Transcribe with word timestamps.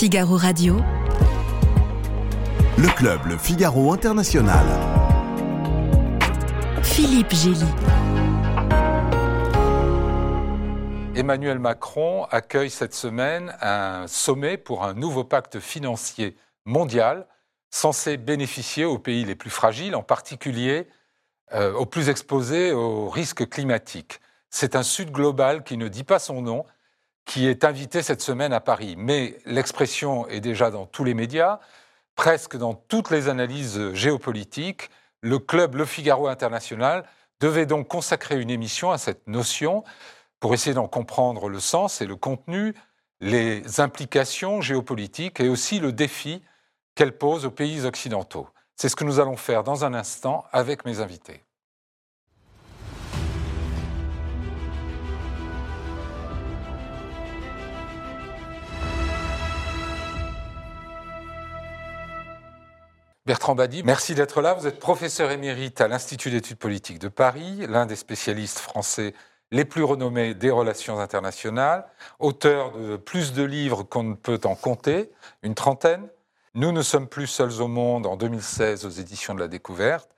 Figaro 0.00 0.38
Radio. 0.38 0.78
Le 2.78 2.88
club 2.96 3.20
Le 3.26 3.36
Figaro 3.36 3.92
International. 3.92 4.64
Philippe 6.82 7.34
Gély. 7.34 7.66
Emmanuel 11.14 11.58
Macron 11.58 12.24
accueille 12.30 12.70
cette 12.70 12.94
semaine 12.94 13.54
un 13.60 14.06
sommet 14.06 14.56
pour 14.56 14.84
un 14.84 14.94
nouveau 14.94 15.22
pacte 15.22 15.60
financier 15.60 16.34
mondial 16.64 17.26
censé 17.68 18.16
bénéficier 18.16 18.86
aux 18.86 18.98
pays 18.98 19.26
les 19.26 19.34
plus 19.34 19.50
fragiles, 19.50 19.94
en 19.94 20.02
particulier 20.02 20.88
euh, 21.52 21.74
aux 21.74 21.84
plus 21.84 22.08
exposés 22.08 22.72
aux 22.72 23.10
risques 23.10 23.46
climatiques. 23.50 24.22
C'est 24.48 24.76
un 24.76 24.82
Sud 24.82 25.10
global 25.10 25.62
qui 25.62 25.76
ne 25.76 25.88
dit 25.88 26.04
pas 26.04 26.18
son 26.18 26.40
nom, 26.40 26.64
qui 27.30 27.46
est 27.46 27.62
invité 27.62 28.02
cette 28.02 28.22
semaine 28.22 28.52
à 28.52 28.58
Paris. 28.58 28.96
Mais 28.98 29.38
l'expression 29.46 30.26
est 30.26 30.40
déjà 30.40 30.72
dans 30.72 30.84
tous 30.84 31.04
les 31.04 31.14
médias, 31.14 31.60
presque 32.16 32.56
dans 32.56 32.74
toutes 32.74 33.10
les 33.10 33.28
analyses 33.28 33.92
géopolitiques. 33.92 34.90
Le 35.20 35.38
club 35.38 35.76
Le 35.76 35.84
Figaro 35.84 36.26
International 36.26 37.04
devait 37.38 37.66
donc 37.66 37.86
consacrer 37.86 38.40
une 38.40 38.50
émission 38.50 38.90
à 38.90 38.98
cette 38.98 39.28
notion 39.28 39.84
pour 40.40 40.54
essayer 40.54 40.74
d'en 40.74 40.88
comprendre 40.88 41.48
le 41.48 41.60
sens 41.60 42.00
et 42.00 42.06
le 42.06 42.16
contenu, 42.16 42.74
les 43.20 43.78
implications 43.78 44.60
géopolitiques 44.60 45.38
et 45.38 45.48
aussi 45.48 45.78
le 45.78 45.92
défi 45.92 46.42
qu'elle 46.96 47.16
pose 47.16 47.46
aux 47.46 47.52
pays 47.52 47.84
occidentaux. 47.84 48.48
C'est 48.74 48.88
ce 48.88 48.96
que 48.96 49.04
nous 49.04 49.20
allons 49.20 49.36
faire 49.36 49.62
dans 49.62 49.84
un 49.84 49.94
instant 49.94 50.46
avec 50.50 50.84
mes 50.84 50.98
invités. 50.98 51.44
Bertrand 63.30 63.54
Badi, 63.54 63.84
merci 63.84 64.16
d'être 64.16 64.42
là. 64.42 64.54
Vous 64.54 64.66
êtes 64.66 64.80
professeur 64.80 65.30
émérite 65.30 65.80
à 65.80 65.86
l'Institut 65.86 66.32
d'études 66.32 66.58
politiques 66.58 66.98
de 66.98 67.06
Paris, 67.06 67.64
l'un 67.68 67.86
des 67.86 67.94
spécialistes 67.94 68.58
français 68.58 69.14
les 69.52 69.64
plus 69.64 69.84
renommés 69.84 70.34
des 70.34 70.50
relations 70.50 70.98
internationales, 70.98 71.86
auteur 72.18 72.72
de 72.72 72.96
plus 72.96 73.32
de 73.32 73.44
livres 73.44 73.84
qu'on 73.84 74.02
ne 74.02 74.14
peut 74.14 74.40
en 74.42 74.56
compter, 74.56 75.12
une 75.44 75.54
trentaine. 75.54 76.08
Nous 76.54 76.72
ne 76.72 76.82
sommes 76.82 77.06
plus 77.06 77.28
seuls 77.28 77.62
au 77.62 77.68
monde 77.68 78.04
en 78.04 78.16
2016 78.16 78.84
aux 78.84 78.90
éditions 78.90 79.36
de 79.36 79.38
la 79.38 79.46
Découverte, 79.46 80.10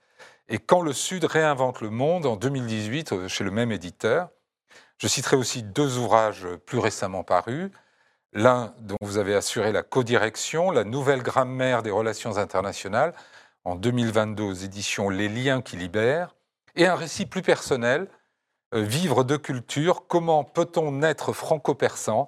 et 0.49 0.57
Quand 0.57 0.81
le 0.81 0.91
Sud 0.91 1.23
réinvente 1.25 1.81
le 1.81 1.91
monde 1.91 2.25
en 2.25 2.35
2018 2.35 3.11
euh, 3.11 3.27
chez 3.27 3.43
le 3.43 3.51
même 3.51 3.71
éditeur. 3.71 4.29
Je 4.97 5.07
citerai 5.07 5.35
aussi 5.35 5.61
deux 5.61 5.99
ouvrages 5.99 6.47
plus 6.65 6.79
récemment 6.79 7.23
parus. 7.23 7.69
L'un 8.35 8.73
dont 8.79 8.97
vous 9.01 9.19
avez 9.19 9.35
assuré 9.35 9.71
la 9.71 9.83
codirection, 9.83 10.71
La 10.71 10.83
nouvelle 10.83 11.21
grammaire 11.21 11.83
des 11.83 11.91
relations 11.91 12.37
internationales, 12.37 13.13
en 13.63 13.75
2022 13.75 14.43
aux 14.43 14.53
éditions 14.53 15.09
Les 15.09 15.29
liens 15.29 15.61
qui 15.61 15.77
libèrent, 15.77 16.35
et 16.75 16.87
un 16.87 16.95
récit 16.95 17.27
plus 17.27 17.43
personnel, 17.43 18.07
euh, 18.73 18.81
Vivre 18.81 19.23
de 19.23 19.37
culture, 19.37 20.07
comment 20.07 20.43
peut-on 20.43 20.91
naître 20.91 21.31
franco-persan, 21.31 22.27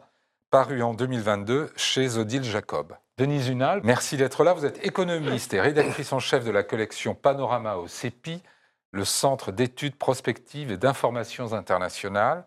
paru 0.52 0.84
en 0.84 0.94
2022 0.94 1.72
chez 1.76 2.18
Odile 2.18 2.44
Jacob. 2.44 2.96
Denise 3.18 3.48
Unal, 3.48 3.82
merci 3.84 4.16
d'être 4.16 4.44
là. 4.44 4.54
Vous 4.54 4.66
êtes 4.66 4.86
économiste 4.86 5.56
et 5.56 5.62
rédactrice 5.62 6.14
en 6.14 6.20
chef 6.20 6.46
de 6.46 6.52
la 6.52 6.62
collection 6.62 7.16
Panorama 7.16 7.78
au 7.78 7.88
CEPI, 7.88 8.44
le 8.92 9.06
Centre 9.06 9.52
d'études 9.52 9.96
prospectives 9.96 10.72
et 10.72 10.78
d'informations 10.78 11.54
internationales, 11.54 12.46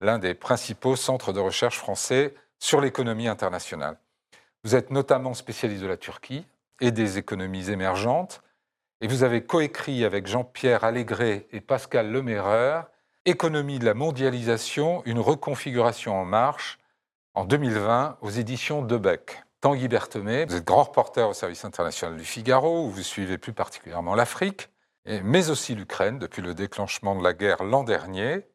l'un 0.00 0.18
des 0.18 0.34
principaux 0.34 0.94
centres 0.94 1.32
de 1.32 1.40
recherche 1.40 1.78
français 1.78 2.34
sur 2.60 2.80
l'économie 2.80 3.26
internationale. 3.26 3.98
Vous 4.62 4.76
êtes 4.76 4.90
notamment 4.90 5.34
spécialiste 5.34 5.82
de 5.82 5.88
la 5.88 5.96
Turquie 5.96 6.46
et 6.80 6.92
des 6.92 7.18
économies 7.18 7.70
émergentes, 7.70 8.42
et 9.00 9.08
vous 9.08 9.24
avez 9.24 9.42
coécrit 9.44 10.04
avec 10.04 10.26
Jean-Pierre 10.26 10.84
Allégret 10.84 11.48
et 11.52 11.60
Pascal 11.60 12.12
Lemerreur 12.12 12.88
Économie 13.26 13.78
de 13.78 13.84
la 13.84 13.92
mondialisation, 13.92 15.02
une 15.04 15.18
reconfiguration 15.18 16.18
en 16.18 16.24
marche 16.24 16.78
en 17.34 17.44
2020 17.44 18.16
aux 18.22 18.30
éditions 18.30 18.80
Debec. 18.80 19.44
Tanguy 19.60 19.88
Berthomé, 19.88 20.46
vous 20.46 20.56
êtes 20.56 20.64
grand 20.64 20.84
reporter 20.84 21.28
au 21.28 21.34
service 21.34 21.66
international 21.66 22.16
du 22.16 22.24
Figaro, 22.24 22.86
où 22.86 22.90
vous 22.90 23.02
suivez 23.02 23.36
plus 23.36 23.52
particulièrement 23.52 24.14
l'Afrique, 24.14 24.70
mais 25.04 25.50
aussi 25.50 25.74
l'Ukraine 25.74 26.18
depuis 26.18 26.40
le 26.40 26.54
déclenchement 26.54 27.14
de 27.14 27.22
la 27.22 27.34
guerre 27.34 27.62
l'an 27.62 27.84
dernier. 27.84 28.46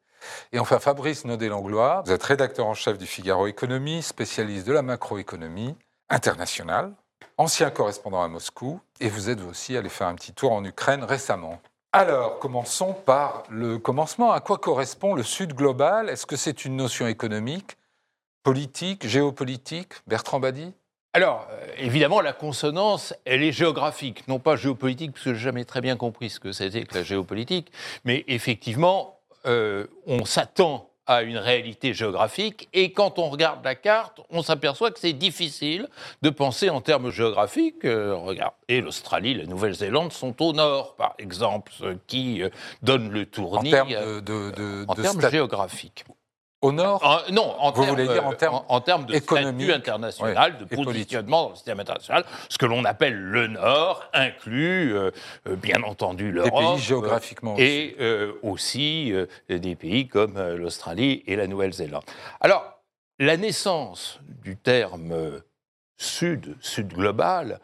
Et 0.52 0.60
enfin 0.60 0.80
Fabrice 0.80 1.26
Naudet-Langlois, 1.26 2.04
vous 2.06 2.12
êtes 2.12 2.24
rédacteur 2.24 2.66
en 2.68 2.74
chef 2.74 2.98
du 2.98 3.06
Figaro 3.06 3.48
Économie, 3.48 4.02
spécialiste 4.02 4.68
de 4.68 4.74
la 4.74 4.82
macroéconomie 4.82 5.76
internationale, 6.10 6.94
ancien 7.38 7.70
correspondant 7.70 8.24
à 8.24 8.28
Moscou, 8.28 8.80
et 9.00 9.10
vous 9.10 9.30
êtes 9.30 9.42
aussi 9.42 9.76
allé 9.76 9.90
faire 9.90 10.08
un 10.08 10.16
petit 10.16 10.34
tour 10.34 10.52
en 10.52 10.64
Ukraine 10.64 11.04
récemment. 11.04 11.60
Alors, 11.92 12.40
commençons 12.40 12.94
par 12.94 13.44
le 13.50 13.78
commencement. 13.78 14.34
À 14.34 14.42
quoi 14.42 14.58
correspond 14.58 15.16
le 15.16 15.24
Sud 15.24 15.54
global? 15.54 16.10
Est-ce 16.10 16.26
que 16.26 16.36
c'est 16.36 16.66
une 16.66 16.76
notion 16.76 17.08
économique, 17.08 17.78
politique, 18.44 19.08
géopolitique? 19.08 19.94
Bertrand 20.06 20.40
Badi 20.40 20.74
alors, 21.16 21.48
euh, 21.50 21.68
évidemment, 21.78 22.20
la 22.20 22.34
consonance, 22.34 23.14
elle 23.24 23.42
est 23.42 23.54
géographique, 23.54 24.28
non 24.28 24.38
pas 24.38 24.58
géopolitique, 24.58 25.14
parce 25.14 25.24
que 25.24 25.34
je 25.34 25.38
n'ai 25.38 25.44
jamais 25.44 25.64
très 25.64 25.80
bien 25.80 25.96
compris 25.96 26.30
ce 26.30 26.42
que 26.42 26.52
c'était 26.52 26.84
que 26.84 26.94
la 26.94 27.04
géopolitique, 27.04 27.72
mais 28.04 28.26
effectivement, 28.28 29.15
euh, 29.46 29.86
on 30.06 30.26
s'attend 30.26 30.90
à 31.08 31.22
une 31.22 31.38
réalité 31.38 31.94
géographique. 31.94 32.68
Et 32.74 32.92
quand 32.92 33.20
on 33.20 33.30
regarde 33.30 33.64
la 33.64 33.76
carte, 33.76 34.22
on 34.32 34.42
s'aperçoit 34.42 34.90
que 34.90 35.00
c'est 35.00 35.14
difficile 35.14 35.88
de 36.24 36.32
penser 36.32 36.72
en 36.72 36.82
termes 36.82 37.12
géographiques. 37.12 37.86
Euh, 37.86 38.34
et 38.68 38.82
l'Australie, 38.82 39.36
la 39.36 39.46
Nouvelle-Zélande 39.46 40.12
sont 40.12 40.42
au 40.42 40.54
nord, 40.54 40.96
par 40.96 41.14
exemple, 41.20 41.72
ce 41.78 41.96
qui 42.08 42.42
donne 42.82 43.12
le 43.12 43.28
tournis 43.28 43.70
en 43.70 43.86
termes, 43.86 44.22
de, 44.22 44.86
en 44.88 44.96
termes 44.96 45.30
géographiques. 45.30 46.06
Au 46.66 46.72
nord 46.72 47.26
Non, 47.32 47.56
en 47.60 47.72
Vous 47.72 47.84
voulez 47.84 48.08
dire 48.08 48.26
en 48.26 48.34
termes, 48.34 48.62
en, 48.68 48.82
termes 48.82 49.06
de 49.06 49.16
statut 49.20 49.72
international, 49.72 50.58
de 50.58 50.66
positionnement 50.66 51.44
dans 51.44 51.50
le 51.50 51.56
système 51.56 51.80
international. 51.80 52.26
Ce 52.50 52.58
que 52.58 52.66
l'on 52.66 52.84
appelle 52.86 53.16
le 53.16 53.46
Nord 53.46 54.04
inclut, 54.14 54.96
euh, 54.96 55.12
euh, 55.48 55.56
bien 55.56 55.84
entendu, 55.84 56.32
l'Europe. 56.32 56.60
Des 56.60 56.74
pays 56.74 56.80
géographiquement 56.80 57.56
Et 57.60 57.96
aussi, 58.42 59.14
euh, 59.14 59.28
des 59.48 59.76
pays 59.76 60.08
comme 60.08 60.40
l'Australie 60.56 61.24
et 61.28 61.36
la 61.36 61.46
Nouvelle-Zélande. 61.46 62.04
Alors, 62.42 62.80
la 63.20 63.38
naissance 63.38 64.20
du 64.44 64.58
terme 64.58 65.42
Sud, 65.98 66.56
Sud 66.62 66.88
global, 66.94 67.60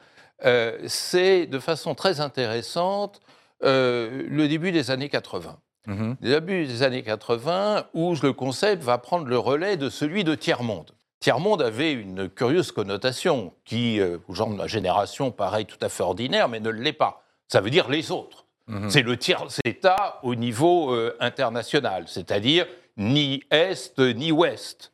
c'est 0.85 1.47
de 1.47 1.59
façon 1.59 1.95
très 1.95 2.21
intéressante 2.21 3.19
le 3.61 4.45
début 4.47 4.71
des 4.71 4.91
années 4.91 5.09
80. 5.09 5.57
Mmh. 5.87 6.13
Début 6.21 6.65
des 6.67 6.83
années 6.83 7.03
80, 7.03 7.87
où 7.93 8.13
le 8.21 8.33
concept 8.33 8.83
va 8.83 8.97
prendre 8.97 9.27
le 9.27 9.37
relais 9.37 9.77
de 9.77 9.89
celui 9.89 10.23
de 10.23 10.35
tiers-monde. 10.35 10.91
Tiers-monde 11.19 11.61
avait 11.61 11.91
une 11.91 12.29
curieuse 12.29 12.71
connotation 12.71 13.53
qui, 13.65 13.99
euh, 13.99 14.17
aux 14.27 14.33
gens 14.33 14.49
de 14.49 14.55
ma 14.55 14.67
génération, 14.67 15.31
paraît 15.31 15.65
tout 15.65 15.77
à 15.81 15.89
fait 15.89 16.03
ordinaire, 16.03 16.49
mais 16.49 16.59
ne 16.59 16.69
l'est 16.69 16.93
pas. 16.93 17.23
Ça 17.47 17.61
veut 17.61 17.69
dire 17.69 17.89
les 17.89 18.11
autres. 18.11 18.45
Mmh. 18.67 18.89
C'est 18.89 19.01
le 19.01 19.17
tiers-État 19.17 20.19
au 20.23 20.35
niveau 20.35 20.93
euh, 20.93 21.15
international, 21.19 22.05
c'est-à-dire 22.07 22.67
ni 22.97 23.43
Est 23.49 23.97
ni 23.99 24.31
Ouest. 24.31 24.91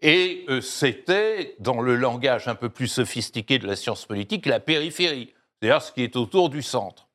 Et 0.00 0.44
euh, 0.48 0.60
c'était, 0.60 1.54
dans 1.60 1.80
le 1.80 1.96
langage 1.96 2.48
un 2.48 2.54
peu 2.54 2.68
plus 2.68 2.88
sophistiqué 2.88 3.58
de 3.58 3.66
la 3.66 3.76
science 3.76 4.04
politique, 4.04 4.46
la 4.46 4.60
périphérie, 4.60 5.32
c'est-à-dire 5.60 5.80
ce 5.80 5.92
qui 5.92 6.02
est 6.02 6.16
autour 6.16 6.50
du 6.50 6.62
centre. 6.62 7.08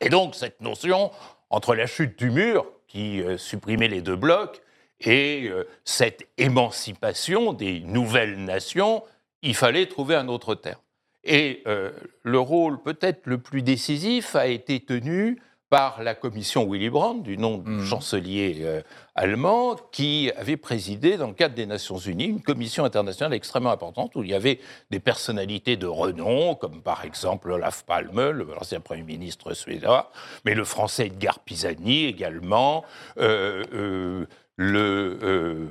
Et 0.00 0.08
donc 0.08 0.34
cette 0.34 0.60
notion, 0.60 1.10
entre 1.50 1.74
la 1.74 1.86
chute 1.86 2.18
du 2.18 2.30
mur, 2.30 2.66
qui 2.86 3.22
euh, 3.22 3.36
supprimait 3.36 3.88
les 3.88 4.00
deux 4.00 4.16
blocs, 4.16 4.60
et 5.00 5.48
euh, 5.48 5.64
cette 5.84 6.26
émancipation 6.38 7.52
des 7.52 7.80
nouvelles 7.80 8.42
nations, 8.42 9.02
il 9.42 9.54
fallait 9.54 9.86
trouver 9.86 10.14
un 10.14 10.28
autre 10.28 10.54
terme. 10.54 10.80
Et 11.24 11.62
euh, 11.66 11.90
le 12.22 12.38
rôle 12.38 12.80
peut-être 12.82 13.26
le 13.26 13.38
plus 13.38 13.62
décisif 13.62 14.36
a 14.36 14.46
été 14.46 14.80
tenu 14.80 15.40
par 15.76 16.02
la 16.02 16.14
commission 16.14 16.66
Willy 16.66 16.88
Brandt, 16.88 17.22
du 17.22 17.36
nom 17.36 17.58
du 17.58 17.70
mmh. 17.70 17.84
chancelier 17.84 18.60
euh, 18.62 18.80
allemand, 19.14 19.76
qui 19.92 20.32
avait 20.34 20.56
présidé, 20.56 21.18
dans 21.18 21.26
le 21.26 21.34
cadre 21.34 21.54
des 21.54 21.66
Nations 21.66 21.98
Unies, 21.98 22.28
une 22.28 22.40
commission 22.40 22.86
internationale 22.86 23.34
extrêmement 23.34 23.72
importante 23.72 24.16
où 24.16 24.22
il 24.22 24.30
y 24.30 24.34
avait 24.34 24.58
des 24.90 25.00
personnalités 25.00 25.76
de 25.76 25.86
renom, 25.86 26.54
comme 26.54 26.80
par 26.80 27.04
exemple 27.04 27.50
Olaf 27.50 27.84
Palme, 27.84 28.30
l'ancien 28.56 28.80
Premier 28.80 29.02
ministre 29.02 29.52
suédois, 29.52 30.10
mais 30.46 30.54
le 30.54 30.64
Français 30.64 31.08
Edgar 31.08 31.40
Pisani 31.40 32.06
également, 32.06 32.82
euh, 33.18 33.62
euh, 33.74 34.26
le. 34.56 35.68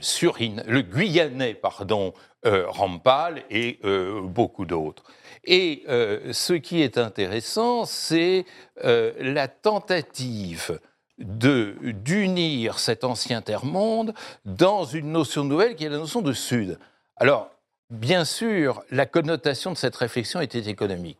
Surine, 0.00 0.62
le 0.66 0.82
Guyanais, 0.82 1.54
pardon, 1.54 2.14
Rampal 2.44 3.42
et 3.50 3.80
beaucoup 4.22 4.64
d'autres. 4.64 5.04
Et 5.44 5.84
euh, 5.88 6.32
ce 6.32 6.52
qui 6.52 6.82
est 6.82 6.98
intéressant, 6.98 7.86
c'est 7.86 8.44
euh, 8.84 9.12
la 9.18 9.48
tentative 9.48 10.78
d'unir 11.18 12.78
cet 12.78 13.02
ancien 13.02 13.40
terre-monde 13.40 14.14
dans 14.44 14.84
une 14.84 15.10
notion 15.10 15.44
nouvelle 15.44 15.74
qui 15.74 15.84
est 15.84 15.88
la 15.88 15.96
notion 15.96 16.20
de 16.20 16.32
Sud. 16.32 16.78
Alors, 17.16 17.50
bien 17.90 18.26
sûr, 18.26 18.82
la 18.90 19.06
connotation 19.06 19.72
de 19.72 19.76
cette 19.76 19.96
réflexion 19.96 20.40
était 20.40 20.68
économique. 20.68 21.18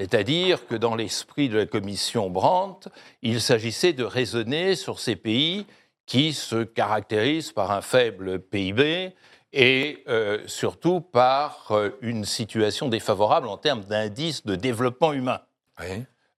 C'est-à-dire 0.00 0.66
que 0.66 0.74
dans 0.74 0.96
l'esprit 0.96 1.48
de 1.48 1.56
la 1.56 1.66
commission 1.66 2.28
Brandt, 2.28 2.90
il 3.22 3.40
s'agissait 3.40 3.92
de 3.92 4.04
raisonner 4.04 4.74
sur 4.74 4.98
ces 4.98 5.14
pays 5.14 5.66
qui 6.08 6.32
se 6.32 6.64
caractérisent 6.64 7.52
par 7.52 7.70
un 7.70 7.82
faible 7.82 8.40
PIB 8.40 9.12
et 9.52 10.02
euh, 10.08 10.38
surtout 10.46 11.02
par 11.02 11.68
euh, 11.70 11.90
une 12.00 12.24
situation 12.24 12.88
défavorable 12.88 13.46
en 13.46 13.58
termes 13.58 13.84
d'indice 13.84 14.44
de 14.46 14.56
développement 14.56 15.12
humain. 15.12 15.40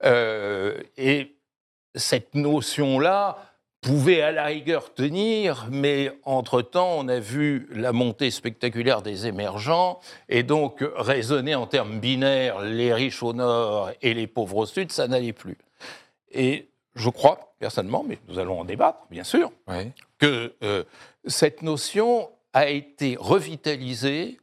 Euh, 0.05 0.83
et 0.97 1.37
cette 1.95 2.35
notion-là 2.35 3.39
pouvait 3.81 4.23
à 4.23 4.33
la 4.33 4.47
rigueur 4.47 4.93
tenir, 4.93 5.69
mais 5.71 6.11
entre-temps, 6.25 6.97
on 6.99 7.07
a 7.07 7.21
vu 7.21 7.69
la 7.71 7.93
montée 7.93 8.33
spectaculaire 8.33 9.03
des 9.03 9.29
émergents, 9.29 10.01
et 10.29 10.43
donc 10.43 10.85
raisonner 10.97 11.55
en 11.55 11.67
termes 11.67 12.01
binaires, 12.01 12.61
les 12.61 12.93
riches 12.93 13.23
au 13.23 13.33
nord 13.33 13.93
et 14.03 14.15
les 14.15 14.27
pauvres 14.27 14.59
au 14.59 14.67
sud, 14.67 14.91
ça 14.91 15.07
n'allait 15.07 15.33
plus. 15.33 15.57
Et 16.33 16.70
je 16.95 17.09
crois, 17.09 17.55
personnellement, 17.59 18.05
mais 18.07 18.19
nous 18.29 18.39
allons 18.39 18.61
en 18.61 18.65
débattre, 18.65 19.01
bien 19.11 19.25
sûr, 19.25 19.51
que 20.19 20.55
euh, 20.63 20.85
cette 21.27 21.63
notion 21.63 22.31
a 22.53 22.69
été 22.69 23.17
revitalisée 23.19 24.39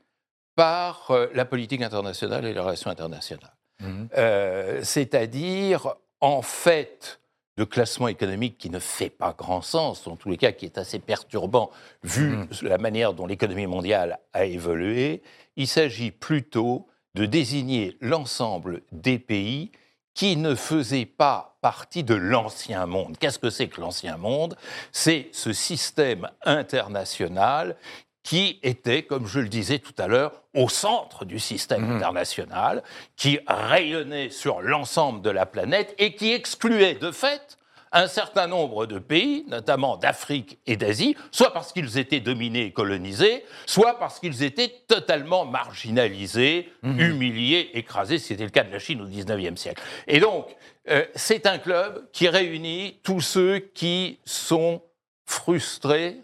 par 0.55 1.11
euh, 1.11 1.27
la 1.33 1.45
politique 1.45 1.81
internationale 1.81 2.45
et 2.45 2.53
les 2.53 2.59
relations 2.59 2.89
internationales. 2.89 3.53
Mmh. 3.79 4.05
Euh, 4.17 4.79
c'est-à-dire, 4.83 5.95
en 6.21 6.41
fait, 6.41 7.19
de 7.57 7.63
classement 7.63 8.07
économique 8.07 8.57
qui 8.57 8.69
ne 8.69 8.79
fait 8.79 9.09
pas 9.09 9.33
grand 9.37 9.61
sens, 9.61 10.07
en 10.07 10.15
tous 10.15 10.29
les 10.29 10.37
cas 10.37 10.51
qui 10.51 10.65
est 10.65 10.77
assez 10.77 10.99
perturbant 10.99 11.71
vu 12.03 12.37
mmh. 12.37 12.47
la 12.63 12.77
manière 12.77 13.13
dont 13.13 13.27
l'économie 13.27 13.67
mondiale 13.67 14.19
a 14.33 14.45
évolué, 14.45 15.21
il 15.55 15.67
s'agit 15.67 16.11
plutôt 16.11 16.87
de 17.15 17.25
désigner 17.25 17.97
l'ensemble 17.99 18.81
des 18.91 19.19
pays 19.19 19.71
qui 20.13 20.37
ne 20.37 20.55
faisaient 20.55 21.05
pas 21.05 21.56
partie 21.67 22.05
de 22.05 22.15
l'ancien 22.15 22.85
monde. 22.85 23.17
Qu'est-ce 23.19 23.39
que 23.39 23.49
c'est 23.49 23.67
que 23.67 23.81
l'ancien 23.81 24.15
monde? 24.15 24.55
C'est 24.93 25.27
ce 25.33 25.51
système 25.51 26.29
international 26.45 27.75
qui 28.23 28.61
était, 28.63 29.03
comme 29.03 29.27
je 29.27 29.41
le 29.41 29.49
disais 29.49 29.79
tout 29.79 29.93
à 29.97 30.07
l'heure, 30.07 30.43
au 30.55 30.69
centre 30.69 31.25
du 31.25 31.39
système 31.39 31.85
mmh. 31.85 31.95
international, 31.97 32.83
qui 33.17 33.39
rayonnait 33.47 34.29
sur 34.29 34.61
l'ensemble 34.61 35.21
de 35.21 35.29
la 35.29 35.45
planète 35.45 35.93
et 35.97 36.15
qui 36.15 36.31
excluait 36.31 36.95
de 36.95 37.11
fait 37.11 37.57
un 37.91 38.07
certain 38.07 38.47
nombre 38.47 38.85
de 38.85 38.99
pays, 38.99 39.45
notamment 39.47 39.97
d'Afrique 39.97 40.59
et 40.65 40.77
d'Asie, 40.77 41.15
soit 41.31 41.53
parce 41.53 41.71
qu'ils 41.71 41.97
étaient 41.97 42.19
dominés 42.19 42.65
et 42.65 42.71
colonisés, 42.71 43.43
soit 43.65 43.99
parce 43.99 44.19
qu'ils 44.19 44.43
étaient 44.43 44.73
totalement 44.87 45.45
marginalisés, 45.45 46.71
mmh. 46.83 46.99
humiliés, 46.99 47.69
écrasés. 47.73 48.19
C'était 48.19 48.43
le 48.43 48.49
cas 48.49 48.63
de 48.63 48.71
la 48.71 48.79
Chine 48.79 49.01
au 49.01 49.05
XIXe 49.05 49.59
siècle. 49.59 49.81
Et 50.07 50.19
donc, 50.19 50.55
euh, 50.89 51.05
c'est 51.15 51.45
un 51.47 51.57
club 51.57 52.07
qui 52.11 52.29
réunit 52.29 52.99
tous 53.03 53.21
ceux 53.21 53.59
qui 53.59 54.19
sont 54.25 54.81
frustrés 55.25 56.21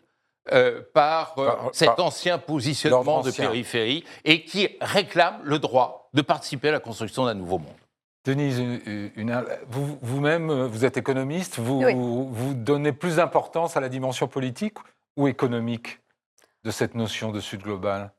euh, 0.51 0.81
par, 0.93 1.37
euh, 1.37 1.51
cet 1.71 1.99
ancien 1.99 2.37
positionnement 2.37 3.21
de 3.21 3.31
périphérie 3.31 4.03
et 4.25 4.43
qui 4.43 4.67
réclame 4.81 5.39
le 5.43 5.59
droit 5.59 6.09
de 6.13 6.21
participer 6.21 6.69
à 6.69 6.73
la 6.73 6.79
construction 6.79 7.25
d'un 7.25 7.33
nouveau 7.33 7.59
monde. 7.59 7.73
Denise, 8.25 8.61
vous-même, 10.01 10.51
vous, 10.65 10.85
êtes 10.85 10.97
économiste, 10.97 11.59
vous, 11.59 12.29
vous, 12.31 12.53
donnez 12.53 12.93
plus 12.93 13.17
d'importance 13.17 13.75
à 13.75 13.81
la 13.81 13.89
dimension 13.89 14.27
politique 14.27 14.77
ou 15.17 15.27
économique 15.27 15.99
de 16.63 16.71
cette 16.71 16.95
notion 16.95 17.31
de 17.31 17.41
Sud 17.41 17.61
global? 17.61 18.11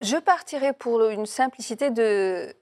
Je 0.00 0.16
partirais 0.16 0.72
pour 0.72 1.08
une 1.08 1.26
simplicité 1.26 1.90
de, 1.90 2.52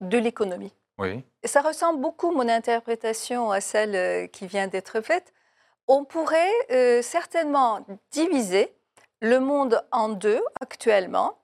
de 0.00 0.18
l'économie. 0.18 0.72
Oui. 0.98 1.22
Ça 1.44 1.60
ressemble 1.60 2.00
beaucoup, 2.00 2.32
mon 2.32 2.48
interprétation, 2.48 3.52
à 3.52 3.60
celle 3.60 3.94
euh, 3.94 4.26
qui 4.26 4.46
vient 4.48 4.66
d'être 4.66 5.00
faite 5.02 5.32
on 5.88 6.04
pourrait 6.04 6.52
euh, 6.70 7.02
certainement 7.02 7.84
diviser 8.10 8.74
le 9.20 9.40
monde 9.40 9.82
en 9.92 10.08
deux 10.08 10.42
actuellement, 10.60 11.38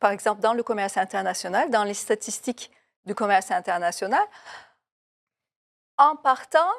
par 0.00 0.10
exemple 0.10 0.40
dans 0.40 0.54
le 0.54 0.62
commerce 0.62 0.96
international, 0.96 1.70
dans 1.70 1.84
les 1.84 1.94
statistiques 1.94 2.70
du 3.04 3.14
commerce 3.14 3.50
international, 3.50 4.22
en 5.98 6.16
partant 6.16 6.70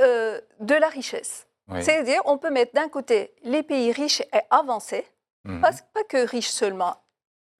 euh, 0.00 0.40
de 0.60 0.74
la 0.74 0.88
richesse. 0.88 1.46
C'est-à-dire, 1.80 2.20
on 2.26 2.36
peut 2.36 2.50
mettre 2.50 2.74
d'un 2.74 2.88
côté 2.88 3.32
les 3.44 3.62
pays 3.62 3.92
riches 3.92 4.20
et 4.20 4.40
avancés, 4.50 5.06
mhm. 5.44 5.60
pas, 5.60 5.72
que 6.04 6.26
riches 6.26 6.50
seulement. 6.50 6.96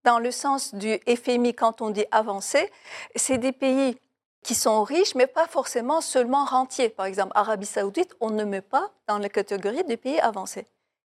Dans 0.04 0.18
le 0.18 0.30
sens 0.30 0.74
du 0.74 0.98
FMI, 1.06 1.54
quand 1.54 1.80
on 1.80 1.90
dit 1.90 2.04
avancé, 2.10 2.70
c'est 3.16 3.38
des 3.38 3.52
pays 3.52 3.98
qui 4.42 4.54
sont 4.54 4.82
riches, 4.82 5.14
mais 5.14 5.26
pas 5.26 5.46
forcément 5.46 6.00
seulement 6.00 6.44
rentiers. 6.44 6.88
Par 6.88 7.06
exemple, 7.06 7.32
Arabie 7.34 7.66
saoudite, 7.66 8.14
on 8.20 8.30
ne 8.30 8.44
met 8.44 8.60
pas 8.60 8.90
dans 9.06 9.18
la 9.18 9.28
catégorie 9.28 9.84
des 9.84 9.96
pays 9.96 10.20
avancés. 10.20 10.66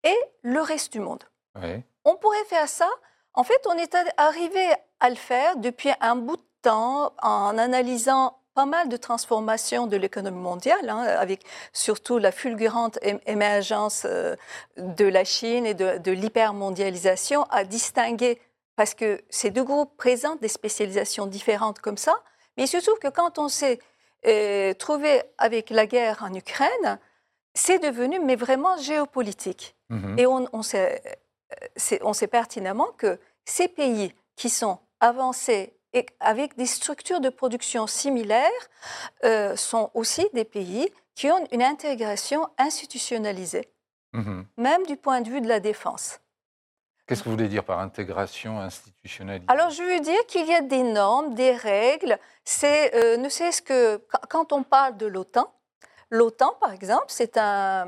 Et 0.03 0.17
le 0.41 0.61
reste 0.61 0.91
du 0.91 0.99
monde. 0.99 1.23
On 2.03 2.15
pourrait 2.15 2.43
faire 2.45 2.67
ça. 2.67 2.89
En 3.33 3.43
fait, 3.43 3.65
on 3.65 3.73
est 3.73 3.95
arrivé 4.17 4.73
à 4.99 5.09
le 5.09 5.15
faire 5.15 5.55
depuis 5.55 5.91
un 6.01 6.15
bout 6.15 6.35
de 6.35 6.43
temps 6.63 7.13
en 7.21 7.57
analysant 7.57 8.37
pas 8.53 8.65
mal 8.65 8.89
de 8.89 8.97
transformations 8.97 9.87
de 9.87 9.97
l'économie 9.97 10.41
mondiale, 10.41 10.89
hein, 10.89 10.99
avec 10.99 11.43
surtout 11.71 12.17
la 12.17 12.31
fulgurante 12.31 12.99
émergence 13.25 14.03
euh, 14.05 14.35
de 14.77 15.05
la 15.05 15.23
Chine 15.23 15.65
et 15.65 15.73
de, 15.73 15.97
de 15.97 16.11
l'hypermondialisation, 16.11 17.43
à 17.49 17.63
distinguer, 17.63 18.39
parce 18.75 18.93
que 18.93 19.21
ces 19.29 19.49
deux 19.49 19.63
groupes 19.63 19.95
présentent 19.97 20.41
des 20.41 20.47
spécialisations 20.47 21.25
différentes 21.25 21.79
comme 21.79 21.97
ça, 21.97 22.15
mais 22.57 22.63
il 22.63 22.67
se 22.67 22.77
trouve 22.77 22.99
que 22.99 23.07
quand 23.07 23.39
on 23.39 23.49
s'est 23.49 23.79
euh, 24.25 24.73
trouvé 24.73 25.21
avec 25.37 25.69
la 25.69 25.85
guerre 25.85 26.23
en 26.23 26.33
Ukraine, 26.33 26.99
c'est 27.53 27.79
devenu 27.79 28.19
mais 28.19 28.35
vraiment 28.35 28.77
géopolitique. 28.77 29.75
Mhm. 29.89 30.19
Et 30.19 30.25
on, 30.25 30.47
on, 30.53 30.61
sait, 30.61 31.01
euh, 31.91 31.97
on, 32.01 32.13
sait, 32.13 32.27
pertinemment 32.27 32.91
que 32.97 33.19
ces 33.45 33.67
pays 33.67 34.13
qui 34.35 34.49
sont 34.49 34.79
avancés 34.99 35.73
et 35.93 36.05
avec 36.19 36.57
des 36.57 36.65
structures 36.65 37.19
de 37.19 37.29
production 37.29 37.87
similaires 37.87 38.49
euh, 39.23 39.55
sont 39.55 39.91
aussi 39.93 40.27
des 40.33 40.45
pays 40.45 40.89
qui 41.15 41.29
ont 41.29 41.47
une 41.51 41.63
intégration 41.63 42.49
institutionnalisée, 42.57 43.69
mhm. 44.13 44.45
même 44.57 44.85
du 44.85 44.97
point 44.97 45.21
de 45.21 45.29
vue 45.29 45.41
de 45.41 45.47
la 45.47 45.59
défense. 45.59 46.19
Qu'est-ce 47.05 47.21
que 47.21 47.29
vous 47.29 47.35
voulez 47.35 47.49
dire 47.49 47.65
par 47.65 47.79
intégration 47.79 48.59
institutionnelle 48.59 49.43
Alors, 49.47 49.69
je 49.69 49.83
veux 49.83 49.99
dire 49.99 50.25
qu'il 50.27 50.47
y 50.47 50.53
a 50.53 50.61
des 50.61 50.83
normes, 50.83 51.35
des 51.35 51.51
règles. 51.51 52.17
C'est, 52.45 52.95
euh, 52.95 53.17
ne 53.17 53.27
ce 53.27 53.61
que 53.61 54.01
quand 54.29 54.53
on 54.53 54.63
parle 54.63 54.95
de 54.95 55.05
l'OTAN, 55.05 55.53
l'OTAN, 56.09 56.55
par 56.61 56.71
exemple, 56.71 57.05
c'est 57.09 57.37
un, 57.37 57.87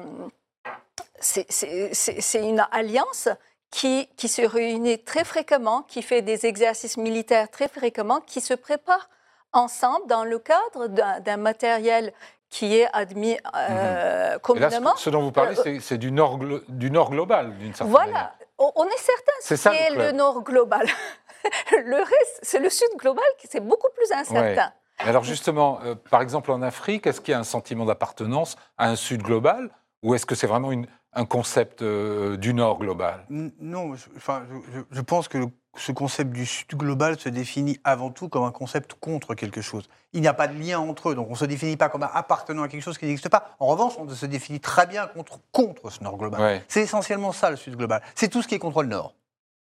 c'est, 1.20 2.48
une 2.48 2.66
alliance 2.72 3.30
qui, 3.75 4.08
qui, 4.15 4.29
se 4.29 4.41
réunit 4.41 5.00
très 5.00 5.25
fréquemment, 5.25 5.82
qui 5.82 6.01
fait 6.01 6.22
des 6.22 6.46
exercices 6.46 6.96
militaires 6.96 7.51
très 7.51 7.67
fréquemment, 7.67 8.22
qui 8.22 8.39
se 8.39 8.53
prépare 8.53 9.10
ensemble 9.51 10.08
dans 10.08 10.24
le 10.24 10.39
cadre 10.39 10.88
d'un, 10.88 11.36
matériel 11.36 12.13
qui 12.50 12.77
est 12.77 12.88
admis 12.94 13.38
euh, 13.53 14.32
mhm. 14.36 14.39
communément. 14.39 14.96
ce 14.96 15.10
dont 15.10 15.24
vous 15.24 15.34
parlez, 15.34 15.60
euh, 15.60 15.79
c'est, 15.82 15.98
du 15.98 16.13
nord, 16.13 16.39
du 16.70 16.89
nord 16.89 17.10
global, 17.10 17.58
d'une 17.58 17.74
certaine 17.74 17.91
voilà. 17.91 18.12
manière. 18.13 18.32
On 18.60 18.86
est 18.86 18.98
certain 18.98 19.34
c'est 19.41 19.58
ce 19.58 19.67
est 19.67 19.94
le 19.94 20.13
nord 20.13 20.44
global. 20.44 20.88
le 21.72 21.98
reste, 21.98 22.39
c'est 22.44 22.60
le 22.60 22.70
sud 22.70 22.88
global 22.96 23.25
qui 23.39 23.48
c'est 23.48 23.60
beaucoup 23.60 23.89
plus 23.94 24.10
incertain. 24.13 24.72
Alors 25.00 25.25
justement, 25.25 25.82
euh, 25.84 25.96
par 25.96 26.22
exemple 26.22 26.50
en 26.53 26.62
Afrique, 26.62 27.08
est-ce 27.08 27.20
qu'il 27.20 27.34
y 27.34 27.36
a 27.36 27.39
un 27.39 27.44
sentiment 27.44 27.84
d'appartenance 27.84 28.55
à 28.77 28.88
un 28.88 28.96
sud 28.96 29.22
global 29.22 29.70
ou 30.01 30.15
est-ce 30.15 30.25
que 30.25 30.36
c'est 30.36 30.48
vraiment 30.48 30.72
un 31.16 31.26
concept 31.26 31.82
euh, 31.82 32.38
du 32.38 32.54
nord 32.54 32.78
global 32.78 33.26
Non, 33.30 33.94
enfin, 34.18 34.44
je, 34.92 35.02
pense 35.02 35.28
que 35.28 35.38
ce 35.78 35.92
concept 35.92 36.32
du 36.32 36.46
sud 36.46 36.68
global 36.76 37.18
se 37.18 37.30
définit 37.30 37.80
avant 37.84 38.12
tout 38.12 38.28
comme 38.28 38.44
un 38.44 38.52
concept 38.52 38.94
contre 38.96 39.34
quelque 39.34 39.62
chose. 39.62 39.88
Il 40.14 40.22
n'y 40.22 40.28
a 40.28 40.34
pas 40.34 40.48
de 40.48 40.58
lien 40.60 40.80
entre 40.80 41.10
eux, 41.10 41.16
donc 41.16 41.28
on 41.28 41.32
ne 41.32 41.38
se 41.38 41.46
définit 41.46 41.78
pas 41.78 41.90
comme 41.90 42.04
appartenant 42.04 42.64
à 42.64 42.68
quelque 42.68 42.84
chose 42.84 42.98
qui 42.98 43.06
n'existe 43.06 43.30
pas. 43.30 43.56
En 43.60 43.68
revanche, 43.68 43.94
on 43.98 44.08
se 44.08 44.26
définit 44.26 44.60
très 44.60 44.86
bien 44.88 45.08
contre, 45.08 45.40
contre 45.52 45.90
ce 45.90 46.04
nord 46.04 46.18
global. 46.18 46.62
C'est 46.68 46.82
essentiellement 46.82 47.32
ça 47.32 47.50
le 47.50 47.56
sud 47.56 47.76
global. 47.76 48.02
C'est 48.14 48.28
tout 48.28 48.42
ce 48.42 48.48
qui 48.48 48.56
est 48.56 48.60
contre 48.60 48.84
le 48.84 48.90
nord, 48.90 49.16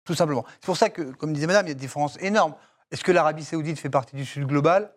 tout 0.06 0.16
simplement. 0.16 0.46
C'est 0.62 0.66
pour 0.66 0.78
ça 0.78 0.90
que, 0.90 1.02
comme 1.02 1.34
disait 1.34 1.48
madame, 1.48 1.66
il 1.66 1.70
y 1.70 1.72
a 1.72 1.76
des 1.76 1.80
différences 1.80 2.18
énormes. 2.22 2.56
Est-ce 2.92 3.04
que 3.04 3.12
l'Arabie 3.12 3.44
saoudite 3.44 3.80
fait 3.80 3.90
partie 3.90 4.16
du 4.16 4.26
sud 4.26 4.46
global? 4.46 4.92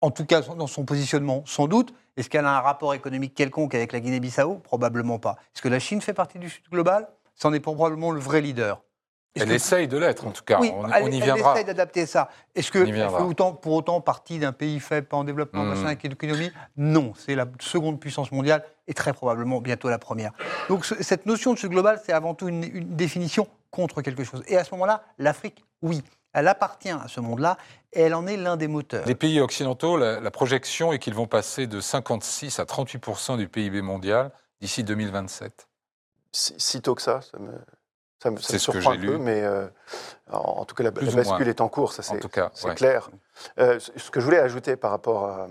En 0.00 0.10
tout 0.10 0.24
cas, 0.24 0.42
dans 0.42 0.66
son 0.66 0.84
positionnement, 0.84 1.42
sans 1.46 1.66
doute. 1.66 1.92
Est-ce 2.16 2.28
qu'elle 2.28 2.44
a 2.44 2.56
un 2.56 2.60
rapport 2.60 2.94
économique 2.94 3.34
quelconque 3.34 3.74
avec 3.74 3.92
la 3.92 4.00
Guinée-Bissau? 4.00 4.56
Probablement 4.56 5.18
pas. 5.18 5.36
Est-ce 5.54 5.62
que 5.62 5.68
la 5.68 5.78
Chine 5.78 6.00
fait 6.00 6.14
partie 6.14 6.38
du 6.38 6.48
sud 6.48 6.64
global? 6.70 7.08
C'en 7.34 7.52
est 7.52 7.60
probablement 7.60 8.10
le 8.10 8.20
vrai 8.20 8.40
leader. 8.40 8.82
Elle 9.34 9.52
essaye 9.52 9.88
de 9.88 9.96
l'être, 9.96 10.26
en 10.26 10.30
tout 10.30 10.42
cas. 10.42 10.58
Oui, 10.60 10.72
on, 10.74 10.90
elle, 10.90 11.14
y 11.14 11.20
viendra. 11.20 11.50
Elle 11.52 11.56
essaye 11.58 11.64
d'adapter 11.66 12.06
ça. 12.06 12.28
Est-ce 12.54 12.70
que 12.72 12.84
fait 12.84 13.22
autant, 13.22 13.52
pour 13.52 13.74
autant 13.74 14.00
partie 14.00 14.38
d'un 14.38 14.52
pays 14.52 14.80
faible, 14.80 15.06
pas 15.06 15.16
en 15.16 15.24
développement, 15.24 15.64
mmh. 15.64 15.68
machin, 15.68 15.86
avec 15.86 16.02
l'économie? 16.02 16.50
Non, 16.76 17.12
c'est 17.16 17.34
la 17.34 17.46
seconde 17.60 18.00
puissance 18.00 18.32
mondiale 18.32 18.64
et 18.86 18.94
très 18.94 19.12
probablement 19.12 19.60
bientôt 19.60 19.88
la 19.88 19.98
première. 19.98 20.32
Donc 20.68 20.84
cette 20.84 21.26
notion 21.26 21.54
de 21.54 21.58
ce 21.58 21.66
global, 21.66 22.00
c'est 22.04 22.12
avant 22.12 22.34
tout 22.34 22.48
une, 22.48 22.62
définition 22.96 23.46
contre 23.70 24.02
quelque 24.02 24.24
chose. 24.24 24.42
Et 24.48 24.56
à 24.56 24.64
ce 24.64 24.72
moment-là, 24.72 25.02
l'Afrique, 25.18 25.64
oui, 25.82 26.02
elle 26.32 26.48
appartient 26.48 26.90
à 26.90 27.06
ce 27.08 27.20
monde-là 27.20 27.56
et 27.92 28.00
elle 28.02 28.14
en 28.14 28.26
est 28.26 28.36
l'un 28.36 28.56
des 28.56 28.68
moteurs. 28.68 29.06
Les 29.06 29.14
pays 29.14 29.40
occidentaux, 29.40 29.96
la, 29.96 30.20
la 30.20 30.30
projection 30.30 30.92
est 30.92 30.98
qu'ils 30.98 31.14
vont 31.14 31.26
passer 31.26 31.66
de 31.66 31.80
56 31.80 32.58
à 32.60 32.64
38% 32.64 33.36
du 33.38 33.48
PIB 33.48 33.82
mondial 33.82 34.30
d'ici 34.60 34.84
2027. 34.84 35.68
Si, 36.32 36.54
si 36.58 36.82
tôt 36.82 36.94
que 36.94 37.02
ça, 37.02 37.20
ça 37.22 37.38
me, 37.38 37.52
ça 38.22 38.30
me, 38.30 38.36
ça 38.38 38.58
surprend 38.58 38.90
un 38.92 38.96
peu, 38.96 39.12
lu. 39.12 39.18
mais 39.18 39.42
euh, 39.42 39.66
en, 40.30 40.38
en 40.38 40.64
tout 40.64 40.74
cas, 40.74 40.84
la, 40.84 40.92
Plus 40.92 41.06
la 41.06 41.12
bascule 41.16 41.38
moins. 41.38 41.46
est 41.46 41.60
en 41.60 41.68
cours, 41.68 41.92
ça 41.92 42.02
c'est 42.02 42.22
ouais. 42.64 42.74
clair. 42.74 43.10
Euh, 43.58 43.78
ce 43.96 44.10
que 44.10 44.20
je 44.20 44.24
voulais 44.24 44.38
ajouter 44.38 44.76
par 44.76 44.90
rapport 44.90 45.24
à- 45.26 45.48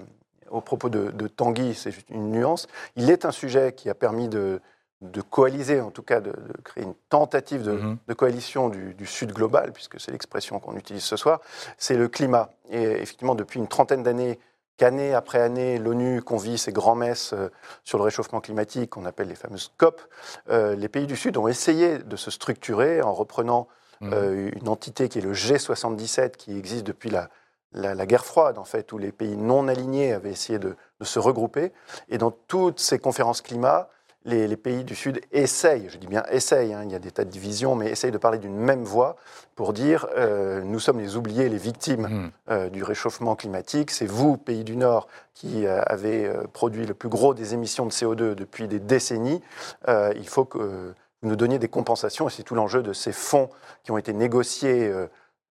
au 0.49 0.61
propos 0.61 0.87
de, 0.89 1.11
de 1.11 1.27
Tanguy, 1.27 1.73
c'est 1.73 1.91
juste 1.91 2.09
une 2.09 2.31
nuance. 2.31 2.67
Il 2.95 3.09
est 3.09 3.25
un 3.25 3.31
sujet 3.31 3.73
qui 3.73 3.89
a 3.89 3.95
permis 3.95 4.29
de, 4.29 4.61
de 5.01 5.21
coaliser, 5.21 5.79
en 5.81 5.91
tout 5.91 6.01
cas 6.01 6.19
de, 6.21 6.31
de 6.31 6.61
créer 6.63 6.83
une 6.83 6.95
tentative 7.09 7.61
de, 7.63 7.71
Mhm. 7.73 7.97
de 8.07 8.13
coalition 8.13 8.69
du, 8.69 8.93
du 8.95 9.05
Sud 9.05 9.31
global, 9.31 9.71
puisque 9.71 9.99
c'est 9.99 10.11
l'expression 10.11 10.59
qu'on 10.59 10.75
utilise 10.75 11.03
ce 11.03 11.15
soir, 11.17 11.39
c'est 11.77 11.95
le 11.95 12.07
climat. 12.07 12.49
Et 12.69 12.81
effectivement, 12.83 13.35
depuis 13.35 13.59
une 13.59 13.67
trentaine 13.67 14.01
d'années, 14.01 14.39
qu'année 14.77 15.13
après 15.13 15.39
année, 15.39 15.77
l'ONU 15.79 16.21
convie 16.21 16.57
ses 16.57 16.71
grands-messes 16.71 17.33
euh, 17.33 17.49
sur 17.83 17.97
le 17.99 18.03
réchauffement 18.05 18.41
climatique, 18.41 18.91
qu'on 18.91 19.05
appelle 19.05 19.27
les 19.27 19.35
fameuses 19.35 19.71
COP, 19.77 20.01
euh, 20.49 20.75
les 20.75 20.87
pays 20.89 21.05
du 21.07 21.15
Sud 21.15 21.37
ont 21.37 21.47
essayé 21.47 21.99
de 21.99 22.15
se 22.15 22.31
structurer 22.31 23.01
en 23.01 23.13
reprenant 23.13 23.67
Mhm. 24.01 24.13
euh, 24.13 24.51
une 24.59 24.69
entité 24.69 25.09
qui 25.09 25.17
est 25.17 25.21
le 25.23 25.33
G77, 25.33 26.37
qui 26.37 26.55
existe 26.57 26.85
depuis 26.85 27.09
la, 27.09 27.29
la, 27.71 27.95
la 27.95 28.05
guerre 28.05 28.25
froide, 28.25 28.59
en 28.59 28.63
fait, 28.63 28.91
où 28.93 28.99
les 28.99 29.11
pays 29.11 29.35
non 29.35 29.67
alignés 29.67 30.13
avaient 30.13 30.29
essayé 30.31 30.59
de, 30.59 30.75
de 30.99 31.05
se 31.05 31.17
regrouper. 31.17 31.71
Et 32.09 32.19
dans 32.19 32.29
toutes 32.31 32.79
ces 32.79 32.99
conférences 32.99 33.41
climat, 33.41 33.89
les, 34.27 34.47
les 34.47 34.57
pays 34.57 34.83
du 34.83 34.93
Sud 34.93 35.19
essayent, 35.31 35.87
je 35.89 35.97
dis 35.97 36.05
bien 36.05 36.23
essayent, 36.29 36.73
hein, 36.73 36.81
il 36.85 36.91
y 36.91 36.95
a 36.95 36.99
des 36.99 37.09
tas 37.11 37.23
de 37.25 37.29
divisions, 37.31 37.73
mais 37.75 37.89
essayent 37.89 38.11
de 38.11 38.17
parler 38.19 38.37
d'une 38.37 38.55
même 38.55 38.83
voix 38.83 39.15
pour 39.55 39.73
dire 39.73 40.05
euh, 40.17 40.61
nous 40.63 40.79
sommes 40.79 40.99
les 40.99 41.15
oubliés, 41.15 41.49
les 41.49 41.57
victimes 41.57 42.07
Mhm. 42.07 42.31
euh, 42.51 42.69
du 42.69 42.83
réchauffement 42.83 43.35
climatique. 43.35 43.89
C'est 43.89 44.05
vous, 44.05 44.37
pays 44.37 44.63
du 44.63 44.75
Nord, 44.75 45.07
qui 45.33 45.65
euh, 45.65 45.81
avez 45.87 46.31
produit 46.53 46.85
le 46.85 46.93
plus 46.93 47.09
gros 47.09 47.33
des 47.33 47.53
émissions 47.55 47.85
de 47.87 47.91
CO2 47.91 48.35
depuis 48.35 48.67
des 48.67 48.79
décennies. 48.79 49.41
Il 49.87 50.27
faut 50.27 50.45
que 50.45 50.93
vous 51.23 51.29
nous 51.29 51.35
donniez 51.35 51.57
des 51.57 51.67
compensations, 51.69 52.27
et 52.27 52.31
c'est 52.31 52.43
tout 52.43 52.53
l'enjeu 52.53 52.83
de 52.83 52.93
ces 52.93 53.11
fonds 53.13 53.49
qui 53.83 53.91
ont 53.91 53.97
été 53.97 54.13
négociés 54.13 54.93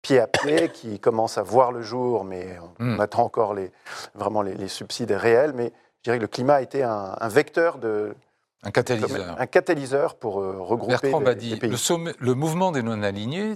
pied 0.01 0.20
à 0.20 0.25
pied, 0.28 0.70
qui 0.74 1.00
commencent 1.00 1.38
à 1.38 1.44
voir 1.44 1.72
le 1.72 1.82
jour, 1.82 2.24
mais 2.24 2.58
on, 2.80 2.84
Mm. 2.84 2.96
on 2.96 3.00
attend 3.00 3.24
encore 3.24 3.54
les, 3.54 3.72
vraiment 4.16 4.42
les, 4.42 4.56
les 4.56 4.68
subsides 4.68 5.12
réels. 5.12 5.54
Mais 5.54 5.72
je 6.00 6.04
dirais 6.06 6.18
que 6.18 6.22
le 6.24 6.28
climat 6.28 6.56
a 6.56 6.62
été 6.62 6.82
un, 6.84 7.16
un 7.20 7.28
vecteur, 7.28 7.78
de, 7.78 8.16
Un 8.63 8.72
catalyseur. 8.72 9.39
un 9.39 9.46
catalyseur 9.48 10.15
pour 10.15 10.39
euh, 10.41 10.58
regrouper 10.62 10.91
Bertrand 11.01 11.20
les- 11.20 11.25
Badi, 11.25 11.50
les 11.51 11.56
pays. 11.58 11.70
le, 11.70 11.77
sommet- 11.77 12.13
le 12.20 12.34
mouvement 12.36 12.72
des 12.72 12.84
non-alignés 12.84 13.56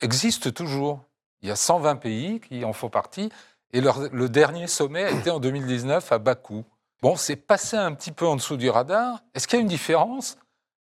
existe 0.00 0.54
toujours. 0.54 1.00
Il 1.42 1.48
y 1.48 1.52
a 1.52 1.56
120 1.56 1.96
pays 1.96 2.40
qui 2.40 2.64
en 2.64 2.72
font 2.72 2.88
partie, 2.88 3.28
et 3.72 3.80
leur- 3.80 4.08
le 4.12 4.28
dernier 4.28 4.66
sommet 4.66 5.04
a 5.04 5.10
été 5.10 5.30
en 5.30 5.40
2019 5.40 6.10
à 6.12 6.18
Bakou. 6.18 6.64
Bon, 7.02 7.16
c'est 7.16 7.36
passé 7.36 7.76
un 7.76 7.92
petit 7.92 8.12
peu 8.12 8.26
en 8.26 8.36
dessous 8.36 8.56
du 8.56 8.70
radar. 8.70 9.20
Est-ce 9.34 9.46
qu'il 9.46 9.58
y 9.58 9.60
a 9.60 9.62
une 9.62 9.68
différence, 9.68 10.38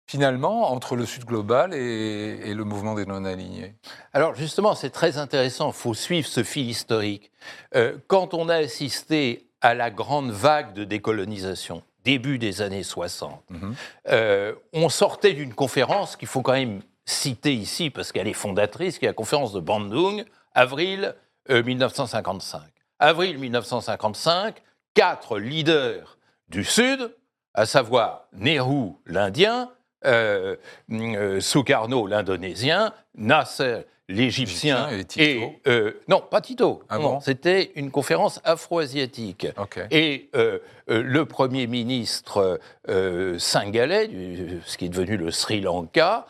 finalement, 0.06 0.70
entre 0.70 0.94
le 0.94 1.06
Sud 1.06 1.24
global 1.24 1.72
et, 1.72 2.40
et 2.50 2.52
le 2.54 2.64
mouvement 2.64 2.94
des 2.94 3.06
non-alignés? 3.06 3.74
Alors 4.12 4.34
justement, 4.34 4.74
c'est 4.74 4.90
très 4.90 5.16
intéressant, 5.16 5.68
il 5.68 5.74
faut 5.74 5.94
suivre 5.94 6.28
ce 6.28 6.42
fil 6.42 6.68
historique. 6.68 7.30
Euh, 7.74 7.96
quand 8.08 8.34
on 8.34 8.50
a 8.50 8.56
assisté 8.56 9.48
à 9.62 9.72
la 9.74 9.90
grande 9.90 10.30
vague 10.30 10.74
de 10.74 10.84
décolonisation, 10.84 11.82
début 12.04 12.38
des 12.38 12.62
années 12.62 12.82
60, 12.82 13.42
Mhm. 13.50 13.74
euh, 14.08 14.54
on 14.72 14.88
sortait 14.88 15.32
d'une 15.34 15.54
conférence 15.54 16.16
qu'il 16.16 16.28
faut 16.28 16.42
quand 16.42 16.52
même 16.52 16.82
citer 17.04 17.52
ici 17.54 17.90
parce 17.90 18.12
qu'elle 18.12 18.28
est 18.28 18.32
fondatrice, 18.32 18.98
qui 18.98 19.04
est 19.04 19.08
la 19.08 19.14
conférence 19.14 19.52
de 19.52 19.60
Bandung, 19.60 20.24
avril 20.54 21.14
euh, 21.50 21.62
1955. 21.62 22.62
Avril 22.98 23.38
1955, 23.38 24.62
quatre 24.94 25.38
leaders 25.38 26.18
du 26.48 26.64
Sud, 26.64 27.14
à 27.54 27.66
savoir 27.66 28.28
Nehru, 28.32 28.92
l'Indien, 29.06 29.70
euh, 30.04 30.56
euh, 30.90 31.40
Sukarno, 31.40 32.06
l'Indonésien, 32.06 32.92
Nasser, 33.16 33.82
l'Égyptien, 34.08 34.88
Égyptien 34.90 35.22
et 35.22 35.34
Tito. 35.36 35.52
euh, 35.66 35.92
non, 36.08 36.22
pas 36.30 36.40
Tito. 36.40 36.82
Ah 36.88 36.98
bon 36.98 37.20
C'était 37.20 37.70
une 37.76 37.90
conférence 37.90 38.40
afro-asiatique. 38.44 39.46
Et 39.90 40.28
euh, 40.34 40.58
euh, 40.90 41.02
le 41.02 41.24
Premier 41.24 41.66
ministre 41.66 42.60
euh, 42.88 43.38
singalais, 43.38 44.08
du- 44.08 44.60
ce 44.66 44.76
qui 44.76 44.86
est 44.86 44.88
devenu 44.88 45.16
le 45.16 45.30
Sri 45.30 45.60
Lanka, 45.60 46.26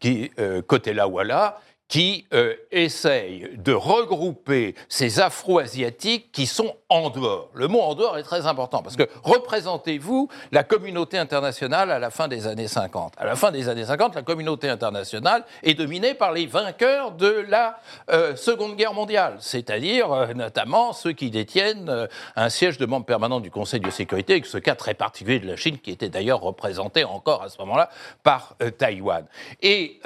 qui, 0.00 0.30
euh, 0.38 0.62
Kotelawala, 0.62 1.60
qui 1.92 2.24
euh, 2.32 2.54
essaye 2.70 3.50
de 3.58 3.74
regrouper 3.74 4.74
ces 4.88 5.20
Afro-Asiatiques 5.20 6.32
qui 6.32 6.46
sont 6.46 6.74
en 6.88 7.10
dehors. 7.10 7.50
Le 7.52 7.68
mot 7.68 7.80
en 7.80 7.94
dehors 7.94 8.16
est 8.16 8.22
très 8.22 8.46
important 8.46 8.82
parce 8.82 8.96
que 8.96 9.06
représentez-vous 9.22 10.30
la 10.52 10.64
communauté 10.64 11.18
internationale 11.18 11.90
à 11.90 11.98
la 11.98 12.08
fin 12.10 12.28
des 12.28 12.46
années 12.46 12.66
50. 12.66 13.12
À 13.18 13.26
la 13.26 13.36
fin 13.36 13.50
des 13.50 13.68
années 13.68 13.84
50, 13.84 14.14
la 14.14 14.22
communauté 14.22 14.70
internationale 14.70 15.44
est 15.62 15.74
dominée 15.74 16.14
par 16.14 16.32
les 16.32 16.46
vainqueurs 16.46 17.12
de 17.12 17.44
la 17.46 17.78
euh, 18.10 18.36
Seconde 18.36 18.76
Guerre 18.76 18.94
mondiale, 18.94 19.36
c'est-à-dire 19.40 20.10
euh, 20.12 20.32
notamment 20.32 20.94
ceux 20.94 21.12
qui 21.12 21.30
détiennent 21.30 21.90
euh, 21.90 22.06
un 22.36 22.48
siège 22.48 22.78
de 22.78 22.86
membre 22.86 23.04
permanent 23.04 23.40
du 23.40 23.50
Conseil 23.50 23.80
de 23.80 23.90
sécurité, 23.90 24.32
avec 24.32 24.46
ce 24.46 24.56
cas 24.56 24.74
très 24.74 24.94
particulier 24.94 25.40
de 25.40 25.46
la 25.46 25.56
Chine 25.56 25.78
qui 25.78 25.90
était 25.90 26.08
d'ailleurs 26.08 26.40
représenté 26.40 27.04
encore 27.04 27.42
à 27.42 27.50
ce 27.50 27.58
moment-là 27.58 27.90
par 28.22 28.56
Taïwan. 28.78 29.26
Et 29.60 30.00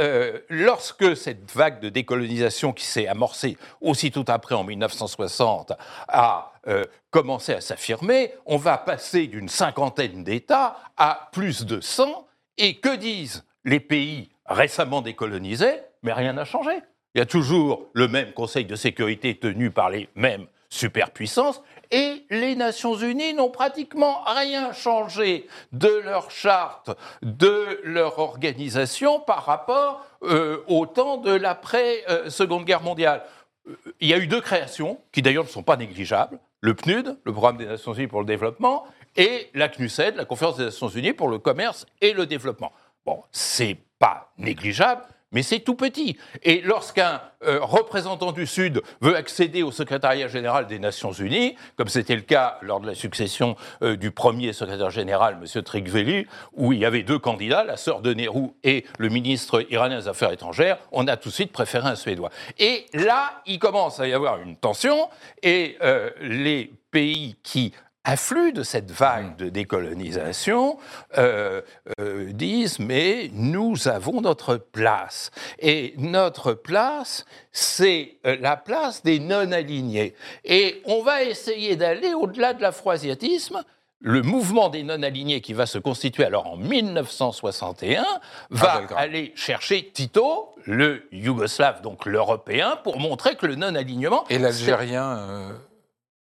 lorsque 0.48 1.16
cette 1.16 1.50
vague 1.52 1.75
de 1.80 1.88
décolonisation 1.88 2.72
qui 2.72 2.84
s'est 2.84 3.06
amorcée 3.06 3.56
aussitôt 3.80 4.24
après 4.28 4.54
en 4.54 4.64
1960 4.64 5.72
a 6.08 6.52
euh, 6.68 6.84
commencé 7.10 7.52
à 7.52 7.60
s'affirmer, 7.60 8.32
on 8.44 8.56
va 8.56 8.78
passer 8.78 9.26
d'une 9.26 9.48
cinquantaine 9.48 10.24
d'États 10.24 10.76
à 10.96 11.28
plus 11.32 11.64
de 11.64 11.80
100. 11.80 12.26
Et 12.58 12.76
que 12.76 12.96
disent 12.96 13.44
les 13.64 13.80
pays 13.80 14.30
récemment 14.46 15.02
décolonisés? 15.02 15.80
Mais 16.02 16.12
rien 16.12 16.32
n'a 16.32 16.44
changé. 16.44 16.72
Il 17.14 17.18
y 17.18 17.22
a 17.22 17.26
toujours 17.26 17.88
le 17.92 18.08
même 18.08 18.32
Conseil 18.32 18.64
de 18.64 18.76
sécurité 18.76 19.34
tenu 19.36 19.70
par 19.70 19.90
les 19.90 20.08
mêmes 20.14 20.46
superpuissances 20.68 21.62
et 21.90 22.24
les 22.30 22.54
Nations 22.56 22.96
Unies 22.96 23.34
n'ont 23.34 23.50
pratiquement 23.50 24.22
rien 24.24 24.72
changé 24.72 25.46
de 25.72 25.88
leur 26.04 26.30
charte, 26.30 26.90
de 27.22 27.80
leur 27.84 28.18
organisation 28.18 29.20
par 29.20 29.44
rapport 29.44 30.04
euh, 30.22 30.58
au 30.68 30.86
temps 30.86 31.16
de 31.16 31.32
l'après-Seconde 31.32 32.64
Guerre 32.64 32.82
mondiale. 32.82 33.22
Euh, 33.68 33.76
Il 34.00 34.08
y 34.08 34.14
a 34.14 34.18
eu 34.18 34.26
deux 34.26 34.40
créations 34.40 35.00
qui 35.12 35.22
d'ailleurs 35.22 35.44
ne 35.44 35.48
sont 35.48 35.62
pas 35.62 35.76
négligeables. 35.76 36.38
Le 36.60 36.74
PNUD, 36.74 37.18
le 37.24 37.32
Programme 37.32 37.58
des 37.58 37.66
Nations 37.66 37.92
Unies 37.92 38.06
pour 38.06 38.20
le 38.20 38.26
développement, 38.26 38.86
et 39.16 39.50
la 39.54 39.68
CNUSED, 39.68 40.16
la 40.16 40.24
Conférence 40.24 40.56
des 40.56 40.64
Nations 40.64 40.88
Unies 40.88 41.12
pour 41.12 41.28
le 41.28 41.38
commerce 41.38 41.86
et 42.00 42.12
le 42.12 42.26
développement. 42.26 42.72
Bon, 43.04 43.22
c'est 43.30 43.78
pas 43.98 44.32
négligeable, 44.36 45.02
mais 45.32 45.42
c'est 45.42 45.60
tout 45.60 45.74
petit. 45.74 46.16
Et 46.42 46.60
lorsqu'un 46.62 47.20
euh, 47.44 47.58
représentant 47.60 48.32
du 48.32 48.46
Sud 48.46 48.82
veut 49.00 49.16
accéder 49.16 49.62
au 49.62 49.70
secrétariat 49.70 50.28
général 50.28 50.66
des 50.66 50.78
Nations 50.78 51.12
Unies, 51.12 51.56
comme 51.76 51.88
c'était 51.88 52.16
le 52.16 52.22
cas 52.22 52.58
lors 52.62 52.80
de 52.80 52.86
la 52.86 52.94
succession 52.94 53.56
euh, 53.82 53.96
du 53.96 54.10
premier 54.10 54.52
secrétaire 54.52 54.90
général, 54.90 55.38
M. 55.40 55.62
Trigveli, 55.62 56.26
où 56.54 56.72
il 56.72 56.78
y 56.78 56.84
avait 56.84 57.02
deux 57.02 57.18
candidats, 57.18 57.64
la 57.64 57.76
sœur 57.76 58.00
de 58.00 58.14
Nehru 58.14 58.48
et 58.64 58.84
le 58.98 59.08
ministre 59.08 59.64
iranien 59.70 59.98
des 59.98 60.08
Affaires 60.08 60.32
étrangères, 60.32 60.78
on 60.92 61.06
a 61.08 61.16
tout 61.16 61.28
de 61.28 61.34
suite 61.34 61.52
préféré 61.52 61.88
un 61.88 61.96
Suédois. 61.96 62.30
Et 62.58 62.86
là, 62.94 63.42
il 63.46 63.58
commence 63.58 64.00
à 64.00 64.08
y 64.08 64.12
avoir 64.12 64.40
une 64.40 64.56
tension, 64.56 65.08
et 65.42 65.76
euh, 65.82 66.10
les 66.20 66.72
pays 66.90 67.36
qui 67.42 67.72
affluent 68.06 68.52
de 68.52 68.62
cette 68.62 68.90
vague 68.90 69.36
de 69.36 69.48
décolonisation 69.48 70.78
euh, 71.18 71.60
euh, 72.00 72.32
disent 72.32 72.78
mais 72.78 73.30
nous 73.32 73.88
avons 73.88 74.20
notre 74.20 74.56
place. 74.56 75.30
Et 75.58 75.94
notre 75.98 76.54
place 76.54 77.26
c'est 77.50 78.16
euh, 78.26 78.36
la 78.40 78.56
place 78.56 79.02
des 79.02 79.18
non 79.18 79.50
alignés 79.50 80.14
et 80.44 80.80
on 80.84 81.02
va 81.02 81.24
essayer 81.24 81.76
d'aller 81.76 82.14
au-delà 82.14 82.54
de 82.54 82.62
l'afroasiatisme. 82.62 83.62
Le 84.00 84.22
mouvement 84.22 84.68
des 84.68 84.82
non-alignés 84.82 85.40
qui 85.40 85.54
va 85.54 85.64
se 85.64 85.78
constituer 85.78 86.24
alors 86.24 86.46
en 86.46 86.56
1961 86.56 88.04
va 88.50 88.80
Belgrade. 88.80 89.02
aller 89.02 89.32
chercher 89.34 89.90
Tito, 89.90 90.54
le 90.64 91.08
Yougoslave, 91.12 91.80
donc 91.80 92.04
l'Européen, 92.04 92.78
pour 92.84 93.00
montrer 93.00 93.36
que 93.36 93.46
le 93.46 93.54
non-alignement... 93.54 94.24
Et 94.28 94.38
l'Algérien 94.38 95.56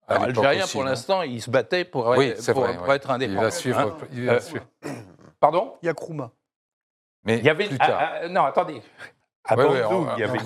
Alors, 0.08 0.24
Algérien, 0.24 0.64
aussi, 0.64 0.72
pour 0.72 0.82
non 0.84 0.90
l'instant, 0.90 1.22
il 1.22 1.40
se 1.40 1.50
battait 1.50 1.84
pour, 1.84 2.06
Oui, 2.08 2.32
c'est 2.38 2.52
pour- 2.52 2.64
vrai. 2.64 2.76
pour 2.76 2.88
ouais. 2.88 2.96
être 2.96 3.08
Il 3.08 3.12
indépendant. 3.12 3.40
va 3.42 3.50
suivre. 3.50 3.78
Hein 3.80 3.96
il 4.12 4.26
va 4.26 4.32
Euh, 4.34 4.40
suivre. 4.40 4.64
Pardon? 5.40 5.74
Il 5.82 5.86
y 5.86 5.88
a 5.88 5.94
Krouma. 5.94 6.30
Mais 7.24 7.38
Il 7.38 7.44
y 7.44 7.48
avait 7.50 7.66
plus 7.68 7.76
ah, 7.80 7.86
tard. 7.86 8.00
ah, 8.24 8.28
non, 8.28 8.44
attendez. 8.44 8.82
À 9.44 9.56
Ouais, 9.56 9.64
ouais, 9.64 9.82
Bandung, 9.82 10.08
on- 10.08 10.16
il 10.16 10.20
y 10.20 10.24
avait 10.24 10.38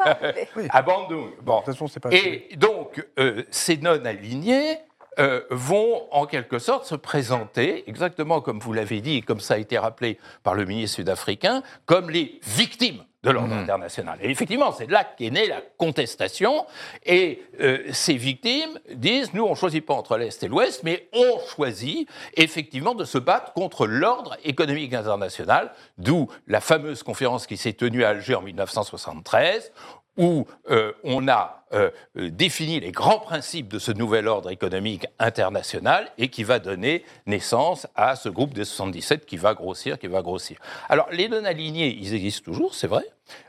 arrivé. 0.00 0.68
À 0.70 0.82
Bandung. 0.82 1.30
Bon. 1.42 1.60
De 1.60 1.64
toute 1.64 1.74
façon, 1.74 1.86
c'est 1.86 2.00
pas. 2.00 2.10
Et 2.12 2.48
donc, 2.56 3.06
euh, 3.18 3.42
ces 3.50 3.76
non-alignés 3.78 4.78
euh, 5.18 5.42
vont 5.50 6.06
en 6.10 6.24
quelque 6.24 6.58
sorte 6.58 6.86
se 6.86 6.94
présenter, 6.94 7.84
exactement 7.88 8.40
comme 8.40 8.58
vous 8.60 8.72
l'avez 8.72 9.02
dit, 9.02 9.18
et 9.18 9.22
comme 9.22 9.40
ça 9.40 9.54
a 9.54 9.58
été 9.58 9.76
rappelé 9.78 10.18
par 10.42 10.54
le 10.54 10.64
ministre 10.64 10.96
sud-africain, 10.96 11.62
comme 11.84 12.08
les 12.08 12.40
victimes 12.44 13.04
de 13.22 13.30
l'ordre 13.30 13.54
Mhm. 13.54 13.62
international. 13.62 14.18
Et 14.20 14.30
effectivement, 14.30 14.72
c'est 14.72 14.86
de 14.86 14.92
là 14.92 15.04
qu'est 15.04 15.30
née 15.30 15.46
la 15.46 15.60
contestation. 15.78 16.66
Et 17.06 17.42
euh, 17.60 17.78
ces 17.92 18.14
victimes 18.14 18.78
disent, 18.94 19.32
nous, 19.32 19.44
on 19.44 19.50
ne 19.50 19.54
choisit 19.54 19.84
pas 19.86 19.94
entre 19.94 20.16
l'Est 20.16 20.42
et 20.42 20.48
l'Ouest, 20.48 20.82
mais 20.82 21.08
on 21.12 21.38
choisit 21.54 22.08
effectivement 22.36 22.94
de 22.96 23.04
se 23.04 23.18
battre 23.18 23.52
contre 23.52 23.86
l'ordre 23.86 24.36
économique 24.44 24.92
international, 24.92 25.72
d'où 25.98 26.28
la 26.48 26.60
fameuse 26.60 27.02
conférence 27.04 27.46
qui 27.46 27.56
s'est 27.56 27.74
tenue 27.74 28.02
à 28.04 28.08
Alger 28.10 28.34
en 28.34 28.42
1973, 28.42 29.72
où 30.16 30.46
euh, 30.70 30.92
on 31.04 31.26
a 31.28 31.64
euh, 31.72 31.90
défini 32.16 32.80
les 32.80 32.92
grands 32.92 33.18
principes 33.18 33.68
de 33.68 33.78
ce 33.78 33.92
nouvel 33.92 34.28
ordre 34.28 34.50
économique 34.50 35.06
international 35.18 36.10
et 36.18 36.28
qui 36.28 36.44
va 36.44 36.58
donner 36.58 37.04
naissance 37.26 37.86
à 37.94 38.14
ce 38.16 38.28
groupe 38.28 38.52
des 38.52 38.64
77 38.64 39.24
qui 39.24 39.36
va 39.36 39.54
grossir, 39.54 39.98
qui 39.98 40.06
va 40.06 40.22
grossir. 40.22 40.58
Alors, 40.88 41.08
les 41.10 41.28
non-alignés, 41.28 41.96
ils 41.98 42.14
existent 42.14 42.44
toujours, 42.44 42.74
c'est 42.74 42.88
vrai, 42.88 43.04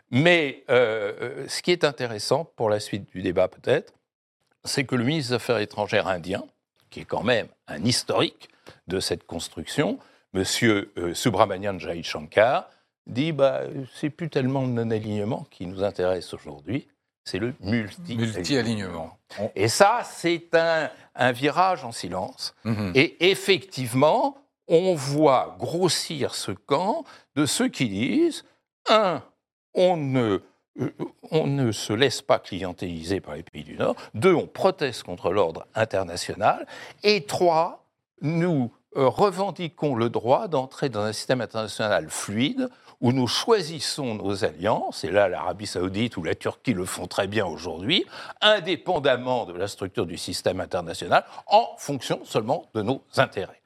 mais 0.09 0.63
euh, 0.69 1.45
ce 1.47 1.61
qui 1.61 1.71
est 1.71 1.83
intéressant 1.83 2.45
pour 2.55 2.69
la 2.69 2.79
suite 2.79 3.09
du 3.11 3.21
débat 3.21 3.47
peut-être, 3.47 3.93
c'est 4.63 4.85
que 4.85 4.95
le 4.95 5.03
ministre 5.03 5.31
des 5.31 5.35
Affaires 5.35 5.57
étrangères 5.57 6.07
indien, 6.07 6.43
qui 6.89 7.01
est 7.01 7.05
quand 7.05 7.23
même 7.23 7.47
un 7.67 7.83
historique 7.83 8.47
de 8.87 9.01
cette 9.01 9.25
construction, 9.25 9.99
M. 10.33 10.45
Subramanian 11.13 11.77
Jaishankar, 11.77 12.69
dit 13.07 13.31
bah, 13.31 13.61
c'est 13.95 14.09
plus 14.09 14.29
tellement 14.29 14.61
le 14.61 14.67
non-alignement 14.67 15.45
qui 15.51 15.65
nous 15.65 15.83
intéresse 15.83 16.33
aujourd'hui, 16.33 16.87
c'est 17.25 17.39
le 17.39 17.53
multi 17.61 18.17
Multi-alignement. 18.17 19.17
Et 19.55 19.67
ça, 19.67 20.01
c'est 20.03 20.53
un, 20.55 20.89
un 21.15 21.31
virage 21.31 21.83
en 21.85 21.91
silence. 21.91 22.53
Mhm. 22.65 22.91
Et 22.95 23.31
effectivement, 23.31 24.37
on 24.67 24.93
voit 24.93 25.55
grossir 25.59 26.35
ce 26.35 26.51
camp 26.51 27.05
de 27.35 27.45
ceux 27.45 27.69
qui 27.69 27.89
disent, 27.89 28.43
un, 28.89 29.21
on 29.73 29.97
ne, 29.97 30.41
euh, 30.79 30.91
on 31.31 31.47
ne 31.47 31.71
se 31.71 31.93
laisse 31.93 32.21
pas 32.21 32.39
clientéliser 32.39 33.19
par 33.19 33.35
les 33.35 33.43
pays 33.43 33.63
du 33.63 33.75
Nord, 33.75 33.95
deux, 34.13 34.33
on 34.33 34.47
proteste 34.47 35.03
contre 35.03 35.31
l'ordre 35.31 35.67
international, 35.75 36.65
et 37.03 37.25
trois, 37.25 37.85
nous 38.21 38.71
euh, 38.95 39.07
revendiquons 39.07 39.95
le 39.95 40.09
droit 40.09 40.47
d'entrer 40.47 40.89
dans 40.89 41.01
un 41.01 41.13
système 41.13 41.41
international 41.41 42.09
fluide 42.09 42.69
où 43.03 43.11
nous 43.11 43.27
choisissons 43.27 44.15
nos 44.15 44.45
alliances, 44.45 45.03
et 45.03 45.11
là 45.11 45.27
l'Arabie 45.27 45.67
saoudite 45.67 46.15
ou 46.17 46.23
la 46.23 46.33
Turquie 46.35 46.73
le 46.73 46.85
font 46.85 47.05
très 47.05 47.27
bien 47.27 47.45
aujourd'hui, 47.45 48.05
indépendamment 48.41 49.45
de 49.45 49.53
la 49.53 49.67
structure 49.67 50.05
du 50.05 50.17
système 50.17 50.59
international, 50.61 51.25
en 51.47 51.67
fonction 51.77 52.21
seulement 52.23 52.65
de 52.73 52.81
nos 52.81 53.03
intérêts. 53.17 53.61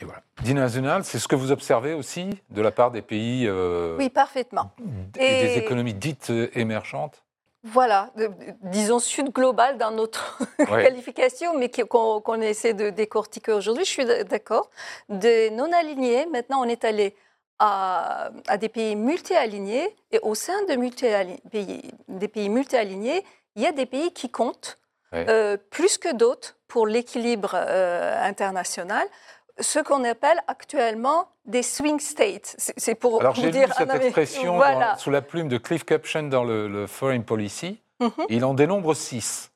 Et 0.00 0.04
voilà. 0.04 0.22
Dina 0.42 0.68
Zunal, 0.68 1.04
c'est 1.04 1.18
ce 1.18 1.28
que 1.28 1.36
vous 1.36 1.52
observez 1.52 1.92
aussi 1.92 2.30
de 2.50 2.62
la 2.62 2.70
part 2.70 2.90
des 2.90 3.02
pays 3.02 3.46
euh, 3.46 3.96
Oui, 3.98 4.08
parfaitement. 4.10 4.70
et 5.18 5.40
des 5.40 5.58
économies 5.58 5.94
dites 5.94 6.30
euh, 6.30 6.48
émergentes? 6.54 7.22
Voilà, 7.64 8.10
de- 8.16 8.30
disons 8.62 9.00
sud 9.00 9.30
global 9.32 9.76
dans 9.76 9.90
notre 9.90 10.38
Ouais. 10.70 10.84
qualification, 10.84 11.58
mais 11.58 11.68
qu'on 11.68 12.20
qu'on 12.20 12.40
essaie 12.40 12.72
de 12.72 12.88
décortiquer 12.90 13.52
aujourd'hui. 13.52 13.84
Je 13.84 13.90
suis 13.90 14.04
d'accord. 14.06 14.70
Des 15.08 15.50
non-alignés, 15.50 16.26
maintenant 16.26 16.60
on 16.62 16.68
est 16.68 16.84
allé 16.84 17.16
à, 17.58 18.30
à 18.46 18.56
des 18.56 18.68
pays 18.68 18.94
multi-alignés, 18.96 19.94
et 20.12 20.18
au 20.22 20.34
sein 20.34 20.64
de 20.68 20.74
multi 20.76 21.06
pays, 21.50 21.82
des 22.08 22.28
pays 22.28 22.48
multi-alignés, 22.48 23.24
il 23.56 23.62
y 23.62 23.66
a 23.66 23.72
des 23.72 23.86
pays 23.86 24.12
qui 24.12 24.30
comptent 24.30 24.78
euh, 25.14 25.56
plus 25.70 25.98
que 25.98 26.12
d'autres 26.14 26.56
pour 26.68 26.86
l'équilibre 26.86 27.52
euh, 27.54 28.22
international. 28.22 29.06
Ce 29.60 29.80
qu'on 29.80 30.04
appelle 30.04 30.40
actuellement 30.46 31.28
des 31.44 31.62
swing 31.64 31.98
states. 31.98 32.54
C'est 32.76 32.94
pour 32.94 33.20
Alors 33.20 33.34
vous 33.34 33.40
j'ai 33.40 33.46
lu 33.48 33.52
dire. 33.52 33.74
cette 33.74 33.88
Ah 33.90 33.94
non, 33.98 34.00
expression 34.04 34.54
voilà. 34.56 34.92
dans- 34.92 34.98
sous 34.98 35.10
la 35.10 35.22
plume 35.22 35.48
de 35.48 35.58
Cliff 35.58 35.84
Caption 35.84 36.24
dans 36.24 36.44
le, 36.44 36.68
le 36.68 36.86
Foreign 36.86 37.24
Policy. 37.24 37.80
Mhm. 38.00 38.12
Il 38.28 38.44
en 38.44 38.54
dénombre 38.54 38.94
six. 38.94 39.50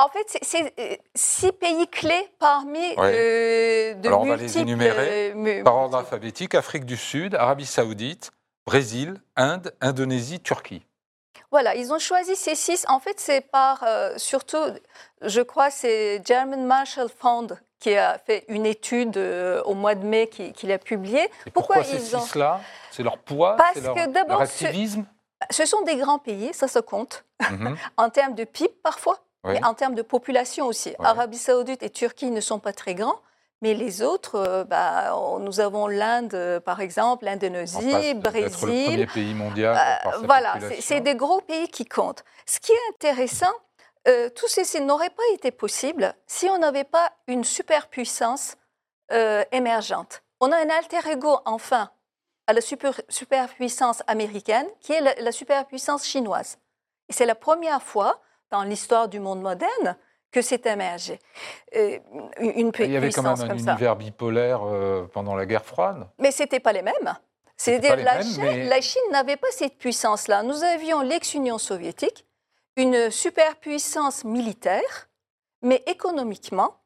En 0.00 0.08
fait, 0.08 0.38
c'est- 0.42 0.72
euh, 0.78 0.96
six 1.16 1.50
pays 1.50 1.88
clés 1.88 2.28
parmi 2.38 2.78
euh, 2.98 3.94
de 3.94 4.06
Alors, 4.06 4.20
on 4.22 4.26
va 4.26 4.36
les 4.36 4.56
énumérer 4.58 5.32
euh, 5.34 5.62
Par 5.64 5.74
ordre 5.74 5.98
alphabétique, 5.98 6.54
Afrique 6.54 6.84
du 6.84 6.96
Sud, 6.96 7.34
Arabie 7.34 7.66
Saoudite, 7.66 8.30
Brésil, 8.64 9.20
Inde, 9.34 9.74
Indonésie, 9.80 10.38
Turquie. 10.40 10.86
Voilà, 11.50 11.74
ils 11.74 11.92
ont 11.92 11.98
choisi 11.98 12.36
ces 12.36 12.54
six. 12.54 12.84
En 12.88 13.00
fait, 13.00 13.18
c'est 13.18 13.40
par 13.40 13.82
euh, 13.82 14.14
surtout, 14.18 14.62
je 15.22 15.40
crois, 15.40 15.70
c'est 15.70 16.22
German 16.24 16.64
Marshall 16.64 17.08
Fund 17.08 17.58
qui 17.80 17.94
a 17.96 18.18
fait 18.18 18.44
une 18.48 18.66
étude 18.66 19.16
euh, 19.16 19.62
au 19.64 19.74
mois 19.74 19.94
de 19.96 20.04
mai 20.04 20.28
qui- 20.28 20.52
qu'il 20.52 20.70
a 20.70 20.78
publiée. 20.78 21.28
Pourquoi 21.54 21.76
pourquoi, 21.76 21.84
ces 21.84 21.96
ils 22.12 22.16
ont- 22.16 22.20
six-là? 22.20 22.60
C'est 22.92 23.02
leur 23.02 23.18
poids? 23.18 23.56
Parce 23.56 23.80
leur, 23.82 23.94
que 23.94 24.06
d'abord, 24.06 24.42
Ce 25.50 25.64
sont 25.66 25.82
des 25.82 25.96
grands 25.96 26.18
pays, 26.18 26.50
ça 26.52 26.66
se 26.68 26.80
compte, 26.80 27.24
Mhm. 27.40 27.76
en 27.96 28.10
termes 28.10 28.34
de 28.34 28.44
PIB 28.44 28.72
parfois, 28.82 29.18
Oui. 29.48 29.54
mais 29.60 29.64
en 29.66 29.74
termes 29.74 29.94
de 29.94 30.02
population 30.02 30.66
aussi. 30.66 30.94
Arabie 31.00 31.38
Saoudite 31.38 31.82
et 31.82 31.90
Turquie 31.90 32.30
ne 32.30 32.40
sont 32.40 32.58
pas 32.58 32.72
très 32.72 32.94
grands. 32.94 33.18
Mais 33.60 33.74
les 33.74 34.02
autres, 34.02 34.36
euh, 34.36 34.62
bah, 34.62 35.12
nous 35.40 35.58
avons 35.58 35.88
l'Inde, 35.88 36.32
euh, 36.34 36.60
par 36.60 36.80
exemple, 36.80 37.24
l'Indonésie, 37.24 37.84
d'être 37.86 38.14
le 38.14 38.20
Brésil, 38.20 38.52
premier 38.60 39.06
pays 39.06 39.34
mondial 39.34 39.76
Euh, 39.76 40.10
par 40.10 40.22
voilà, 40.24 40.54
c'est- 40.80 41.00
des 41.00 41.16
gros 41.16 41.40
pays 41.40 41.66
qui 41.66 41.84
comptent. 41.84 42.22
Ce 42.46 42.60
qui 42.60 42.70
est 42.70 42.88
intéressant, 42.94 43.52
euh, 44.06 44.28
tout 44.30 44.46
ceci 44.46 44.80
n'aurait 44.80 45.10
pas 45.10 45.24
été 45.34 45.50
possible 45.50 46.14
si 46.28 46.48
on 46.48 46.58
n'avait 46.58 46.84
pas 46.84 47.10
une 47.26 47.42
superpuissance 47.42 48.54
euh, 49.10 49.42
émergente. 49.50 50.22
On 50.40 50.52
a 50.52 50.56
un 50.56 50.68
alter 50.70 51.00
ego, 51.10 51.38
enfin, 51.46 51.90
à 52.46 52.52
la 52.52 52.60
super- 52.60 53.00
superpuissance 53.08 54.02
américaine, 54.06 54.66
qui 54.80 54.92
est 54.92 55.00
la, 55.00 55.14
la 55.16 55.32
superpuissance 55.32 56.04
chinoise. 56.06 56.58
Et 57.08 57.12
c'est 57.12 57.26
la 57.26 57.34
première 57.34 57.82
fois 57.82 58.20
dans 58.50 58.62
l'histoire 58.62 59.08
du 59.08 59.20
monde 59.20 59.40
moderne 59.42 59.96
que 60.30 60.42
c'est 60.42 60.66
émergé. 60.66 61.18
Euh, 61.76 61.98
une 62.38 62.70
Il 62.80 62.90
y 62.92 62.96
avait 62.96 63.10
quand 63.10 63.22
même 63.22 63.32
puissance 63.34 63.40
un 63.42 63.46
ça. 63.58 63.70
univers 63.72 63.96
bipolaire 63.96 64.60
euh, 64.62 65.06
pendant 65.12 65.34
la 65.34 65.46
guerre 65.46 65.64
froide. 65.64 66.06
Mais 66.18 66.30
ce 66.30 66.42
n'était 66.42 66.60
pas 66.60 66.72
les 66.72 66.82
mêmes. 66.82 67.14
C'est-à-dire 67.56 67.96
la, 67.96 68.20
mais- 68.38 68.64
la 68.68 68.80
Chine 68.80 69.02
n'avait 69.10 69.36
pas 69.36 69.48
cette 69.50 69.78
puissance-là. 69.78 70.42
Nous 70.42 70.62
avions 70.62 71.00
l'ex-Union 71.00 71.58
soviétique, 71.58 72.24
une 72.76 73.10
superpuissance 73.10 74.24
militaire, 74.24 75.08
mais 75.62 75.82
économiquement, 75.86 76.76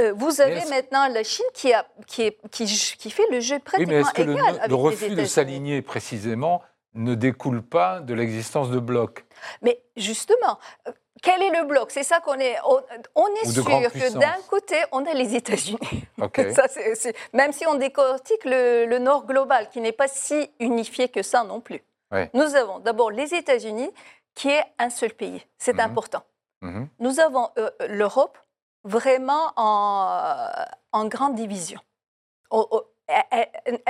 euh, 0.00 0.12
vous 0.16 0.40
avez 0.40 0.64
maintenant 0.68 1.06
la 1.08 1.22
Chine 1.22 1.44
qui, 1.54 1.72
a, 1.72 1.86
qui, 2.06 2.22
est- 2.22 2.38
qui, 2.50 2.64
qui 2.64 3.10
fait 3.10 3.26
le 3.30 3.40
jeu 3.40 3.56
Oui, 3.56 3.60
pratiquement 3.60 3.94
mais 3.94 4.12
que 4.14 4.22
le, 4.22 4.32
égal 4.32 4.48
avec 4.48 4.62
le 4.62 4.68
les 4.68 4.74
refus 4.82 5.10
de 5.10 5.24
s'aligner 5.26 5.82
précisément 5.82 6.62
ne 6.94 7.14
découle 7.14 7.62
pas 7.62 8.00
de 8.00 8.14
l'existence 8.14 8.70
de 8.70 8.80
blocs? 8.80 9.24
Mais 9.62 9.82
justement, 9.96 10.58
euh, 10.88 10.92
quel 11.22 11.42
est 11.42 11.50
le 11.50 11.64
bloc? 11.66 11.90
C'est 11.90 12.02
ça 12.02 12.20
qu'on 12.20 12.38
est. 12.38 12.56
On, 12.64 12.80
on 13.14 13.26
est 13.42 13.46
sûr 13.50 13.64
que 13.64 14.18
d'un 14.18 14.36
côté, 14.48 14.76
on 14.92 15.04
a 15.06 15.12
les 15.12 15.34
États-Unis. 15.34 16.04
Ok. 16.20 16.40
Ça, 16.54 16.66
c'est- 16.68 16.94
c'est- 16.94 17.14
même 17.32 17.52
si 17.52 17.66
on 17.66 17.74
décortique 17.74 18.44
le, 18.44 18.86
le 18.86 18.98
Nord 18.98 19.26
global, 19.26 19.68
qui 19.70 19.80
n'est 19.80 19.92
pas 19.92 20.08
si 20.08 20.50
unifié 20.60 21.08
que 21.08 21.22
ça 21.22 21.44
non 21.44 21.60
plus. 21.60 21.82
Ouais. 22.10 22.30
Nous 22.34 22.54
avons 22.56 22.78
d'abord 22.78 23.10
les 23.10 23.34
États-Unis, 23.34 23.90
qui 24.34 24.48
est 24.48 24.64
un 24.78 24.90
seul 24.90 25.12
pays. 25.12 25.44
C'est 25.58 25.74
Mhm. 25.74 25.80
important. 25.80 26.22
Mhm. 26.62 26.88
Nous 26.98 27.20
avons 27.20 27.50
euh, 27.58 27.70
l'Europe 27.88 28.38
vraiment 28.84 29.52
en, 29.56 30.48
en 30.92 31.04
grande 31.06 31.34
division. 31.34 31.80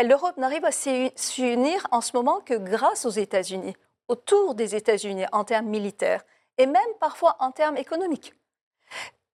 L'Europe 0.03 0.37
n'arrive 0.37 0.65
à 0.65 0.73
s'u- 0.73 1.11
s'unir 1.17 1.87
en 1.91 2.01
ce 2.01 2.17
moment 2.17 2.41
que 2.41 2.55
grâce 2.55 3.05
aux 3.05 3.11
États-Unis, 3.11 3.77
autour 4.11 4.57
des 4.57 4.75
États-Unis 4.75 5.25
en 5.31 5.45
termes 5.45 5.69
militaires 5.69 6.25
et 6.59 6.67
même 6.67 6.95
parfois 6.99 7.37
en 7.39 7.53
termes 7.53 7.77
économiques. 7.77 8.35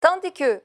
Tandis 0.01 0.33
que 0.33 0.62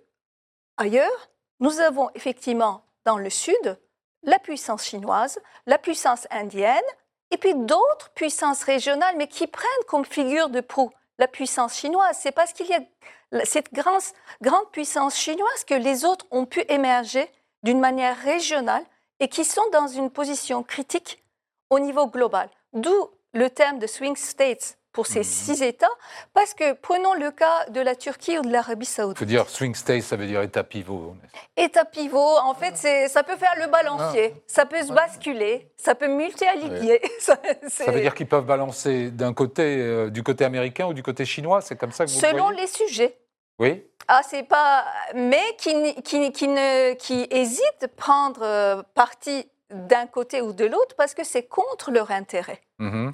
ailleurs, 0.76 1.30
nous 1.62 1.80
avons 1.80 2.10
effectivement 2.14 2.84
dans 3.06 3.18
le 3.18 3.30
sud 3.30 3.80
la 4.24 4.38
puissance 4.38 4.84
chinoise, 4.84 5.40
la 5.66 5.78
puissance 5.78 6.28
indienne, 6.30 6.84
et 7.32 7.38
puis 7.38 7.56
d'autres 7.56 8.12
puissances 8.14 8.64
régionales, 8.64 9.16
mais 9.18 9.28
qui 9.28 9.48
prennent 9.48 9.86
comme 9.88 10.04
figure 10.04 10.50
de 10.50 10.60
proue 10.60 10.92
la 11.18 11.30
puissance 11.30 11.76
chinoise. 11.76 12.18
C'est 12.20 12.34
parce 12.34 12.52
qu'il 12.52 12.68
y 12.68 12.74
a 12.74 13.46
cette 13.46 13.74
grande, 13.74 14.02
grande 14.42 14.70
puissance 14.72 15.16
chinoise 15.16 15.64
que 15.64 15.74
les 15.74 16.04
autres 16.04 16.26
ont 16.32 16.46
pu 16.46 16.66
émerger 16.68 17.32
d'une 17.64 17.80
manière 17.80 18.18
régionale 18.18 18.84
et 19.22 19.30
qui 19.30 19.46
sont 19.46 19.68
dans 19.72 19.88
une 19.88 20.12
position 20.12 20.64
critique 20.64 21.24
au 21.70 21.80
niveau 21.80 22.08
global. 22.08 22.50
D'où 22.74 23.10
le 23.34 23.50
terme 23.50 23.80
de 23.80 23.88
swing 23.88 24.16
states 24.16 24.78
pour 24.94 25.08
ces 25.08 25.20
Mhm. 25.20 25.24
six 25.24 25.62
États, 25.64 25.88
parce 26.34 26.54
que 26.54 26.74
prenons 26.74 27.14
le 27.14 27.32
cas 27.32 27.66
de 27.70 27.80
la 27.80 27.96
Turquie 27.96 28.38
ou 28.38 28.42
de 28.42 28.52
l'Arabie 28.52 28.86
saoudite. 28.86 29.18
faut 29.20 29.24
dire 29.24 29.48
swing 29.50 29.74
state, 29.74 30.02
ça 30.02 30.18
veut 30.18 30.26
dire 30.28 30.42
état 30.42 30.66
pivot. 30.66 31.16
État 31.56 31.86
pivot, 31.86 32.38
en 32.44 32.54
fait, 32.54 32.76
c'est, 32.76 33.08
ça 33.08 33.24
peut 33.24 33.38
faire 33.38 33.54
le 33.58 33.68
balancier, 33.68 34.34
ça 34.48 34.66
peut 34.66 34.82
se 34.84 34.92
basculer, 34.92 35.72
ça 35.78 35.96
peut 35.96 36.10
multi-aligner. 36.10 37.00
Ça, 37.20 37.38
Ça 37.70 37.90
veut 37.92 38.02
dire 38.02 38.14
qu'ils 38.14 38.28
peuvent 38.28 38.44
balancer 38.46 39.12
d'un 39.12 39.34
côté, 39.34 39.78
euh, 39.78 40.10
du 40.10 40.24
côté 40.24 40.44
américain 40.44 40.88
ou 40.88 40.94
du 40.94 41.04
côté 41.04 41.24
chinois 41.24 41.62
C'est 41.62 41.78
comme 41.78 41.94
ça 41.94 42.04
que 42.06 42.10
vous 42.12 42.20
Selon 42.20 42.46
voyez 42.48 42.60
les 42.62 42.68
sujets. 42.68 43.18
Oui 43.60 43.86
Ah, 44.10 44.22
c'est 44.28 44.44
pas. 44.44 44.84
Mais 45.14 45.56
qui, 45.58 45.94
qui, 46.02 46.32
qui, 46.34 46.48
ne, 46.50 46.96
qui 46.96 47.28
hésitent 47.32 47.84
à 47.84 47.88
prendre 47.88 48.42
euh, 48.44 48.82
parti 48.94 49.48
d'un 49.74 50.08
côté 50.08 50.42
ou 50.42 50.54
de 50.54 50.66
l'autre 50.66 50.96
parce 50.96 51.14
que 51.14 51.24
c'est 51.24 51.44
contre 51.44 51.92
leur 51.92 52.12
intérêt. 52.12 52.62
Mhm. 52.80 53.14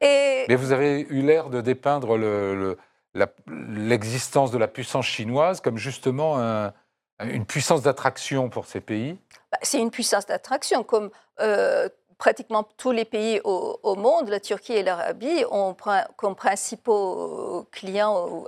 Et 0.00 0.44
Mais 0.48 0.56
vous 0.56 0.72
avez 0.72 1.00
eu 1.02 1.22
l'air 1.22 1.48
de 1.50 1.60
dépeindre 1.60 2.16
le- 2.16 2.54
le- 2.54 2.78
la- 3.14 3.28
l'existence 3.46 4.50
de 4.50 4.58
la 4.58 4.68
puissance 4.68 5.06
chinoise 5.06 5.60
comme 5.60 5.76
justement 5.78 6.38
un- 6.38 6.72
une 7.20 7.44
puissance 7.46 7.82
d'attraction 7.82 8.48
pour 8.48 8.66
ces 8.66 8.80
pays. 8.80 9.18
bah, 9.52 9.58
c'est 9.62 9.78
une 9.80 9.90
puissance 9.90 10.26
d'attraction, 10.26 10.82
comme 10.84 11.10
euh, 11.40 11.88
pratiquement 12.18 12.62
tous 12.76 12.92
les 12.92 13.04
pays 13.04 13.40
au, 13.44 13.78
au 13.82 13.94
monde, 13.94 14.28
la 14.28 14.40
Turquie 14.40 14.74
et 14.74 14.82
l'Arabie 14.82 15.44
ont 15.50 15.74
comme 16.16 16.34
principaux 16.36 17.66
clients, 17.72 18.44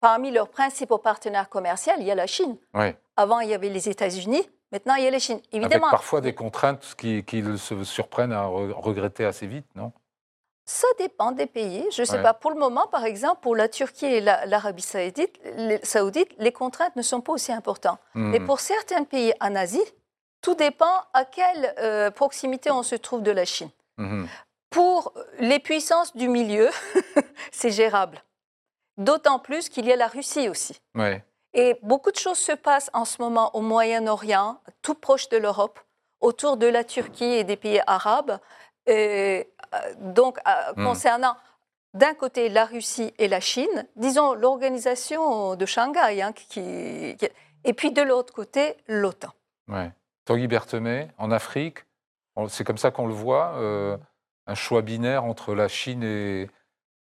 parmi 0.00 0.30
leurs 0.30 0.48
principaux 0.48 0.98
partenaires 0.98 1.48
commerciaux, 1.48 1.92
il 1.98 2.04
y 2.06 2.10
a 2.10 2.14
la 2.14 2.26
Chine. 2.26 2.56
Avant, 3.16 3.40
il 3.40 3.50
y 3.50 3.54
avait 3.54 3.68
les 3.68 3.88
États-Unis, 3.88 4.48
maintenant, 4.72 4.94
il 4.96 5.04
y 5.04 5.06
a 5.06 5.10
la 5.10 5.18
Chine. 5.18 5.40
Évidemment, 5.52 5.86
Avec 5.86 5.90
parfois 5.90 6.20
des 6.20 6.34
contraintes 6.34 6.94
qui, 6.98 7.22
qui 7.24 7.42
se 7.58 7.84
surprennent 7.84 8.32
à 8.32 8.44
re- 8.46 8.72
regretter 8.72 9.24
assez 9.24 9.46
vite, 9.46 9.66
non? 9.76 9.92
Ça 10.64 10.86
dépend 10.98 11.32
des 11.32 11.46
pays. 11.46 11.84
Je 11.92 12.02
ne 12.02 12.06
sais 12.06 12.16
Ouais. 12.16 12.22
pas. 12.22 12.34
Pour 12.34 12.50
le 12.52 12.58
moment, 12.58 12.86
par 12.86 13.04
exemple, 13.04 13.40
pour 13.42 13.56
la 13.56 13.68
Turquie 13.68 14.06
et 14.06 14.20
la- 14.20 14.46
l'Arabie 14.46 14.82
saoudite, 14.82 15.38
les, 15.56 15.84
saoudite, 15.84 16.30
les 16.38 16.52
contraintes 16.52 16.94
ne 16.96 17.02
sont 17.02 17.20
pas 17.20 17.32
aussi 17.32 17.52
importantes. 17.52 17.98
Mais 18.14 18.38
Mhm. 18.38 18.46
pour 18.46 18.60
certains 18.60 19.04
pays 19.04 19.32
en 19.40 19.54
Asie, 19.56 19.82
tout 20.40 20.54
dépend 20.54 21.02
à 21.12 21.24
quelle 21.24 21.74
euh, 21.78 22.10
proximité 22.10 22.70
on 22.70 22.82
se 22.84 22.94
trouve 22.94 23.22
de 23.22 23.30
la 23.32 23.44
Chine. 23.44 23.70
Mhm. 23.98 24.28
Pour 24.70 25.12
les 25.40 25.58
puissances 25.58 26.16
du 26.16 26.28
milieu, 26.28 26.70
c'est 27.52 27.70
gérable. 27.70 28.22
D'autant 28.98 29.38
plus 29.38 29.68
qu'il 29.68 29.86
y 29.86 29.92
a 29.92 29.96
la 29.96 30.06
Russie 30.06 30.48
aussi. 30.48 30.80
Ouais. 30.94 31.24
Et 31.54 31.78
beaucoup 31.82 32.10
de 32.10 32.16
choses 32.16 32.38
se 32.38 32.52
passent 32.52 32.90
en 32.94 33.04
ce 33.04 33.20
moment 33.20 33.54
au 33.54 33.60
Moyen-Orient, 33.60 34.60
tout 34.80 34.94
proche 34.94 35.28
de 35.28 35.36
l'Europe, 35.36 35.78
autour 36.20 36.56
de 36.56 36.66
la 36.66 36.84
Turquie 36.84 37.24
et 37.24 37.44
des 37.44 37.56
pays 37.56 37.80
arabes. 37.86 38.38
Et, 38.86 39.48
euh, 39.74 39.94
donc, 39.98 40.38
euh, 40.46 40.72
Hmm. 40.76 40.84
concernant 40.86 41.36
d'un 41.94 42.14
côté 42.14 42.48
la 42.48 42.64
Russie 42.64 43.12
et 43.18 43.28
la 43.28 43.40
Chine, 43.40 43.86
disons 43.96 44.32
l'organisation 44.34 45.56
de 45.56 45.66
Shanghai, 45.66 46.22
hein, 46.22 46.32
qui, 46.32 47.16
qui- 47.18 47.28
et 47.64 47.72
puis 47.74 47.92
de 47.92 48.02
l'autre 48.02 48.32
côté, 48.32 48.76
l'OTAN. 48.88 49.28
Ouais. 49.68 49.90
Tanguy 50.24 50.46
Berthemet, 50.46 51.08
en 51.18 51.30
Afrique, 51.30 51.84
c'est 52.48 52.64
comme 52.64 52.78
ça 52.78 52.90
qu'on 52.90 53.06
le 53.06 53.12
voit, 53.12 53.54
euh, 53.56 53.96
un 54.46 54.54
choix 54.54 54.80
binaire 54.82 55.24
entre 55.24 55.54
la 55.54 55.68
Chine 55.68 56.02
et 56.02 56.48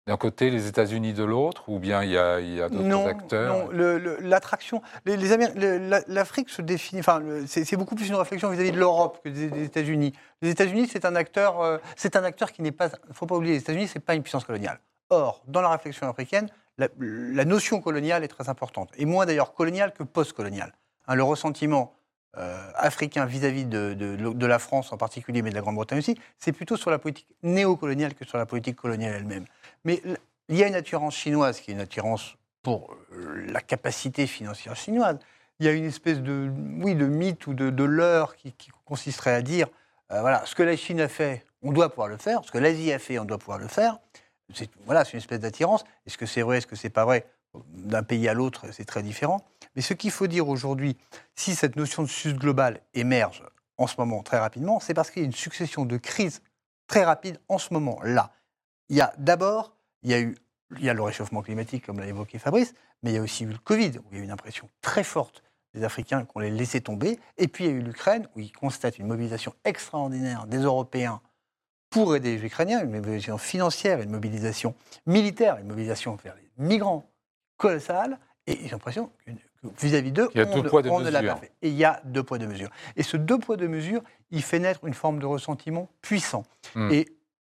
d'un 0.10 0.17
côté, 0.17 0.50
les 0.50 0.67
États-Unis 0.67 1.13
de 1.13 1.24
l'autre, 1.24 1.69
ou 1.69 1.78
bien 1.78 2.04
il 2.04 2.10
y 2.10 2.17
a, 2.17 2.39
il 2.39 2.56
y 2.56 2.62
a 2.62 2.67
d'autres 2.67 3.08
acteurs 3.08 3.65
non, 3.67 3.69
le- 3.72 4.17
l'attraction. 4.22 4.82
Le- 5.06 6.04
L'Afrique 6.08 6.50
se 6.50 6.63
définit. 6.63 7.02
Enfin, 7.02 7.22
c'est 7.45 7.78
beaucoup 7.78 7.93
plus 7.93 8.08
une 8.10 8.15
réflexion 8.15 8.50
vis-à-vis 8.50 8.72
de 8.72 8.80
l'Europe 8.80 9.19
que 9.24 9.30
des, 9.30 9.50
des 9.52 9.63
États-Unis. 9.65 10.13
Les 10.41 10.50
États-Unis, 10.50 10.89
c'est 10.91 11.06
un 11.06 11.15
acteur. 11.15 11.62
euh, 11.62 11.78
c'est 11.95 12.15
un 12.15 12.24
acteur 12.24 12.52
qui 12.52 12.63
n'est 12.63 12.72
pas. 12.72 12.88
Il 13.06 13.10
ne 13.10 13.13
faut 13.13 13.28
pas 13.28 13.36
oublier, 13.36 13.54
les 13.54 13.60
États-Unis, 13.62 13.88
c'est 13.88 14.00
pas 14.00 14.15
une 14.15 14.24
puissance 14.24 14.45
coloniale. 14.45 14.80
Or, 15.12 15.43
dans 15.48 15.62
la 15.62 15.69
réflexion 15.69 16.10
africaine, 16.10 16.50
la, 16.80 16.88
la 16.98 17.45
notion 17.45 17.80
coloniale 17.80 18.24
est 18.24 18.28
très 18.30 18.50
importante, 18.50 18.89
et 18.98 19.06
moins 19.06 19.28
d'ailleurs 19.28 19.54
coloniale 19.54 19.93
que 19.93 20.02
post-coloniale. 20.04 20.74
Hein, 21.08 21.15
le 21.15 21.24
ressentiment 21.24 21.93
euh, 22.38 22.58
africain 22.76 23.26
vis-à-vis 23.26 23.65
de, 23.65 23.93
de- 23.95 24.15
de 24.15 24.45
la 24.45 24.60
France 24.60 24.91
en 24.93 24.98
particulier, 24.98 25.41
mais 25.41 25.50
de 25.50 25.56
la 25.56 25.62
Grande-Bretagne 25.62 25.98
aussi, 26.00 26.15
c'est 26.38 26.52
plutôt 26.52 26.78
sur 26.78 26.91
la 26.91 27.00
politique 27.00 27.28
néocoloniale 27.43 28.13
que 28.13 28.24
sur 28.26 28.38
la 28.38 28.45
politique 28.45 28.76
coloniale 28.76 29.15
elle-même. 29.15 29.45
Mais 29.86 30.02
il 30.50 30.56
y 30.56 30.63
a 30.63 30.68
une 30.68 30.76
attirance 30.76 31.15
chinoise 31.15 31.60
qui 31.60 31.72
est 31.72 31.74
une 31.74 31.80
attirance 31.80 32.36
pour 32.63 32.96
euh, 33.13 33.46
la 33.48 33.62
capacité 33.62 34.28
financière 34.28 34.76
chinoise. 34.76 35.18
Il 35.60 35.65
y 35.65 35.70
a 35.70 35.74
une 35.74 35.86
espèce 35.86 36.20
de, 36.20 36.52
oui, 36.82 36.96
de 36.96 37.06
mythe 37.06 37.48
ou 37.48 37.54
de, 37.54 37.84
leurre 37.84 38.36
qui, 38.36 38.54
consisterait 38.86 39.34
à 39.34 39.42
dire, 39.42 39.68
euh, 40.12 40.22
voilà, 40.22 40.44
ce 40.46 40.56
que 40.56 40.63
la 40.63 40.76
Chine 40.76 41.02
a 41.02 41.08
fait, 41.08 41.46
on 41.62 41.72
doit 41.72 41.89
pouvoir 41.89 42.08
le 42.08 42.18
faire, 42.18 42.44
ce 42.44 42.52
que 42.52 42.58
l'Asie 42.58 42.92
a 42.92 43.00
fait, 43.00 43.20
on 43.20 43.26
doit 43.26 43.38
pouvoir 43.38 43.60
le 43.60 43.68
faire. 43.68 44.00
C'est 44.54 44.70
voilà, 44.86 45.04
une 45.13 45.18
espèce 45.20 45.39
d'attirance. 45.39 45.84
Est-ce 46.08 46.18
que 46.18 46.26
c'est 46.26 46.42
vrai, 46.42 46.58
est-ce 46.58 46.68
que 46.68 46.76
c'est 46.76 46.89
pas 46.89 47.06
vrai? 47.06 47.28
D'un 47.68 48.04
pays 48.04 48.28
à 48.28 48.34
l'autre, 48.34 48.65
c'est 48.72 48.86
très 48.86 49.04
différent. 49.04 49.44
Mais 49.76 49.82
ce 49.82 49.94
qu'il 49.94 50.12
faut 50.12 50.28
dire 50.28 50.48
aujourd'hui, 50.48 50.98
si 51.36 51.56
cette 51.56 51.76
notion 51.76 52.04
de 52.04 52.08
sud 52.08 52.38
global 52.38 52.82
émerge 52.94 53.44
en 53.78 53.88
ce 53.88 53.96
moment 53.98 54.24
très 54.24 54.39
rapidement, 54.39 54.80
c'est 54.80 54.94
parce 54.94 55.12
qu'il 55.12 55.22
y 55.22 55.26
a 55.26 55.28
une 55.28 55.34
succession 55.34 55.86
de 55.86 55.98
crises 55.98 56.42
très 56.88 57.04
rapides 57.04 57.39
en 57.48 57.58
ce 57.58 57.74
moment-là. 57.74 58.32
Il 58.89 58.97
y 58.97 59.02
a 59.02 59.13
d'abord, 59.17 59.75
il 60.04 60.12
y 60.12 60.13
a 60.13 60.19
eu 60.19 60.36
il 60.78 60.86
y 60.86 60.89
a 60.89 60.93
le 60.93 61.02
réchauffement 61.02 61.41
climatique, 61.41 61.86
comme 61.86 61.99
l'a 61.99 62.06
évoqué 62.06 62.38
Fabrice, 62.38 62.73
mais 63.02 63.12
il 63.12 63.15
y 63.15 63.17
a 63.17 63.21
aussi 63.21 63.43
eu 63.43 63.47
le 63.47 63.58
Covid, 63.58 63.97
où 63.97 64.04
il 64.12 64.17
y 64.17 64.19
a 64.19 64.21
eu 64.21 64.23
une 64.23 64.32
impression 64.32 64.69
très 64.82 65.04
forte 65.04 65.43
des 65.73 65.84
Africains 65.84 66.25
qu'on 66.25 66.39
les 66.39 66.52
laissait 66.52 66.82
tomber. 66.82 67.19
Et 67.38 67.47
puis 67.47 67.65
il 67.65 67.71
y 67.71 67.73
a 67.73 67.75
eu 67.75 67.82
l'Ukraine, 67.82 68.28
où 68.36 68.39
ils 68.39 68.52
constatent 68.52 68.99
une 68.99 69.08
mobilisation 69.08 69.54
extraordinaire 69.65 70.45
des 70.47 70.60
Européens 70.60 71.21
pour 71.89 72.15
aider 72.15 72.38
les 72.38 72.45
Ukrainiens, 72.45 72.84
une 72.84 72.91
mobilisation 72.91 73.38
financière, 73.39 73.99
une 73.99 74.12
mobilisation 74.12 74.75
militaire, 75.08 75.58
une 75.58 75.67
mobilisation 75.67 76.15
vers 76.23 76.36
les 76.36 76.52
migrants 76.63 77.10
colossale. 77.58 78.19
Et 78.45 78.60
j'ai 78.63 78.69
l'impression 78.69 79.12
que 79.25 79.32
que 79.32 79.67
vis-à-vis 79.82 80.12
d'eux, 80.12 80.30
on 80.36 80.45
deux 80.45 80.63
ne- 80.63 80.69
poids, 80.69 80.82
deux 80.82 80.89
on 80.89 80.99
ne 80.99 81.10
l'a 81.10 81.21
pas 81.21 81.36
fait. 81.36 81.52
Et 81.62 81.69
il 81.69 81.75
y 81.75 81.84
a 81.84 82.02
deux 82.06 82.23
poids, 82.23 82.38
deux 82.38 82.47
mesures. 82.47 82.69
Et 82.95 83.04
ce 83.04 83.17
deux 83.17 83.38
poids, 83.38 83.58
deux 83.58 83.67
mesures, 83.67 84.02
il 84.32 84.41
fait 84.41 84.60
naître 84.60 84.86
une 84.86 84.93
forme 84.93 85.19
de 85.19 85.25
ressentiment 85.25 85.89
puissant. 86.02 86.45
Hmm. 86.75 86.89
Et 86.91 87.08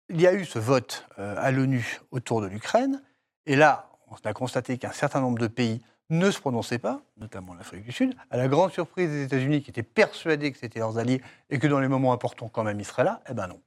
il 0.09 0.21
y 0.21 0.27
a 0.27 0.33
eu 0.33 0.45
ce 0.45 0.59
vote 0.59 1.05
euh, 1.19 1.35
à 1.37 1.51
l'ONU 1.51 1.99
autour 2.11 2.41
de 2.41 2.47
l'Ukraine. 2.47 3.01
Et 3.45 3.55
là, 3.55 3.89
on 4.09 4.15
a 4.27 4.33
constaté 4.33 4.77
qu'un 4.77 4.91
certain 4.91 5.21
nombre 5.21 5.39
de 5.39 5.47
pays 5.47 5.81
ne 6.09 6.29
se 6.29 6.39
prononçaient 6.39 6.77
pas, 6.77 7.01
notamment 7.17 7.53
l'Afrique 7.55 7.83
du 7.83 7.91
Sud, 7.91 8.15
à 8.29 8.37
la 8.37 8.47
grande 8.47 8.71
surprise 8.71 9.09
des 9.09 9.23
États-Unis 9.23 9.63
qui 9.63 9.71
étaient 9.71 9.81
persuadés 9.83 10.51
que 10.51 10.57
c'était 10.59 10.79
leurs 10.79 10.97
alliés 10.99 11.21
et 11.49 11.57
que 11.57 11.65
dans 11.67 11.79
les 11.79 11.87
moments 11.87 12.13
importants, 12.13 12.47
quand 12.47 12.63
même, 12.63 12.79
ils 12.79 12.85
seraient 12.85 13.03
là. 13.03 13.21
Eh 13.29 13.33
ben 13.33 13.47
non, 13.47 13.59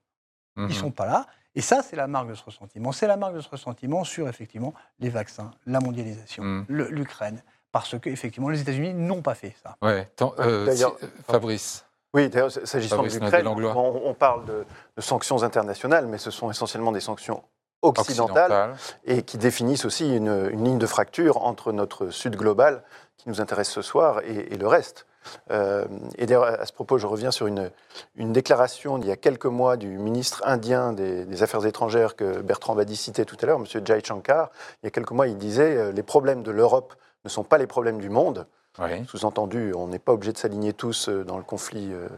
Mhm. 0.56 0.66
ils 0.70 0.74
ne 0.74 0.78
sont 0.80 0.90
pas 0.92 1.06
là. 1.06 1.26
Et 1.56 1.60
ça, 1.60 1.82
c'est 1.82 1.96
la 1.96 2.06
marque 2.06 2.28
de 2.28 2.34
ce 2.34 2.44
ressentiment. 2.44 2.92
C'est 2.92 3.08
la 3.08 3.16
marque 3.16 3.34
de 3.34 3.40
ce 3.40 3.48
ressentiment 3.48 4.04
sur, 4.04 4.28
effectivement, 4.28 4.72
les 5.00 5.08
vaccins, 5.08 5.50
la 5.66 5.80
mondialisation, 5.80 6.44
Mhm. 6.44 6.66
l'Ukraine. 6.68 7.42
Parce 7.72 7.98
que, 7.98 8.08
effectivement, 8.08 8.48
les 8.48 8.60
États-Unis 8.60 8.94
n'ont 8.94 9.20
pas 9.22 9.34
fait 9.34 9.54
ça. 9.62 9.76
Ouais. 9.82 10.08
Euh, 10.38 10.64
D'ailleurs- 10.66 10.96
si- 10.98 11.04
euh, 11.04 11.08
Fabrice. 11.26 11.84
Oui, 12.14 12.28
d'ailleurs, 12.28 12.50
s'agissant 12.50 13.02
de 13.02 13.08
l'Ukraine, 13.08 13.46
on, 13.46 14.02
on 14.04 14.14
parle 14.14 14.44
de, 14.46 14.64
de 14.96 15.00
sanctions 15.02 15.42
internationales, 15.42 16.06
mais 16.06 16.18
ce 16.18 16.30
sont 16.30 16.50
essentiellement 16.50 16.92
des 16.92 17.00
sanctions 17.00 17.42
occidentales 17.82 18.50
occidentale. 18.50 18.76
et 19.04 19.22
qui 19.22 19.38
définissent 19.38 19.84
aussi 19.84 20.16
une, 20.16 20.48
une 20.50 20.64
ligne 20.64 20.78
de 20.78 20.86
fracture 20.86 21.44
entre 21.44 21.72
notre 21.72 22.10
sud 22.10 22.34
global, 22.36 22.82
qui 23.18 23.28
nous 23.28 23.40
intéresse 23.40 23.70
ce 23.70 23.82
soir, 23.82 24.20
et, 24.24 24.52
et 24.54 24.56
le 24.56 24.66
reste. 24.66 25.06
Euh, 25.50 25.84
et 26.16 26.26
d'ailleurs, 26.26 26.44
à 26.44 26.64
ce 26.64 26.72
propos, 26.72 26.98
je 26.98 27.06
reviens 27.06 27.30
sur 27.30 27.46
une, 27.46 27.70
une 28.16 28.32
déclaration 28.32 28.98
d'il 28.98 29.08
y 29.08 29.12
a 29.12 29.16
quelques 29.16 29.46
mois 29.46 29.76
du 29.76 29.98
ministre 29.98 30.42
indien 30.44 30.92
des, 30.92 31.24
des 31.24 31.42
Affaires 31.42 31.66
étrangères 31.66 32.16
que 32.16 32.40
Bertrand 32.40 32.74
Badi 32.74 32.96
citait 32.96 33.24
tout 33.24 33.36
à 33.42 33.46
l'heure, 33.46 33.58
M. 33.58 33.66
Jai 33.84 34.00
Shankar. 34.02 34.50
Il 34.82 34.86
y 34.86 34.88
a 34.88 34.90
quelques 34.90 35.10
mois, 35.10 35.28
il 35.28 35.36
disait 35.36 35.76
euh, 35.76 35.92
Les 35.92 36.02
problèmes 36.02 36.42
de 36.42 36.50
l'Europe 36.50 36.94
ne 37.24 37.28
sont 37.28 37.44
pas 37.44 37.58
les 37.58 37.66
problèmes 37.66 37.98
du 37.98 38.08
monde. 38.08 38.46
Oui. 38.78 39.04
Sous-entendu, 39.06 39.72
on 39.74 39.88
n'est 39.88 39.98
pas 39.98 40.12
obligé 40.12 40.32
de 40.32 40.38
s'aligner 40.38 40.72
tous 40.72 41.08
euh, 41.08 41.24
dans 41.24 41.38
le 41.38 41.44
conflit 41.44 41.92
euh, 41.92 42.08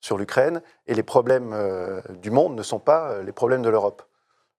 sur 0.00 0.18
l'Ukraine. 0.18 0.62
Et 0.86 0.94
les 0.94 1.02
problèmes 1.02 1.52
euh, 1.52 2.00
du 2.22 2.30
monde 2.30 2.54
ne 2.56 2.62
sont 2.62 2.78
pas 2.80 3.22
les 3.22 3.32
problèmes 3.32 3.62
de 3.62 3.68
l'Europe. 3.68 4.02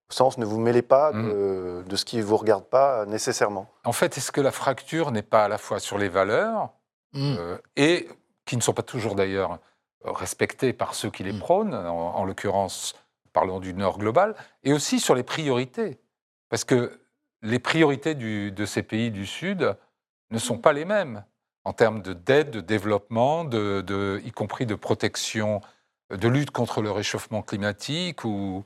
Au 0.10 0.14
sens, 0.14 0.38
ne 0.40 0.46
vous 0.46 0.60
mêlez 0.60 0.82
pas 0.82 1.12
de, 1.14 1.84
de 1.88 1.96
ce 1.96 2.04
qui 2.04 2.18
ne 2.18 2.24
vous 2.24 2.38
regarde 2.38 2.66
pas 2.66 3.06
nécessairement. 3.06 3.68
En 3.86 3.92
fait, 3.92 4.18
est-ce 4.18 4.32
que 4.32 4.42
la 4.42 4.52
fracture 4.52 5.12
n'est 5.12 5.22
pas 5.22 5.44
à 5.44 5.48
la 5.48 5.58
fois 5.58 5.80
sur 5.80 5.98
les 5.98 6.10
valeurs 6.10 6.70
Mm. 7.14 7.36
euh, 7.40 7.58
et 7.76 8.08
qui 8.46 8.56
ne 8.56 8.62
sont 8.62 8.74
pas 8.74 8.84
toujours 8.84 9.16
d'ailleurs 9.16 9.58
respectées 10.06 10.74
par 10.74 10.94
ceux 10.94 11.10
qui 11.10 11.24
les 11.24 11.34
Mm. 11.34 11.40
prônent, 11.40 11.74
en, 11.74 12.16
en 12.16 12.24
l'occurrence, 12.24 12.94
parlons 13.34 13.60
du 13.60 13.74
Nord 13.74 13.98
global, 13.98 14.36
et 14.64 14.74
aussi 14.74 15.00
sur 15.00 15.16
les 15.16 15.24
priorités? 15.24 16.00
Parce 16.50 16.64
que 16.66 17.00
les 17.42 17.58
priorités 17.60 18.14
du- 18.16 18.52
de 18.52 18.66
ces 18.66 18.84
pays 18.84 19.10
du 19.12 19.26
Sud 19.26 19.76
ne 20.32 20.38
sont 20.38 20.58
pas 20.60 20.72
les 20.74 20.86
mêmes 20.86 21.24
en 21.66 21.74
termes 21.74 22.02
de 22.02 22.14
d'aide, 22.14 22.52
de 22.52 22.62
développement, 22.62 23.44
de, 23.44 23.82
de- 23.82 24.22
y 24.26 24.32
compris 24.32 24.66
de 24.66 24.76
protection, 24.76 25.62
de 26.10 26.28
lutte 26.28 26.52
contre 26.52 26.82
le 26.82 26.92
réchauffement 26.92 27.42
climatique 27.42 28.24
ou 28.26 28.64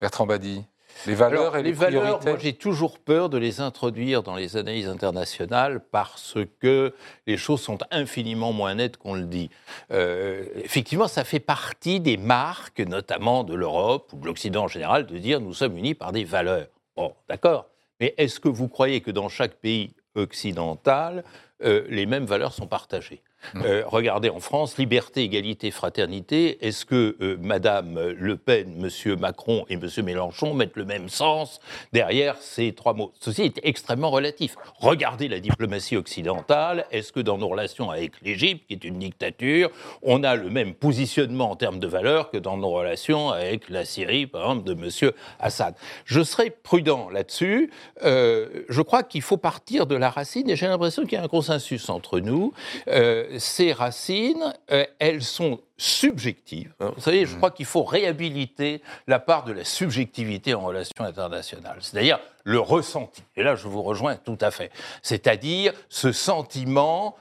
Bertrand 0.00 0.26
Badi. 0.26 0.64
Les 1.06 1.14
valeurs 1.14 1.40
Alors, 1.42 1.56
et 1.58 1.62
les, 1.62 1.70
les 1.70 1.74
valeurs, 1.74 2.22
moi 2.24 2.36
j'ai 2.38 2.54
toujours 2.54 2.98
peur 2.98 3.28
de 3.28 3.36
les 3.36 3.60
introduire 3.60 4.22
dans 4.22 4.34
les 4.34 4.56
analyses 4.56 4.88
internationales 4.88 5.80
parce 5.90 6.38
que 6.60 6.94
les 7.26 7.36
choses 7.36 7.60
sont 7.60 7.78
infiniment 7.90 8.52
moins 8.52 8.74
nettes 8.76 8.96
qu'on 8.96 9.14
le 9.14 9.24
dit. 9.26 9.50
Euh, 9.90 10.46
effectivement, 10.56 11.06
ça 11.08 11.24
fait 11.24 11.40
partie 11.40 12.00
des 12.00 12.16
marques, 12.16 12.80
notamment 12.80 13.44
de 13.44 13.54
l'Europe 13.54 14.10
ou 14.14 14.20
de 14.20 14.26
l'Occident 14.26 14.64
en 14.64 14.68
général, 14.68 15.06
de 15.06 15.18
dire 15.18 15.40
nous 15.40 15.52
sommes 15.52 15.76
unis 15.76 15.94
par 15.94 16.12
des 16.12 16.24
valeurs. 16.24 16.68
Bon, 16.96 17.14
d'accord. 17.28 17.66
Mais 18.00 18.14
est-ce 18.16 18.40
que 18.40 18.48
vous 18.48 18.68
croyez 18.68 19.00
que 19.02 19.10
dans 19.10 19.28
chaque 19.28 19.56
pays 19.56 19.92
occidental, 20.14 21.24
euh, 21.62 21.86
les 21.88 22.06
mêmes 22.06 22.26
valeurs 22.26 22.52
sont 22.52 22.66
partagées. 22.66 23.22
Mmh. 23.54 23.62
Euh, 23.64 23.82
regardez 23.86 24.28
en 24.28 24.40
France, 24.40 24.76
liberté, 24.78 25.22
égalité, 25.22 25.70
fraternité. 25.70 26.66
Est-ce 26.66 26.84
que 26.84 27.16
euh, 27.20 27.36
Madame 27.40 28.00
Le 28.10 28.36
Pen, 28.36 28.74
Monsieur 28.76 29.16
Macron 29.16 29.64
et 29.68 29.76
Monsieur 29.76 30.02
Mélenchon 30.02 30.54
mettent 30.54 30.76
le 30.76 30.84
même 30.84 31.08
sens 31.08 31.60
derrière 31.92 32.36
ces 32.40 32.72
trois 32.72 32.94
mots? 32.94 33.12
Ceci 33.20 33.42
est 33.42 33.60
extrêmement 33.62 34.10
relatif. 34.10 34.56
Regardez 34.78 35.28
la 35.28 35.38
diplomatie 35.38 35.96
occidentale. 35.96 36.86
Est-ce 36.90 37.12
que 37.12 37.20
dans 37.20 37.38
nos 37.38 37.48
relations 37.48 37.90
avec 37.90 38.20
l'Égypte, 38.22 38.66
qui 38.66 38.74
est 38.74 38.84
une 38.84 38.98
dictature, 38.98 39.70
on 40.02 40.24
a 40.24 40.34
le 40.34 40.50
même 40.50 40.74
positionnement 40.74 41.50
en 41.50 41.56
termes 41.56 41.78
de 41.78 41.86
valeurs 41.86 42.30
que 42.30 42.38
dans 42.38 42.56
nos 42.56 42.70
relations 42.70 43.30
avec 43.30 43.68
la 43.68 43.84
Syrie, 43.84 44.26
par 44.26 44.42
exemple, 44.42 44.64
de 44.64 44.74
Monsieur 44.74 45.14
Assad? 45.38 45.74
Je 46.04 46.22
serai 46.22 46.50
prudent 46.50 47.10
là-dessus. 47.10 47.70
Euh, 48.02 48.64
je 48.68 48.82
crois 48.82 49.02
qu'il 49.02 49.22
faut 49.22 49.36
partir 49.36 49.86
de 49.86 49.94
la 49.94 50.10
racine 50.10 50.50
et 50.50 50.56
j'ai 50.56 50.66
l'impression 50.66 51.04
qu'il 51.04 51.12
y 51.12 51.16
a 51.16 51.22
un 51.22 51.28
consensus 51.28 51.88
entre 51.88 52.20
nous. 52.20 52.52
Euh, 52.88 53.35
ces 53.38 53.72
racines, 53.72 54.54
euh, 54.70 54.84
elles 54.98 55.22
sont 55.22 55.60
subjectives. 55.76 56.72
Hein. 56.80 56.92
Vous 56.94 57.02
savez, 57.02 57.26
je 57.26 57.36
crois 57.36 57.50
qu'il 57.50 57.66
faut 57.66 57.82
réhabiliter 57.82 58.82
la 59.06 59.18
part 59.18 59.44
de 59.44 59.52
la 59.52 59.64
subjectivité 59.64 60.54
en 60.54 60.60
relations 60.60 61.04
internationales, 61.04 61.78
c'est-à-dire 61.80 62.18
le 62.44 62.60
ressenti. 62.60 63.22
Et 63.36 63.42
là, 63.42 63.54
je 63.54 63.68
vous 63.68 63.82
rejoins 63.82 64.16
tout 64.16 64.38
à 64.40 64.50
fait. 64.50 64.70
C'est-à-dire 65.02 65.72
ce 65.88 66.12
sentiment 66.12 67.16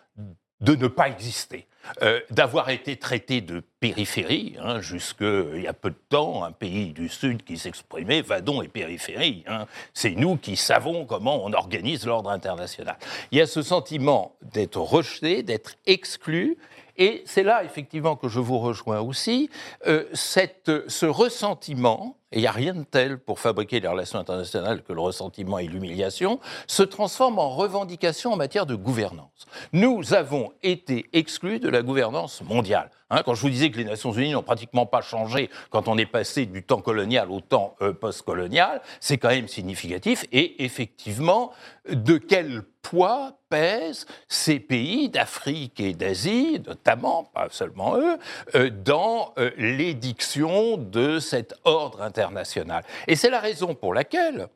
de 0.62 0.76
ne 0.76 0.88
pas 0.88 1.10
exister. 1.10 1.68
Euh, 2.02 2.20
d'avoir 2.30 2.70
été 2.70 2.98
traité 2.98 3.42
de 3.42 3.62
périphérie, 3.80 4.56
hein, 4.60 4.82
jusque 4.82 5.22
il 5.22 5.62
y 5.62 5.68
a 5.68 5.74
peu 5.74 5.92
de 5.92 6.00
temps, 6.10 6.44
un 6.44 6.52
pays 6.52 6.92
du 6.92 7.10
Sud 7.10 7.44
qui 7.44 7.58
s'exprimait, 7.58 8.22
Vadon 8.22 8.62
et 8.62 8.68
périphérie. 8.68 9.44
Hein. 9.48 9.66
C'est 9.94 10.12
nous 10.12 10.36
qui 10.36 10.56
savons 10.56 11.06
comment 11.06 11.46
on 11.46 11.54
organise 11.54 12.06
l'ordre 12.06 12.30
international. 12.32 12.98
Il 13.32 13.38
y 13.38 13.42
a 13.42 13.48
ce 13.48 13.62
sentiment 13.62 14.36
d'être 14.42 14.78
rejeté, 14.78 15.44
d'être 15.44 15.76
exclu, 15.86 16.58
et 16.98 17.24
c'est 17.26 17.44
là 17.44 17.64
effectivement 17.64 18.16
que 18.16 18.28
je 18.30 18.40
vous 18.40 18.60
rejoins 18.60 19.02
aussi, 19.02 19.50
euh, 19.88 20.06
cette, 20.14 20.72
ce 20.88 21.06
ressentiment, 21.06 22.18
et 22.36 22.40
il 22.40 22.42
n'y 22.42 22.48
a 22.48 22.52
rien 22.52 22.74
de 22.74 22.84
tel 22.84 23.18
pour 23.18 23.40
fabriquer 23.40 23.80
les 23.80 23.88
relations 23.88 24.20
internationales 24.20 24.84
que 24.84 24.92
le 24.92 25.00
ressentiment 25.00 25.58
et 25.58 25.68
l'humiliation, 25.68 26.42
se 26.68 26.84
transforme 26.84 27.40
en 27.40 27.50
revendication 27.50 28.34
en 28.34 28.36
matière 28.36 28.66
de 28.66 28.76
gouvernance. 28.76 29.46
Nous 29.72 30.14
avons 30.14 30.52
été 30.62 31.06
exclus 31.14 31.60
de 31.60 31.70
la 31.70 31.82
gouvernance 31.82 32.42
mondiale. 32.42 32.92
Hein, 33.12 33.22
quand 33.24 33.36
je 33.36 33.42
vous 33.42 33.50
disais 33.50 33.70
que 33.70 33.78
les 33.78 33.86
Nations 33.86 34.12
Unies 34.12 34.32
n'ont 34.32 34.42
pratiquement 34.42 34.88
pas 34.88 35.02
changé 35.02 35.50
quand 35.70 35.88
on 35.88 35.98
est 35.98 36.08
passé 36.08 36.48
du 36.48 36.64
temps 36.64 36.82
colonial 36.82 37.30
au 37.30 37.40
temps 37.40 37.76
euh, 37.82 37.94
post-colonial, 37.94 38.82
c'est 39.00 39.18
quand 39.18 39.30
même 39.30 39.48
significatif. 39.48 40.26
Et 40.32 40.64
effectivement, 40.66 41.52
de 41.88 42.18
quel 42.18 42.64
poids 42.82 43.40
pèsent 43.50 44.06
ces 44.28 44.60
pays 44.60 45.10
d'Afrique 45.10 45.80
et 45.80 45.94
d'Asie, 45.94 46.62
notamment, 46.66 47.26
pas 47.26 47.48
seulement 47.52 47.98
eux, 47.98 48.18
euh, 48.56 48.70
dans 48.70 49.34
euh, 49.38 49.52
l'édiction 49.58 50.78
de 50.78 51.20
cet 51.20 51.54
ordre 51.64 52.02
international? 52.02 52.84
Et 53.08 53.16
c'est 53.16 53.30
la 53.30 53.40
raison 53.40 53.76
pour 53.76 53.94
laquelle 53.94 54.50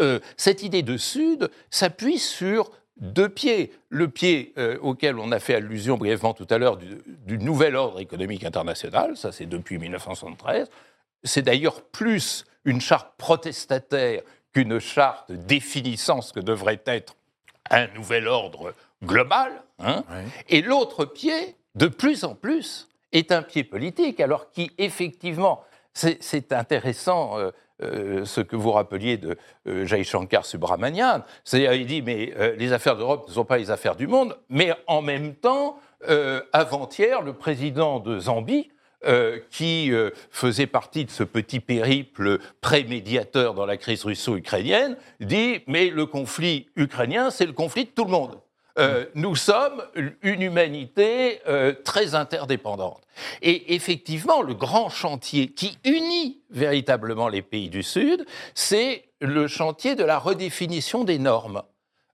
euh, 0.00 0.18
cette 0.36 0.62
idée 0.62 0.82
de 0.82 0.96
Sud 0.96 1.50
s'appuie 1.70 2.18
sur 2.18 2.70
deux 3.00 3.28
pieds. 3.28 3.72
Le 3.88 4.08
pied 4.08 4.52
euh, 4.58 4.78
auquel 4.80 5.18
on 5.18 5.32
a 5.32 5.38
fait 5.40 5.54
allusion 5.54 5.96
brièvement 5.96 6.34
tout 6.34 6.46
à 6.50 6.58
l'heure 6.58 6.76
du, 6.76 6.98
du 7.06 7.38
nouvel 7.38 7.74
ordre 7.76 8.00
économique 8.00 8.44
international, 8.44 9.16
ça 9.16 9.32
c'est 9.32 9.46
depuis 9.46 9.78
1973. 9.78 10.68
C'est 11.24 11.42
d'ailleurs 11.42 11.82
plus 11.82 12.44
une 12.64 12.80
charte 12.80 13.12
protestataire 13.18 14.22
qu'une 14.52 14.78
charte 14.78 15.32
définissant 15.32 16.20
ce 16.22 16.32
que 16.32 16.40
devrait 16.40 16.80
être 16.86 17.16
un 17.70 17.86
nouvel 17.88 18.26
ordre 18.28 18.74
global. 19.02 19.52
hein. 19.78 20.04
Oui. 20.10 20.30
Et 20.48 20.60
l'autre 20.62 21.04
pied, 21.04 21.56
de 21.74 21.86
plus 21.86 22.24
en 22.24 22.34
plus, 22.34 22.88
est 23.12 23.32
un 23.32 23.42
pied 23.42 23.64
politique, 23.64 24.20
alors 24.20 24.50
qui, 24.50 24.70
effectivement, 24.78 25.62
c'est 25.94 26.22
c'est 26.22 26.52
intéressant 26.52 27.38
euh, 27.38 27.50
euh, 27.82 28.24
ce 28.24 28.40
que 28.40 28.56
vous 28.56 28.72
rappeliez 28.72 29.16
de 29.16 29.36
euh, 29.66 30.02
Shankar 30.02 30.44
Subramanian. 30.44 31.22
C'est-à-dire, 31.44 31.74
il 31.74 31.86
dit, 31.86 32.02
mais 32.02 32.32
euh, 32.38 32.54
les 32.56 32.72
affaires 32.72 32.96
d'Europe 32.96 33.28
ne 33.28 33.32
sont 33.32 33.44
pas 33.44 33.58
les 33.58 33.70
affaires 33.70 33.96
du 33.96 34.06
monde, 34.06 34.36
mais 34.48 34.72
en 34.86 35.02
même 35.02 35.34
temps, 35.34 35.78
euh, 36.08 36.40
avant-hier, 36.52 37.22
le 37.22 37.32
président 37.32 38.00
de 38.00 38.18
Zambie, 38.18 38.70
qui 39.50 39.90
faisait 40.30 40.66
partie 40.66 41.06
de 41.06 41.10
ce 41.10 41.24
petit 41.24 41.58
périple 41.58 42.38
prémédiateur 42.60 43.54
dans 43.54 43.64
la 43.64 43.78
crise 43.78 44.04
russo-ukrainienne, 44.04 44.94
dit 45.20 45.62
mais 45.66 45.88
le 45.88 46.04
conflit 46.04 46.68
ukrainien, 46.76 47.30
c'est 47.30 47.46
le 47.46 47.54
conflit 47.54 47.86
de 47.86 47.90
tout 47.90 48.04
le 48.04 48.10
monde. 48.10 48.38
Euh, 48.80 49.04
nous 49.14 49.36
sommes 49.36 49.82
une 50.22 50.40
humanité 50.40 51.40
euh, 51.46 51.74
très 51.84 52.14
interdépendante. 52.14 53.02
Et 53.42 53.74
effectivement, 53.74 54.40
le 54.40 54.54
grand 54.54 54.88
chantier 54.88 55.48
qui 55.48 55.76
unit 55.84 56.40
véritablement 56.50 57.28
les 57.28 57.42
pays 57.42 57.68
du 57.68 57.82
Sud, 57.82 58.24
c'est 58.54 59.04
le 59.20 59.46
chantier 59.48 59.96
de 59.96 60.04
la 60.04 60.18
redéfinition 60.18 61.04
des 61.04 61.18
normes. 61.18 61.62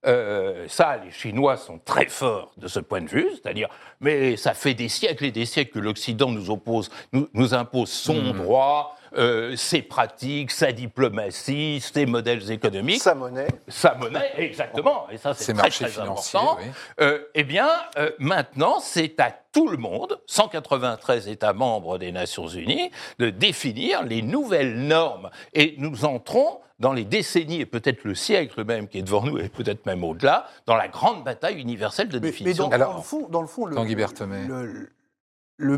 Euh, 0.07 0.67
ça, 0.69 0.99
les 1.05 1.11
Chinois 1.11 1.57
sont 1.57 1.79
très 1.79 2.07
forts 2.07 2.53
de 2.57 2.69
ce 2.69 2.81
point 2.81 3.01
de 3.01 3.09
vue, 3.09 3.29
c'est-à-dire, 3.33 3.69
mais 4.01 4.37
ça 4.37 4.55
fait 4.55 4.75
des 4.75 4.89
siècles 4.89 5.25
et 5.25 5.33
des 5.33 5.47
siècles 5.47 5.73
que 5.73 5.79
l'Occident 5.79 6.31
nous 6.31 6.51
oppose, 6.51 6.91
nous, 7.13 7.29
nous 7.33 7.55
impose 7.55 7.91
son 7.91 8.33
droit, 8.33 8.97
euh, 9.17 9.57
ses 9.57 9.83
pratiques, 9.83 10.51
sa 10.51 10.73
diplomatie, 10.73 11.81
ses 11.81 12.07
modèles 12.07 12.51
économiques, 12.51 13.03
Sa 13.03 13.15
monnaie. 13.15 13.47
sa 13.69 13.95
monnaie, 13.95 14.33
exactement, 14.37 15.09
et 15.11 15.17
ça 15.17 15.35
c'est 15.35 15.45
Ces 15.45 15.53
très, 15.55 15.63
marchés 15.63 15.85
très 15.87 16.01
important. 16.01 16.59
oui. 16.61 16.67
Euh, 17.01 17.21
eh 17.35 17.45
bien, 17.45 17.69
euh, 17.99 18.11
maintenant, 18.19 18.79
c'est 18.81 19.19
à 19.21 19.31
tout 19.53 19.69
le 19.69 19.77
monde, 19.79 20.21
193 20.27 21.29
États 21.29 21.53
membres 21.53 21.99
des 21.99 22.13
Nations 22.13 22.47
Unies, 22.47 22.91
de 23.19 23.31
définir 23.31 24.03
les 24.03 24.23
nouvelles 24.23 24.79
normes. 24.87 25.31
Et 25.55 25.75
nous 25.79 26.05
entrons 26.05 26.61
dans 26.79 26.93
les 26.93 27.05
décennies, 27.05 27.63
et 27.63 27.67
peut-être 27.67 28.05
le 28.05 28.15
siècle 28.15 28.63
même 28.65 28.87
qui 28.87 28.99
est 28.99 29.03
devant 29.03 29.23
nous, 29.25 29.39
et 29.39 29.49
peut-être 29.49 29.87
même 29.87 30.05
au-delà, 30.05 30.47
dans 30.67 30.77
la 30.77 30.89
grande 30.89 31.25
bataille 31.25 31.59
universelle 31.59 32.09
de 32.09 32.19
Mais, 32.19 32.27
mais 32.27 32.31
définition. 32.33 32.67
dans, 32.69 32.73
Alors, 32.73 32.91
dans 32.91 32.97
le 32.99 33.03
fond, 33.03 33.29
dans 33.31 33.41
le, 33.41 33.47
fond, 33.47 33.65
le, 33.65 33.75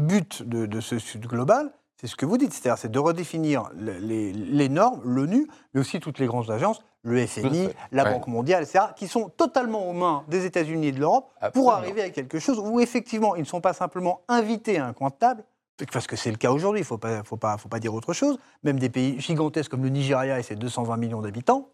but 0.01 0.43
de, 0.43 0.67
de 0.67 0.81
ce 0.81 0.99
Sud 0.99 1.25
global, 1.27 1.71
c'est 2.01 2.07
ce 2.07 2.17
que 2.17 2.27
vous 2.27 2.39
dites, 2.39 2.53
c'est-à-dire 2.53 2.79
c'est 2.79 2.91
de 2.91 2.99
redéfinir 2.99 3.71
le- 3.75 3.99
les, 3.99 4.33
les 4.33 4.69
normes, 4.69 5.01
l'ONU, 5.05 5.47
mais 5.75 5.81
aussi 5.81 6.01
toutes 6.01 6.19
les 6.19 6.27
grandes 6.27 6.51
agences, 6.51 6.81
le 7.03 7.25
FMI, 7.27 7.69
la 7.93 8.05
Ouais. 8.05 8.13
Banque 8.15 8.27
mondiale, 8.29 8.63
etc., 8.65 8.87
qui 8.97 9.09
sont 9.09 9.29
totalement 9.29 9.89
aux 9.89 9.93
mains 9.93 10.25
des 10.29 10.45
États-Unis 10.47 10.89
et 10.89 10.93
de 10.93 11.01
l'Europe 11.01 11.31
pour 11.55 11.73
arriver 11.73 12.03
à 12.03 12.11
quelque 12.11 12.39
chose 12.39 12.59
où 12.59 12.81
effectivement 12.81 13.35
ils 13.37 13.41
ne 13.43 13.47
sont 13.47 13.61
pas 13.61 13.73
simplement 13.73 14.21
invités 14.29 14.79
à 14.79 14.87
un 14.87 14.93
coin 14.93 15.09
de 15.09 15.15
table, 15.15 15.45
parce 15.93 16.07
que 16.09 16.17
c'est 16.17 16.31
le 16.31 16.37
cas 16.37 16.51
aujourd'hui, 16.51 16.81
il 16.81 16.83
ne 16.83 16.87
faut 16.87 16.99
pas, 16.99 17.23
faut 17.23 17.37
pas, 17.37 17.57
faut 17.57 17.69
pas 17.69 17.79
dire 17.79 17.95
autre 17.95 18.13
chose, 18.13 18.39
même 18.65 18.79
des 18.79 18.89
pays 18.91 19.21
gigantesques 19.21 19.71
comme 19.71 19.83
le 19.85 19.89
Nigeria 19.91 20.39
et 20.39 20.43
ses 20.43 20.57
220 20.57 20.97
millions 20.97 21.21
d'habitants, 21.23 21.69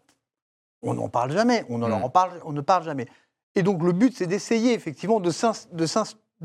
on 0.83 0.93
n'en 0.93 1.09
parle 1.09 1.31
jamais, 1.31 1.65
on, 1.69 1.79
Mm. 1.79 1.91
en 1.93 2.09
parle, 2.09 2.39
on 2.45 2.51
ne 2.51 2.61
parle 2.61 2.83
jamais. 2.83 3.07
Et 3.55 3.63
donc 3.63 3.81
le 3.81 3.91
but, 3.93 4.15
c'est 4.15 4.27
d'essayer 4.27 4.73
effectivement 4.73 5.19
de 5.19 5.31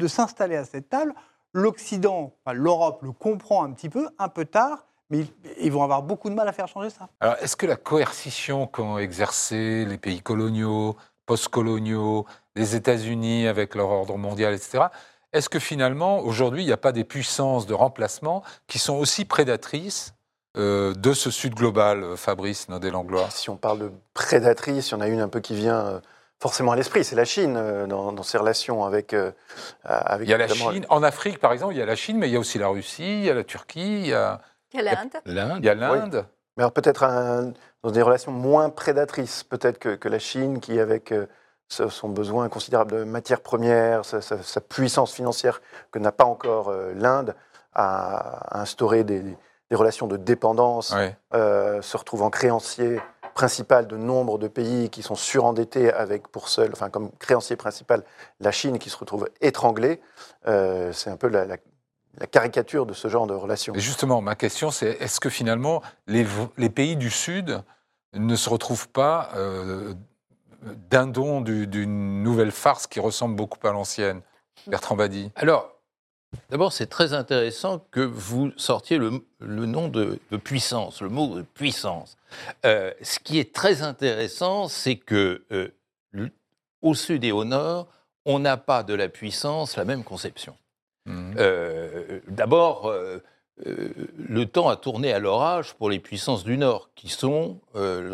s'installer 0.06 0.56
à 0.56 0.64
cette 0.64 0.88
table. 0.88 1.14
L'Occident, 1.52 2.32
enfin, 2.44 2.54
l'Europe 2.54 3.02
le 3.02 3.12
comprend 3.12 3.64
un 3.64 3.72
petit 3.72 3.88
peu, 3.88 4.08
un 4.18 4.28
peu 4.28 4.44
tard, 4.44 4.86
mais 5.10 5.26
ils, 5.60 5.72
vont 5.72 5.82
avoir 5.82 6.02
beaucoup 6.02 6.30
de 6.30 6.34
mal 6.34 6.46
à 6.48 6.52
faire 6.52 6.68
changer 6.68 6.90
ça. 6.90 7.08
Alors, 7.18 7.36
est-ce 7.40 7.56
que 7.56 7.66
la 7.66 7.76
coercition 7.76 8.66
qu'ont 8.66 8.98
exercé 8.98 9.84
les 9.84 9.98
pays 9.98 10.20
coloniaux, 10.20 10.96
post-coloniaux, 11.26 12.26
les 12.54 12.76
États-Unis 12.76 13.48
avec 13.48 13.74
leur 13.74 13.88
ordre 13.88 14.16
mondial, 14.16 14.54
etc., 14.54 14.84
est-ce 15.32 15.48
que 15.48 15.60
finalement, 15.60 16.20
aujourd'hui, 16.20 16.62
il 16.62 16.66
n'y 16.66 16.72
a 16.72 16.76
pas 16.76 16.92
des 16.92 17.04
puissances 17.04 17.66
de 17.66 17.74
remplacement 17.74 18.42
qui 18.66 18.78
sont 18.78 18.96
aussi 18.96 19.24
prédatrices 19.24 20.14
euh, 20.56 20.94
de 20.94 21.12
ce 21.12 21.30
Sud 21.30 21.54
global, 21.54 22.02
euh, 22.02 22.16
Fabrice 22.16 22.68
Nodé-Langlois 22.68 23.30
Si 23.30 23.48
on 23.50 23.56
parle 23.56 23.78
de 23.78 23.92
prédatrice, 24.14 24.88
il 24.88 24.92
y 24.92 24.94
en 24.94 25.00
a 25.00 25.06
une 25.06 25.20
un 25.20 25.28
peu 25.28 25.38
qui 25.38 25.54
vient 25.54 25.78
euh, 25.78 26.00
forcément 26.40 26.72
à 26.72 26.76
l'esprit, 26.76 27.04
c'est 27.04 27.16
la 27.16 27.24
Chine 27.24 27.54
euh, 27.56 27.86
dans, 27.86 28.12
dans 28.12 28.22
ses 28.22 28.38
relations 28.38 28.84
avec. 28.84 29.12
euh, 29.14 29.30
avec 29.84 30.26
Il 30.26 30.30
y 30.30 30.34
a 30.34 30.38
la 30.38 30.48
Chine. 30.72 30.86
En 30.88 31.02
Afrique, 31.02 31.38
par 31.38 31.52
exemple, 31.52 31.74
il 31.74 31.78
y 31.78 31.82
a 31.82 31.86
la 31.86 31.96
Chine, 31.96 32.18
mais 32.18 32.28
il 32.28 32.32
y 32.32 32.36
a 32.36 32.40
aussi 32.40 32.58
la 32.58 32.68
Russie, 32.68 33.20
il 33.20 33.24
y 33.26 33.30
a 33.30 33.34
la 33.34 33.44
Turquie, 33.44 34.00
il 34.00 34.06
y 34.08 34.14
a, 34.14 34.40
Il 34.72 34.80
y 34.82 34.88
a 34.88 34.94
l'Inde. 34.94 35.10
L'Inde, 35.26 35.58
il 35.60 35.66
y 35.66 35.68
a 35.68 35.74
l'Inde. 35.74 36.26
Mais 36.56 36.62
alors 36.64 36.72
peut-être 36.72 37.04
dans 37.82 37.90
des 37.90 38.02
relations 38.02 38.32
moins 38.32 38.70
prédatrices, 38.70 39.44
peut-être 39.44 39.78
que, 39.78 39.94
que 39.94 40.08
la 40.08 40.18
Chine, 40.18 40.60
qui 40.60 40.80
avec 40.80 41.12
euh, 41.12 41.26
son 41.68 42.08
besoin 42.08 42.48
considérable 42.48 42.92
de 42.92 43.04
matières 43.04 43.40
premières, 43.40 44.04
sa, 44.04 44.20
sa- 44.20 44.42
sa 44.42 44.60
puissance 44.60 45.12
financière 45.12 45.60
que 45.92 45.98
n'a 45.98 46.12
pas 46.12 46.24
encore 46.24 46.68
euh, 46.70 46.92
l'Inde, 46.96 47.34
a 47.74 48.58
instauré 48.60 49.04
des, 49.04 49.20
des 49.22 49.76
relations 49.76 50.06
de 50.08 50.16
dépendance, 50.16 50.92
euh, 51.34 51.80
se 51.82 51.96
retrouvant 51.96 52.28
créancier 52.30 53.00
principal 53.34 53.86
de 53.86 53.96
nombre 53.96 54.38
de 54.38 54.48
pays 54.48 54.90
qui 54.90 55.02
sont 55.02 55.14
surendettés 55.14 55.92
avec 55.92 56.28
pour 56.28 56.48
seul, 56.48 56.70
enfin 56.72 56.90
comme 56.90 57.10
créancier 57.18 57.56
principal, 57.56 58.04
la 58.40 58.52
Chine 58.52 58.78
qui 58.78 58.90
se 58.90 58.96
retrouve 58.96 59.28
étranglée. 59.40 60.00
Euh, 60.46 60.92
c'est 60.92 61.10
un 61.10 61.16
peu 61.16 61.28
la, 61.28 61.44
la- 61.46 61.56
la 62.18 62.26
caricature 62.26 62.86
de 62.86 62.92
ce 62.92 63.08
genre 63.08 63.26
de 63.26 63.34
relation. 63.34 63.72
Et 63.74 63.80
justement, 63.80 64.20
ma 64.20 64.34
question, 64.34 64.70
c'est 64.70 64.90
est-ce 65.00 65.20
que 65.20 65.30
finalement, 65.30 65.80
les, 66.06 66.24
pays 66.68 66.96
du 66.96 67.08
Sud 67.10 67.62
ne 68.14 68.34
se 68.36 68.48
retrouvent 68.50 68.88
pas 68.88 69.30
euh, 69.36 69.94
dindon 70.90 71.40
du- 71.40 71.66
d'une 71.66 72.22
nouvelle 72.22 72.50
farce 72.50 72.86
qui 72.86 73.00
ressemble 73.00 73.36
beaucoup 73.36 73.64
à 73.66 73.72
l'ancienne? 73.72 74.22
Bertrand 74.66 74.96
Badi. 74.96 75.30
Alors, 75.36 75.72
d'abord, 76.50 76.72
c'est 76.72 76.86
très 76.86 77.12
intéressant 77.12 77.84
que 77.90 78.00
vous 78.00 78.52
sortiez 78.56 78.98
le, 78.98 79.22
le 79.40 79.66
nom 79.66 79.88
de, 79.88 80.18
de 80.30 80.36
puissance, 80.36 81.02
le 81.02 81.08
mot 81.08 81.34
de 81.36 81.42
puissance. 81.42 82.16
Euh, 82.64 82.92
ce 83.02 83.18
qui 83.18 83.38
est 83.38 83.54
très 83.54 83.82
intéressant, 83.82 84.68
c'est 84.68 84.96
que 84.96 85.42
euh, 85.52 85.68
au 86.82 86.94
sud 86.94 87.24
et 87.24 87.32
au 87.32 87.44
nord, 87.44 87.88
on 88.24 88.38
n'a 88.38 88.56
pas 88.56 88.82
de 88.82 88.94
la 88.94 89.08
puissance 89.08 89.76
la 89.76 89.84
même 89.84 90.04
conception. 90.04 90.56
Mhm. 91.06 91.34
Euh, 91.38 92.20
D'abord, 92.28 92.92
le 93.64 94.44
temps 94.46 94.68
a 94.68 94.76
tourné 94.76 95.12
à 95.12 95.18
l'orage 95.18 95.74
pour 95.74 95.90
les 95.90 95.98
puissances 95.98 96.44
du 96.44 96.56
Nord, 96.56 96.90
qui 96.94 97.08
sont, 97.08 97.60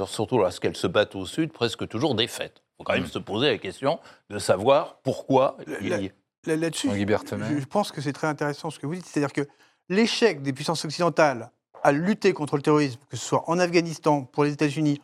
surtout 0.07 0.39
lorsqu'elles 0.39 0.77
se 0.77 0.87
battent 0.87 1.15
au 1.15 1.27
Sud, 1.27 1.53
presque 1.53 1.87
toujours 1.89 2.15
défaites. 2.15 2.63
Il 2.63 2.77
faut 2.79 2.85
quand 2.85 2.93
même 2.95 3.05
Mm. 3.05 3.09
se 3.09 3.19
poser 3.19 3.49
la 3.51 3.59
question 3.59 4.01
de 4.31 4.39
savoir 4.39 4.97
pourquoi 5.03 5.57
La- 5.67 5.99
Là-dessus, 6.47 6.89
je, 7.61 7.65
pense 7.67 7.93
que 7.93 8.01
c'est 8.01 8.13
très 8.13 8.27
intéressant 8.27 8.71
ce 8.71 8.79
que 8.79 8.87
vous 8.87 8.95
dites. 8.95 9.07
C'est-à-dire 9.07 9.33
que 9.33 9.49
l'échec 9.89 10.43
des 10.43 10.53
puissances 10.53 10.85
occidentales 10.85 11.51
à 11.83 11.93
lutter 11.93 12.33
contre 12.33 12.57
le 12.57 12.63
terrorisme, 12.63 13.01
que 13.11 13.17
ce 13.17 13.25
soit 13.25 13.45
en 13.49 13.59
Afghanistan, 13.59 14.23
pour 14.23 14.45
les 14.45 14.53
États-Unis, 14.53 15.01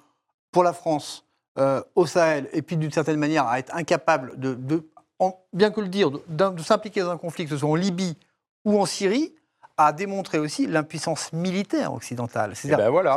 pour 0.51 0.63
la 0.65 0.73
France, 0.73 1.25
euh, 1.59 1.83
au 1.95 2.07
Sahel, 2.07 2.49
et 2.53 2.63
puis 2.63 2.77
d'une 2.77 2.91
certaine 2.91 3.19
manière 3.19 3.47
à 3.47 3.59
être 3.59 3.75
incapable 3.75 4.39
de, 4.39 4.55
de- 4.55 4.89
en- 5.19 5.39
bien 5.53 5.71
que 5.71 5.81
le 5.81 5.89
dire, 5.89 6.11
de, 6.11 6.63
s'impliquer 6.63 7.01
dans 7.03 7.11
un 7.11 7.19
conflit, 7.19 7.45
que 7.45 7.51
ce 7.51 7.59
soit 7.59 7.69
en 7.69 7.75
Libye 7.75 8.17
ou 8.65 8.81
en 8.81 8.87
Syrie, 8.87 9.35
a 9.77 9.93
démontré 9.93 10.39
aussi 10.39 10.67
l'impuissance 10.67 11.33
militaire 11.33 11.93
occidentale. 11.93 12.51
Eh 12.53 12.55
C'est-à-dire, 12.55 12.87
ben 12.87 12.91
voilà. 12.91 13.17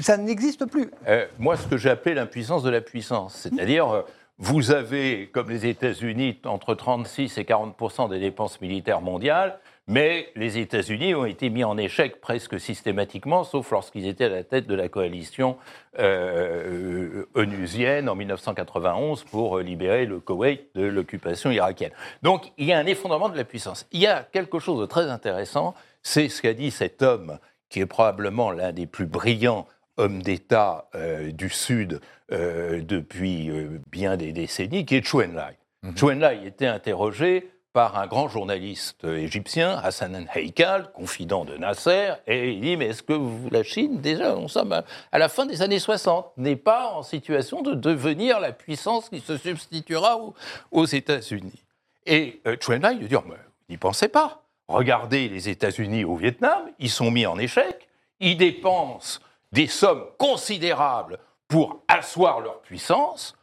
ça 0.00 0.16
n'existe 0.16 0.64
plus. 0.66 0.90
Euh, 1.06 1.26
moi, 1.38 1.56
ce 1.56 1.66
que 1.66 1.76
j'ai 1.76 1.90
appelé 1.90 2.14
l'impuissance 2.14 2.62
de 2.62 2.70
la 2.70 2.80
puissance, 2.80 3.34
c'est-à-dire, 3.34 3.88
euh, 3.90 4.02
vous 4.44 4.72
avez, 4.72 5.28
comme 5.28 5.50
les 5.50 5.66
États-Unis, 5.66 6.40
entre 6.46 6.74
36 6.74 7.38
et 7.38 7.44
40 7.44 8.10
des 8.10 8.18
dépenses 8.18 8.60
militaires 8.60 9.00
mondiales, 9.00 9.60
mais 9.86 10.32
les 10.34 10.58
États-Unis 10.58 11.14
ont 11.14 11.26
été 11.26 11.48
mis 11.48 11.62
en 11.62 11.78
échec 11.78 12.20
presque 12.20 12.58
systématiquement, 12.58 13.44
sauf 13.44 13.70
lorsqu'ils 13.70 14.04
étaient 14.04 14.24
à 14.24 14.30
la 14.30 14.42
tête 14.42 14.66
de 14.66 14.74
la 14.74 14.88
coalition 14.88 15.58
euh, 16.00 17.24
onusienne 17.34 18.08
en 18.08 18.16
1991 18.16 19.22
pour 19.30 19.60
libérer 19.60 20.06
le 20.06 20.18
Koweït 20.18 20.74
de 20.74 20.86
l'occupation 20.86 21.52
irakienne. 21.52 21.92
Donc, 22.22 22.50
il 22.58 22.66
y 22.66 22.72
a 22.72 22.78
un 22.80 22.86
effondrement 22.86 23.28
de 23.28 23.36
la 23.36 23.44
puissance. 23.44 23.86
Il 23.92 24.00
y 24.00 24.08
a 24.08 24.24
quelque 24.24 24.58
chose 24.58 24.80
de 24.80 24.86
très 24.86 25.08
intéressant, 25.08 25.74
c'est 26.02 26.28
ce 26.28 26.42
qu'a 26.42 26.52
dit 26.52 26.72
cet 26.72 27.02
homme 27.02 27.38
qui 27.68 27.78
est 27.78 27.86
probablement 27.86 28.50
l'un 28.50 28.72
des 28.72 28.88
plus 28.88 29.06
brillants 29.06 29.68
hommes 29.96 30.22
d'État 30.22 30.88
euh, 30.94 31.32
du 31.32 31.48
Sud 31.48 32.00
euh, 32.30 32.80
depuis 32.82 33.50
euh, 33.50 33.80
bien 33.90 34.16
des 34.16 34.32
décennies, 34.32 34.84
qui 34.84 34.96
est 34.96 35.04
Chou 35.04 35.20
Enlai. 35.22 35.58
Mhm. 35.82 35.96
Chou 35.96 36.10
Enlai 36.10 36.46
était 36.46 36.66
interrogé 36.66 37.50
par 37.72 37.98
un 37.98 38.06
grand 38.06 38.28
journaliste 38.28 39.04
égyptien, 39.04 39.78
Hassanan 39.78 40.26
Haikal, 40.34 40.92
confident 40.92 41.46
de 41.46 41.56
Nasser, 41.56 42.12
et 42.26 42.52
il 42.52 42.60
dit, 42.60 42.76
mais 42.76 42.88
est-ce 42.88 43.02
que 43.02 43.14
vous, 43.14 43.48
la 43.50 43.62
Chine, 43.62 44.02
déjà, 44.02 44.34
nous 44.34 44.48
sommes 44.48 44.72
à, 44.72 44.84
à 45.10 45.18
la 45.18 45.30
fin 45.30 45.46
des 45.46 45.62
années 45.62 45.78
60, 45.78 46.32
n'est 46.36 46.56
pas 46.56 46.92
en 46.92 47.02
situation 47.02 47.62
de 47.62 47.72
devenir 47.72 48.40
la 48.40 48.52
puissance 48.52 49.08
qui 49.08 49.20
se 49.20 49.38
substituera 49.38 50.18
aux, 50.18 50.34
aux 50.70 50.84
États-Unis? 50.84 51.64
Et 52.04 52.42
Chou 52.60 52.72
Enlai 52.72 52.94
lui 52.94 53.08
dit, 53.08 53.16
Oh, 53.16 53.24
n'y 53.70 53.78
pensez 53.78 54.08
pas. 54.08 54.42
Regardez 54.68 55.28
les 55.28 55.48
États-Unis 55.48 56.04
au 56.04 56.16
Vietnam, 56.16 56.68
ils 56.78 56.90
sont 56.90 57.10
mis 57.10 57.26
en 57.26 57.38
échec, 57.38 57.88
ils 58.20 58.36
dépensent 58.36 59.20
des 59.52 59.66
sommes 59.66 60.04
considérables 60.18 61.18
pour 61.48 61.82
asseoir 61.88 62.40
leur 62.40 62.60
puissance, 62.62 63.36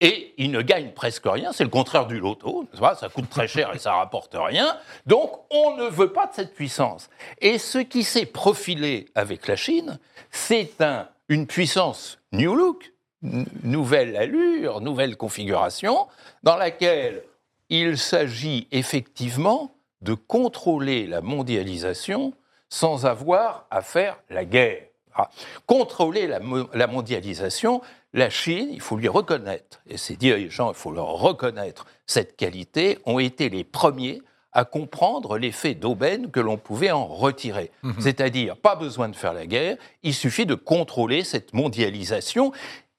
et 0.00 0.34
ils 0.38 0.50
ne 0.50 0.62
gagnent 0.62 0.92
presque 0.92 1.26
rien. 1.26 1.52
C'est 1.52 1.64
le 1.64 1.70
contraire 1.70 2.06
du 2.06 2.18
loto, 2.18 2.64
ça 2.72 3.08
coûte 3.10 3.28
très 3.28 3.46
cher 3.46 3.74
et 3.74 3.78
ça 3.78 3.94
rapporte 3.94 4.34
rien. 4.34 4.78
Donc 5.06 5.30
on 5.50 5.76
ne 5.76 5.88
veut 5.88 6.12
pas 6.12 6.26
de 6.26 6.32
cette 6.32 6.54
puissance. 6.54 7.10
Et 7.40 7.58
ce 7.58 7.78
qui 7.78 8.02
s'est 8.02 8.26
profilé 8.26 9.06
avec 9.14 9.46
la 9.46 9.56
Chine, 9.56 9.98
c'est 10.30 10.80
un, 10.80 11.06
une 11.28 11.46
puissance 11.46 12.18
new 12.32 12.54
look, 12.54 12.92
nouvelle 13.62 14.16
allure, 14.16 14.80
nouvelle 14.80 15.18
configuration, 15.18 16.08
dans 16.42 16.56
laquelle 16.56 17.22
il 17.68 17.98
s'agit 17.98 18.68
effectivement 18.72 19.74
de 20.00 20.14
contrôler 20.14 21.06
la 21.06 21.20
mondialisation 21.20 22.32
sans 22.70 23.04
avoir 23.04 23.66
à 23.70 23.82
faire 23.82 24.18
la 24.30 24.46
guerre. 24.46 24.89
Ah, 25.14 25.30
Contrôler 25.66 26.26
la, 26.26 26.40
mo- 26.40 26.68
la 26.74 26.86
mondialisation, 26.86 27.80
la 28.12 28.30
Chine, 28.30 28.68
il 28.72 28.80
faut 28.80 28.96
lui 28.96 29.08
reconnaître, 29.08 29.80
et 29.88 29.96
ces 29.96 30.16
dirigeants, 30.16 30.70
il 30.70 30.76
faut 30.76 30.90
leur 30.92 31.06
reconnaître 31.08 31.86
cette 32.06 32.36
qualité, 32.36 32.98
ont 33.06 33.18
été 33.18 33.48
les 33.48 33.64
premiers 33.64 34.22
à 34.52 34.64
comprendre 34.64 35.38
l'effet 35.38 35.74
d'aubaine 35.74 36.30
que 36.32 36.40
l'on 36.40 36.56
pouvait 36.56 36.90
en 36.90 37.06
retirer. 37.06 37.70
C'est-à-dire, 38.00 38.56
pas 38.56 38.74
besoin 38.74 39.08
de 39.08 39.14
faire 39.14 39.32
la 39.32 39.46
guerre, 39.46 39.76
il 40.02 40.12
suffit 40.12 40.44
de 40.44 40.56
contrôler 40.56 41.22
cette 41.22 41.52
mondialisation 41.54 42.50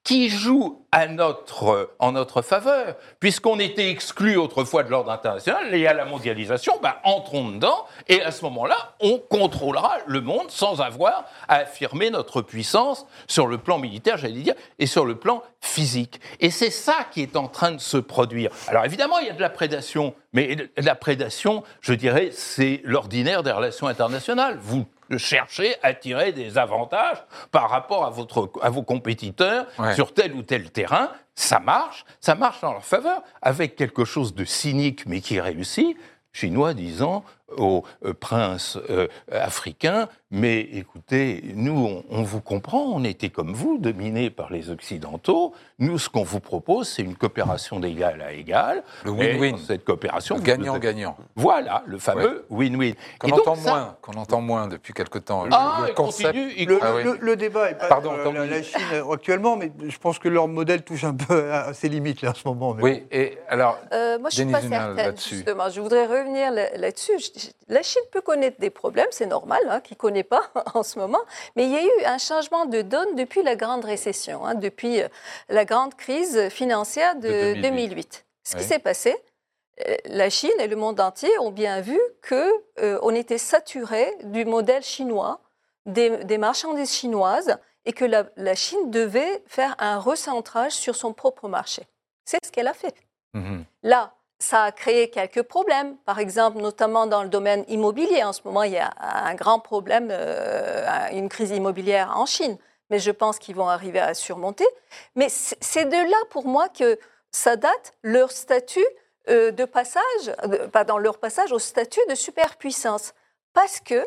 qui 0.03 0.29
joue 0.29 0.83
en 0.91 2.11
notre 2.11 2.41
faveur, 2.41 2.95
puisqu'on 3.19 3.59
était 3.59 3.89
exclu 3.89 4.35
autrefois 4.35 4.83
de 4.83 4.89
l'ordre 4.89 5.11
international, 5.11 5.73
et 5.73 5.87
à 5.87 5.93
la 5.93 6.05
mondialisation, 6.05 6.79
ben, 6.81 6.95
entrons 7.03 7.49
dedans, 7.49 7.85
et 8.07 8.21
à 8.21 8.31
ce 8.31 8.43
moment-là, 8.45 8.95
on 8.99 9.19
contrôlera 9.19 9.97
le 10.07 10.21
monde 10.21 10.49
sans 10.49 10.81
avoir 10.81 11.25
à 11.47 11.57
affirmer 11.57 12.09
notre 12.09 12.41
puissance 12.41 13.05
sur 13.27 13.47
le 13.47 13.57
plan 13.57 13.77
militaire, 13.77 14.17
j'allais 14.17 14.41
dire, 14.41 14.55
et 14.79 14.87
sur 14.87 15.05
le 15.05 15.15
plan 15.15 15.43
physique. 15.61 16.19
Et 16.39 16.49
c'est 16.49 16.71
ça 16.71 17.05
qui 17.11 17.21
est 17.21 17.37
en 17.37 17.47
train 17.47 17.71
de 17.71 17.79
se 17.79 17.97
produire. 17.97 18.51
Alors 18.67 18.85
évidemment, 18.85 19.19
il 19.19 19.27
y 19.27 19.29
a 19.29 19.33
de 19.33 19.41
la 19.41 19.49
prédation, 19.49 20.15
mais 20.33 20.57
la 20.77 20.95
prédation, 20.95 21.63
je 21.79 21.93
dirais, 21.93 22.29
c'est 22.33 22.81
l'ordinaire 22.83 23.43
des 23.43 23.51
relations 23.51 23.87
internationales. 23.87 24.57
Vous 24.59 24.85
cherchez 25.17 25.75
à 25.83 25.93
tirer 25.93 26.31
des 26.31 26.57
avantages 26.57 27.17
par 27.51 27.69
rapport 27.69 28.05
à, 28.05 28.09
votre, 28.09 28.51
à 28.61 28.69
vos 28.69 28.83
compétiteurs 28.83 29.65
Ouais. 29.79 29.93
sur 29.95 30.13
tel 30.13 30.33
ou 30.33 30.41
tel 30.43 30.71
terrain. 30.71 31.09
Ça 31.35 31.59
marche, 31.59 32.05
ça 32.19 32.35
marche 32.35 32.63
en 32.63 32.73
leur 32.73 32.83
faveur, 32.85 33.21
avec 33.41 33.75
quelque 33.75 34.05
chose 34.05 34.35
de 34.35 34.45
cynique 34.45 35.05
mais 35.05 35.21
qui 35.21 35.39
réussit. 35.39 35.97
Chinois 36.33 36.73
disant 36.73 37.23
aux 37.57 37.83
euh, 38.05 38.13
princes 38.13 38.77
euh, 38.89 39.07
africains, 39.31 40.07
mais 40.31 40.61
écoutez, 40.61 41.43
nous, 41.55 41.77
on, 41.85 42.03
on 42.09 42.23
vous 42.23 42.39
comprend, 42.41 42.83
on 42.83 43.03
était 43.03 43.29
comme 43.29 43.53
vous, 43.53 43.77
dominés 43.77 44.29
par 44.29 44.51
les 44.51 44.69
Occidentaux. 44.69 45.53
Nous, 45.79 45.97
ce 45.99 46.09
qu'on 46.09 46.23
vous 46.23 46.39
propose, 46.39 46.87
c'est 46.87 47.01
une 47.01 47.15
coopération 47.15 47.79
d'égal 47.79 48.21
à 48.21 48.31
égal. 48.31 48.83
Le 49.03 49.11
win-win. 49.11 49.57
Cette 49.57 49.83
coopération, 49.83 50.37
Gagnant-gagnant. 50.39 51.17
Voilà, 51.35 51.83
le 51.85 51.97
fameux 51.97 52.45
win-win. 52.49 52.93
Qu'on 53.19 53.27
Et 53.27 53.31
donc, 53.31 53.39
entend, 53.41 53.55
ça- 53.55 53.69
moins, 53.71 53.97
qu'on 54.01 54.13
entend 54.13 54.41
moins 54.41 54.67
depuis 54.67 54.93
quelque 54.93 55.17
temps. 55.19 55.43
Le- 55.45 55.49
Ah, 55.53 55.83
le 55.87 55.93
concept- 55.93 56.31
continue, 56.31 56.53
il 56.57 56.67
Le, 56.69 56.79
Ah 56.81 56.93
oui. 56.95 57.03
le- 57.03 57.17
le 57.19 57.35
débat 57.35 57.71
est 57.71 57.75
pas 57.75 57.87
Pardon, 57.87 58.13
la, 58.13 58.61
Chine 58.63 58.79
actuellement, 59.11 59.57
mais 59.57 59.71
je 59.85 59.97
pense 59.97 60.17
que 60.19 60.29
leur 60.29 60.47
modèle 60.47 60.83
touche 60.83 61.03
un 61.03 61.13
peu 61.15 61.51
à 61.51 61.73
ses 61.73 61.89
limites 61.89 62.21
là, 62.21 62.31
en 62.31 62.33
ce 62.33 62.47
moment. 62.47 62.73
mais 62.75 62.83
Oui, 62.83 63.03
et 63.11 63.37
alors, 63.49 63.77
Euh, 63.91 64.17
moi, 64.19 64.29
je 64.31 64.43
ne 64.43 64.47
suis 64.47 64.53
pas 64.53 64.61
certaine, 64.77 64.95
là-dessus. 64.95 65.35
justement. 65.35 65.69
Je 65.69 65.81
voudrais 65.81 66.05
revenir 66.05 66.51
là- 66.51 66.77
là-dessus. 66.77 67.19
La 67.67 67.83
Chine 67.83 68.01
peut 68.11 68.21
connaître 68.21 68.59
des 68.59 68.69
problèmes, 68.69 69.07
c'est 69.11 69.25
normal, 69.25 69.61
hein, 69.69 69.79
qu'il 69.79 69.95
ne 69.95 69.99
connaît 69.99 70.23
pas 70.23 70.51
en 70.73 70.83
ce 70.83 70.99
moment. 70.99 71.21
Mais 71.55 71.65
il 71.65 71.71
y 71.71 71.77
a 71.77 71.83
eu 71.83 72.05
un 72.05 72.17
changement 72.17 72.65
de 72.65 72.81
donne 72.81 73.15
depuis 73.15 73.43
la 73.43 73.55
grande 73.55 73.85
récession, 73.85 74.45
hein, 74.45 74.55
depuis 74.55 75.01
euh, 75.01 75.07
la 75.49 75.65
grande 75.65 75.95
crise 75.95 76.49
financière 76.49 77.15
de, 77.15 77.53
De 77.55 77.61
2008. 77.61 77.61
2008. 77.61 78.25
Ce 78.43 78.55
qui 78.55 78.63
s'est 78.63 78.79
passé, 78.79 79.15
euh, 79.87 79.95
la 80.05 80.29
Chine 80.29 80.51
et 80.59 80.67
le 80.67 80.75
monde 80.75 80.99
entier 80.99 81.29
ont 81.39 81.51
bien 81.51 81.81
vu 81.81 81.99
qu'on 82.27 83.15
était 83.15 83.37
saturé 83.37 84.13
du 84.23 84.45
modèle 84.45 84.83
chinois, 84.83 85.39
des, 85.85 86.23
des 86.25 86.37
marchandises 86.37 86.91
chinoises, 86.91 87.57
et 87.85 87.93
que 87.93 88.05
la, 88.05 88.25
la 88.35 88.55
Chine 88.55 88.91
devait 88.91 89.43
faire 89.47 89.75
un 89.79 89.97
recentrage 89.97 90.73
sur 90.73 90.95
son 90.95 91.13
propre 91.13 91.47
marché. 91.47 91.83
C'est 92.25 92.43
ce 92.45 92.51
qu'elle 92.51 92.67
a 92.67 92.73
fait. 92.73 92.95
mhm. 93.33 93.65
Là, 93.83 94.13
ça 94.41 94.63
a 94.63 94.71
créé 94.71 95.09
quelques 95.09 95.43
problèmes, 95.43 95.95
par 95.97 96.17
exemple, 96.17 96.57
notamment 96.57 97.05
dans 97.05 97.21
le 97.21 97.29
domaine 97.29 97.63
immobilier. 97.67 98.23
En 98.23 98.33
ce 98.33 98.41
moment, 98.43 98.63
il 98.63 98.73
y 98.73 98.79
a 98.79 98.91
un 98.99 99.35
grand 99.35 99.59
problème, 99.59 100.09
euh, 100.11 100.85
une 101.11 101.29
crise 101.29 101.51
immobilière 101.51 102.17
en 102.17 102.25
Chine, 102.25 102.57
mais 102.89 102.97
je 102.99 103.11
pense 103.11 103.37
qu'ils 103.37 103.55
vont 103.55 103.69
arriver 103.69 103.99
à 103.99 104.13
surmonter. 104.13 104.67
Mais 105.15 105.27
c'est 105.29 105.85
de 105.85 106.09
là, 106.09 106.17
pour 106.31 106.45
moi, 106.47 106.69
que 106.69 106.99
ça 107.31 107.55
date 107.55 107.93
leur 108.01 108.31
statut 108.31 108.85
euh, 109.29 109.51
de 109.51 109.63
passage, 109.63 110.03
euh, 110.43 110.67
pardon, 110.67 110.97
leur 110.97 111.19
passage 111.19 111.51
au 111.51 111.59
statut 111.59 112.01
de 112.09 112.15
superpuissance, 112.15 113.13
parce 113.53 113.79
que 113.79 114.05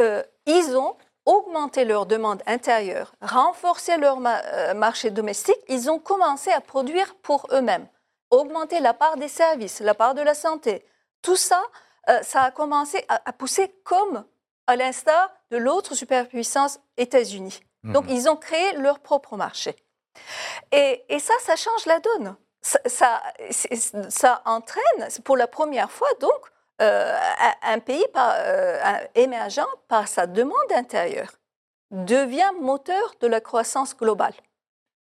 euh, 0.00 0.22
ils 0.46 0.74
ont 0.74 0.96
augmenté 1.26 1.84
leur 1.84 2.06
demande 2.06 2.42
intérieure, 2.46 3.12
renforcé 3.20 3.96
leur 3.98 4.20
ma- 4.20 4.74
marché 4.74 5.10
domestique, 5.10 5.58
ils 5.68 5.90
ont 5.90 5.98
commencé 5.98 6.50
à 6.50 6.60
produire 6.60 7.14
pour 7.16 7.46
eux-mêmes 7.52 7.86
augmenter 8.30 8.80
la 8.80 8.94
part 8.94 9.16
des 9.16 9.28
services, 9.28 9.80
la 9.80 9.94
part 9.94 10.14
de 10.14 10.22
la 10.22 10.34
santé. 10.34 10.84
Tout 11.22 11.36
ça, 11.36 11.62
euh, 12.08 12.22
ça 12.22 12.42
a 12.42 12.50
commencé 12.50 13.04
à, 13.08 13.20
à 13.24 13.32
pousser 13.32 13.74
comme 13.84 14.24
à 14.66 14.76
l'instar 14.76 15.30
de 15.50 15.56
l'autre 15.56 15.94
superpuissance 15.94 16.80
États-Unis. 16.96 17.60
Donc, 17.84 18.04
Mhm. 18.06 18.10
ils 18.10 18.28
ont 18.28 18.36
créé 18.36 18.72
leur 18.72 18.98
propre 18.98 19.36
marché. 19.36 19.76
Et, 20.72 21.04
et 21.08 21.18
ça, 21.20 21.34
ça 21.40 21.54
change 21.56 21.86
la 21.86 22.00
donne. 22.00 22.36
Ça, 22.62 22.80
ça, 22.86 23.22
c'est- 23.50 24.10
ça 24.10 24.42
entraîne, 24.44 25.08
pour 25.24 25.36
la 25.36 25.46
première 25.46 25.90
fois, 25.90 26.08
donc, 26.20 26.40
euh, 26.82 27.16
un, 27.62 27.78
pays 27.78 28.06
par- 28.12 28.34
euh, 28.36 28.98
émergent, 29.14 29.66
par 29.88 30.08
sa 30.08 30.26
demande 30.26 30.72
intérieure, 30.74 31.30
devient 31.92 32.50
moteur 32.60 33.14
de 33.20 33.28
la 33.28 33.40
croissance 33.40 33.96
globale. 33.96 34.34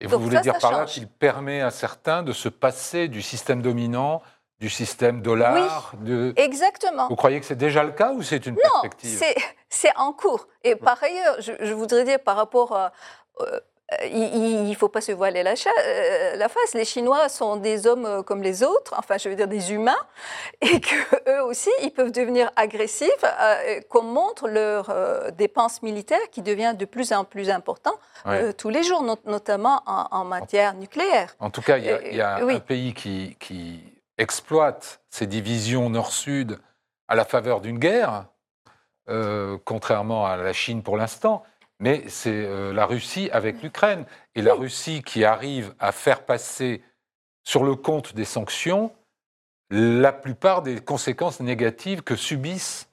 Et 0.00 0.06
vous 0.06 0.12
Donc 0.12 0.22
voulez 0.22 0.36
ça, 0.36 0.42
dire 0.42 0.54
ça 0.54 0.60
par 0.60 0.72
là 0.72 0.84
qu'il 0.86 1.06
permet 1.08 1.60
à 1.60 1.70
certains 1.70 2.22
de 2.22 2.32
se 2.32 2.48
passer 2.48 3.08
du 3.08 3.20
système 3.22 3.60
dominant, 3.62 4.22
du 4.58 4.68
système 4.70 5.22
dollar 5.22 5.92
de... 6.00 6.32
Exactement. 6.36 7.08
Vous 7.08 7.16
croyez 7.16 7.40
que 7.40 7.46
c'est 7.46 7.54
déjà 7.56 7.82
le 7.82 7.92
cas 7.92 8.12
ou 8.12 8.22
c'est 8.22 8.44
une 8.46 8.54
Non, 8.54 8.60
perspective? 8.72 9.16
c'est 9.18 9.34
c'est 9.68 9.92
en 9.96 10.12
cours. 10.12 10.48
Et 10.64 10.74
par 10.76 11.02
ailleurs, 11.02 11.36
je, 11.40 11.52
je 11.60 11.72
voudrais 11.72 12.04
dire 12.04 12.20
par 12.20 12.36
rapport 12.36 12.74
à... 12.76 12.92
euh, 13.40 13.60
il 14.04 14.68
ne 14.68 14.74
faut 14.74 14.88
pas 14.88 15.00
se 15.00 15.12
voiler 15.12 15.42
la, 15.42 15.52
euh, 15.52 16.36
la 16.36 16.48
face. 16.48 16.74
Les 16.74 16.84
Chinois 16.84 17.28
sont 17.28 17.56
des 17.56 17.86
hommes 17.86 18.06
euh, 18.06 18.22
comme 18.22 18.42
les 18.42 18.62
autres, 18.62 18.94
enfin, 18.96 19.16
je 19.18 19.28
veux 19.28 19.34
dire 19.34 19.48
des 19.48 19.72
humains, 19.72 19.98
et 20.60 20.80
qu'eux 20.80 21.40
aussi, 21.42 21.70
ils 21.82 21.90
peuvent 21.90 22.12
devenir 22.12 22.50
agressifs, 22.56 23.10
euh, 23.24 23.80
qu'on 23.88 24.02
montre 24.02 24.48
leurs 24.48 24.90
euh, 24.90 25.30
dépenses 25.32 25.82
militaires 25.82 26.30
qui 26.30 26.42
devient 26.42 26.74
de 26.78 26.84
plus 26.84 27.12
en 27.12 27.24
plus 27.24 27.50
important 27.50 27.94
Ouais. 28.26 28.42
euh, 28.42 28.52
tous 28.52 28.68
les 28.68 28.82
jours, 28.82 29.02
not- 29.02 29.16
notamment 29.24 29.82
en, 29.86 30.06
en 30.10 30.24
matière 30.24 30.74
nucléaire. 30.74 31.34
En 31.40 31.50
tout 31.50 31.62
cas, 31.62 31.78
il 31.78 31.84
y 31.84 31.90
a, 31.90 31.94
Euh, 31.96 32.00
il 32.10 32.16
y 32.16 32.20
a 32.20 32.44
oui. 32.44 32.54
un 32.56 32.60
pays 32.60 32.92
qui, 32.92 33.36
qui 33.40 33.82
exploite 34.18 35.00
ces 35.08 35.26
divisions 35.26 35.88
nord-sud 35.88 36.58
à 37.08 37.14
la 37.14 37.24
faveur 37.24 37.60
d'une 37.62 37.78
guerre, 37.78 38.26
euh, 39.08 39.56
contrairement 39.64 40.26
à 40.26 40.36
la 40.36 40.52
Chine 40.52 40.82
pour 40.82 40.96
l'instant, 40.98 41.42
mais 41.80 42.04
c'est 42.08 42.30
euh, 42.32 42.72
la 42.72 42.86
Russie 42.86 43.28
avec 43.32 43.62
l'Ukraine. 43.62 44.04
Et 44.36 44.42
la 44.42 44.54
Russie 44.54 45.02
qui 45.02 45.24
arrive 45.24 45.74
à 45.80 45.90
faire 45.92 46.24
passer 46.24 46.82
sur 47.42 47.64
le 47.64 47.74
compte 47.74 48.14
des 48.14 48.24
sanctions 48.24 48.92
la 49.72 50.12
plupart 50.12 50.62
des 50.62 50.80
conséquences 50.80 51.40
négatives 51.40 52.02
que 52.02 52.16
subissent 52.16 52.88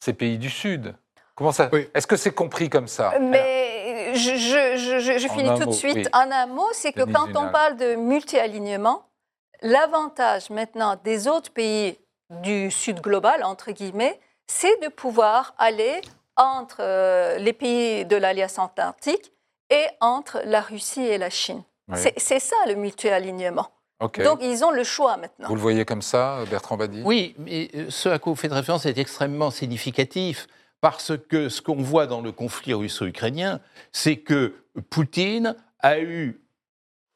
ces 0.00 0.12
pays 0.12 0.36
du 0.36 0.50
Sud. 0.50 0.94
Comment 1.36 1.52
ça 1.52 1.68
Oui. 1.72 1.88
Est-ce 1.94 2.06
que 2.08 2.16
c'est 2.16 2.34
compris 2.34 2.68
comme 2.68 2.88
ça? 2.88 3.18
Mais 3.20 4.12
je, 4.14 4.34
je- 4.36 4.76
je- 4.76 4.98
je- 4.98 5.18
je 5.18 5.28
En 5.28 5.32
finis 5.34 5.48
tout 5.60 5.64
mot, 5.66 5.70
de 5.70 5.72
suite. 5.72 5.94
oui. 5.94 6.06
En 6.12 6.30
un 6.30 6.46
mot, 6.46 6.66
c'est 6.72 6.92
que 6.92 7.04
quand 7.10 7.28
on 7.36 7.50
parle 7.50 7.76
de 7.76 7.94
multi-alignement, 7.94 9.04
l'avantage 9.62 10.50
maintenant 10.50 10.96
des 11.04 11.28
autres 11.28 11.52
pays 11.52 11.98
du 12.42 12.70
Sud 12.70 13.00
global, 13.00 13.44
entre 13.44 13.70
guillemets, 13.70 14.18
c'est 14.48 14.80
de 14.82 14.88
pouvoir 14.88 15.54
aller 15.56 16.00
entre 16.36 16.78
euh, 16.80 17.38
les 17.38 17.52
pays 17.52 18.04
de 18.04 18.16
l'Alliance 18.16 18.58
Atlantique 18.58 19.32
et 19.70 19.84
entre 20.00 20.40
la 20.44 20.60
Russie 20.60 21.02
et 21.02 21.18
la 21.18 21.30
Chine. 21.30 21.62
Oui. 21.88 21.98
C'est- 22.16 22.38
ça 22.38 22.56
le 22.66 22.74
multi-alignement. 22.74 23.68
Ok. 24.00 24.22
Donc 24.22 24.40
ils 24.42 24.64
ont 24.64 24.70
le 24.70 24.84
choix 24.84 25.16
maintenant. 25.16 25.48
Vous 25.48 25.54
le 25.54 25.60
voyez 25.60 25.84
comme 25.84 26.02
ça, 26.02 26.44
Bertrand 26.50 26.76
Badi 26.76 27.02
Oui, 27.04 27.34
mais 27.38 27.70
euh, 27.74 27.86
ce 27.90 28.08
à 28.08 28.18
quoi 28.18 28.32
vous 28.32 28.36
faites 28.38 28.52
référence 28.52 28.86
est 28.86 28.98
extrêmement 28.98 29.50
significatif 29.50 30.46
parce 30.80 31.12
que 31.28 31.48
ce 31.48 31.62
qu'on 31.62 31.76
voit 31.76 32.06
dans 32.06 32.20
le 32.20 32.32
conflit 32.32 32.74
russo-ukrainien, 32.74 33.60
c'est 33.92 34.16
que 34.16 34.54
Poutine 34.90 35.54
a 35.78 35.98
eu, 36.00 36.40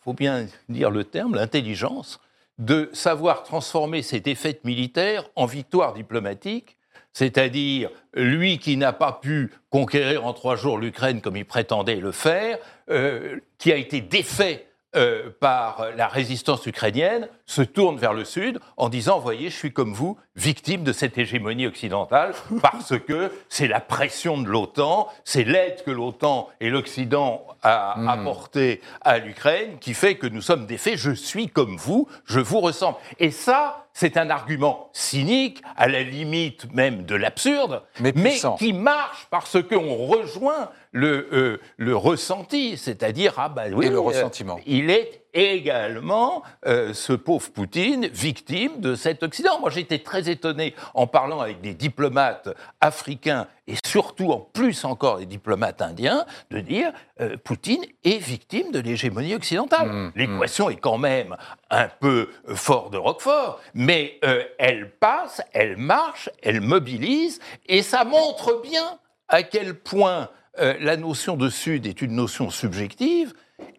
faut 0.01 0.13
bien 0.13 0.47
dire 0.69 0.91
le 0.91 1.03
terme, 1.05 1.35
l'intelligence 1.35 2.21
de 2.59 2.89
savoir 2.93 3.43
transformer 3.43 4.03
ses 4.03 4.21
défaites 4.21 4.65
militaires 4.65 5.29
en 5.35 5.47
victoires 5.47 5.93
diplomatiques, 5.95 6.76
c'est-à-dire 7.17 7.89
lui 8.13 8.59
qui 8.59 8.77
n'a 8.77 8.93
pas 8.93 9.13
pu 9.13 9.51
conquérir 9.71 10.27
en 10.27 10.35
trois 10.35 10.55
jours 10.55 10.77
l'Ukraine 10.77 11.23
comme 11.23 11.39
il 11.39 11.47
prétendait 11.47 11.97
le 11.97 12.13
faire, 12.13 12.59
euh, 12.91 13.41
qui 13.57 13.73
a 13.73 13.77
été 13.77 14.03
défait 14.03 14.67
euh, 14.97 15.31
par 15.41 15.87
la 15.97 16.09
résistance 16.09 16.67
ukrainienne, 16.67 17.27
se 17.47 17.63
tourne 17.63 17.97
vers 17.97 18.13
le 18.13 18.27
Sud 18.27 18.61
en 18.77 18.91
disant, 18.91 19.19
voyez, 19.19 19.49
je 19.49 19.57
suis 19.57 19.73
comme 19.73 19.95
vous, 19.95 20.19
victime 20.35 20.85
de 20.85 20.93
cette 20.93 21.17
hégémonie 21.17 21.67
occidentale, 21.67 22.35
parce 22.61 22.99
que 22.99 23.33
c'est 23.49 23.67
la 23.67 23.81
pression 23.81 24.37
de 24.37 24.49
l'OTAN, 24.49 25.09
c'est 25.25 25.45
l'aide 25.45 25.83
que 25.87 25.91
l'OTAN 25.91 26.51
et 26.61 26.69
l'Occident 26.69 27.47
a 27.63 27.95
Mm. 27.97 28.09
apportée 28.09 28.81
à 29.01 29.19
l'Ukraine 29.19 29.79
qui 29.81 29.95
fait 29.95 30.17
que 30.17 30.27
nous 30.27 30.43
sommes 30.43 30.67
défaits, 30.67 30.97
je 30.97 31.13
suis 31.13 31.49
comme 31.49 31.77
vous, 31.77 32.09
je 32.27 32.41
vous 32.41 32.61
ressemble. 32.61 32.99
Et 33.19 33.31
ça, 33.31 33.86
c'est 33.99 34.19
un 34.19 34.29
argument 34.29 34.91
cynique, 34.93 35.63
à 35.75 35.89
la 35.89 36.03
limite 36.03 36.71
même 36.75 37.07
de 37.07 37.15
l'absurde, 37.15 37.81
Mais 37.99 38.13
qui 38.59 38.75
marche 38.75 39.27
parce 39.31 39.57
qu'on 39.63 39.95
rejoint 39.95 40.69
le, 40.93 41.29
euh, 41.33 41.61
le 41.79 41.97
ressenti, 41.97 42.77
c'est-à-dire, 42.77 43.33
ah 43.39 43.49
bah 43.49 43.63
oui, 43.73 43.87
Et 43.87 43.89
le 43.89 43.97
euh, 43.97 44.01
ressentiment. 44.01 44.61
il 44.67 44.91
est 44.91 45.23
également, 45.37 46.43
euh, 46.67 46.93
ce 46.93 47.13
pauvre 47.13 47.51
Poutine, 47.51 48.07
victime 48.07 48.81
de 48.81 48.95
cet 48.95 49.23
Occident. 49.23 49.61
Moi, 49.61 49.71
j'étais 49.71 49.99
très 49.99 50.29
étonné 50.29 50.75
en 50.95 51.07
parlant 51.07 51.41
avec 51.41 51.61
des 51.61 51.75
diplomates 51.75 52.49
africains 52.81 53.47
et 53.69 53.75
surtout, 53.85 54.31
en 54.31 54.39
plus 54.39 54.85
encore, 54.85 55.19
des 55.19 55.27
diplomates 55.27 55.83
indiens, 55.83 56.25
de 56.51 56.61
dire 56.61 56.93
euh, 57.21 57.37
Poutine 57.43 57.85
est 58.05 58.19
victime 58.19 58.71
de 58.71 58.79
l'hégémonie 58.79 59.35
occidentale. 59.35 59.89
Mmh, 59.89 60.13
L'équation 60.15 60.71
est 60.71 60.77
quand 60.77 60.99
même 60.99 61.37
un 61.71 61.89
peu 61.89 62.31
euh, 62.49 62.55
fort 62.55 62.91
de 62.91 62.97
Roquefort, 62.97 63.61
mais 63.75 64.19
euh, 64.25 64.45
elle 64.59 64.91
passe, 64.91 65.43
elle 65.53 65.77
marche, 65.77 66.31
elle 66.43 66.61
mobilise, 66.61 67.41
et 67.67 67.83
ça 67.83 68.05
montre 68.05 68.63
bien 68.63 68.99
à 69.29 69.43
quel 69.43 69.75
point 69.75 70.31
la 70.59 70.97
notion 70.97 71.37
de 71.37 71.51
Sud 71.51 71.87
est 71.87 72.01
une 72.01 72.13
notion 72.13 72.49
subjective. 72.49 73.35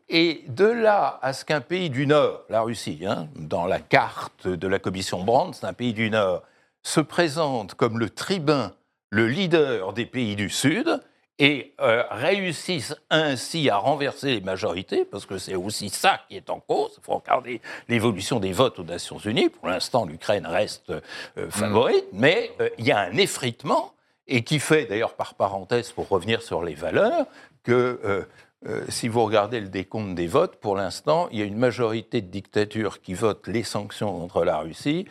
Et 0.10 0.46
de 0.48 0.66
là 0.66 1.20
à 1.22 1.34
ce 1.34 1.44
qu'un 1.44 1.60
pays 1.60 1.90
du 1.90 2.08
Nord, 2.08 2.44
la 2.50 2.62
Russie, 2.62 3.02
hein, 3.06 3.28
dans 3.36 3.66
la 3.66 3.80
carte 3.80 4.48
de 4.48 4.68
la 4.68 4.80
commission 4.80 5.24
Brandt, 5.24 5.58
c'est 5.60 5.68
un 5.68 5.74
pays 5.74 5.94
du 5.94 6.10
Nord, 6.10 6.44
se 6.82 7.02
présente 7.02 7.74
comme 7.74 8.00
le 8.00 8.10
tribun, 8.10 8.74
le 9.10 9.28
leader 9.28 9.92
des 9.92 10.06
pays 10.06 10.38
du 10.38 10.50
Sud, 10.50 11.02
et 11.40 11.74
euh, 11.82 12.04
réussissent 12.10 12.96
ainsi 13.10 13.70
à 13.70 13.78
renverser 13.78 14.36
les 14.36 14.42
majorités, 14.42 15.06
parce 15.06 15.26
que 15.26 15.38
c'est 15.38 15.56
aussi 15.56 15.90
ça 15.90 16.22
qui 16.28 16.36
est 16.36 16.50
en 16.50 16.60
cause. 16.60 16.94
Il 16.98 17.04
faut 17.04 17.18
regarder 17.18 17.62
l'évolution 17.90 18.40
des 18.40 18.54
votes 18.54 18.80
aux 18.80 18.84
Nations 18.84 19.20
Unies. 19.20 19.50
Pour 19.50 19.68
l'instant, 19.68 20.06
l'Ukraine 20.06 20.48
reste 20.48 20.90
euh, 20.90 21.50
favorite, 21.50 22.06
mais 22.14 22.52
euh, 22.62 22.70
il 22.80 22.86
y 22.86 22.92
a 22.92 23.00
un 23.00 23.18
effritement, 23.18 23.94
et 24.26 24.44
qui 24.44 24.60
fait, 24.60 24.86
d'ailleurs, 24.86 25.14
par 25.14 25.36
parenthèse, 25.36 25.92
pour 25.92 26.08
revenir 26.08 26.42
sur 26.42 26.64
les 26.64 26.76
valeurs, 26.76 27.26
que 27.64 28.26
euh, 28.66 28.70
euh, 28.82 28.86
si 28.90 29.08
vous 29.08 29.24
regardez 29.24 29.60
le 29.60 29.68
décompte 29.70 30.16
des 30.16 30.28
votes, 30.28 30.56
pour 30.58 30.76
l'instant, 30.76 31.28
il 31.32 31.40
y 31.40 31.42
a 31.42 31.46
une 31.46 31.58
majorité 31.58 32.22
de 32.22 32.28
dictatures 32.28 33.02
qui 33.02 33.14
votent 33.14 33.48
les 33.48 33.64
sanctions 33.64 34.18
contre 34.20 34.44
la 34.44 34.58
Russie, 34.60 35.06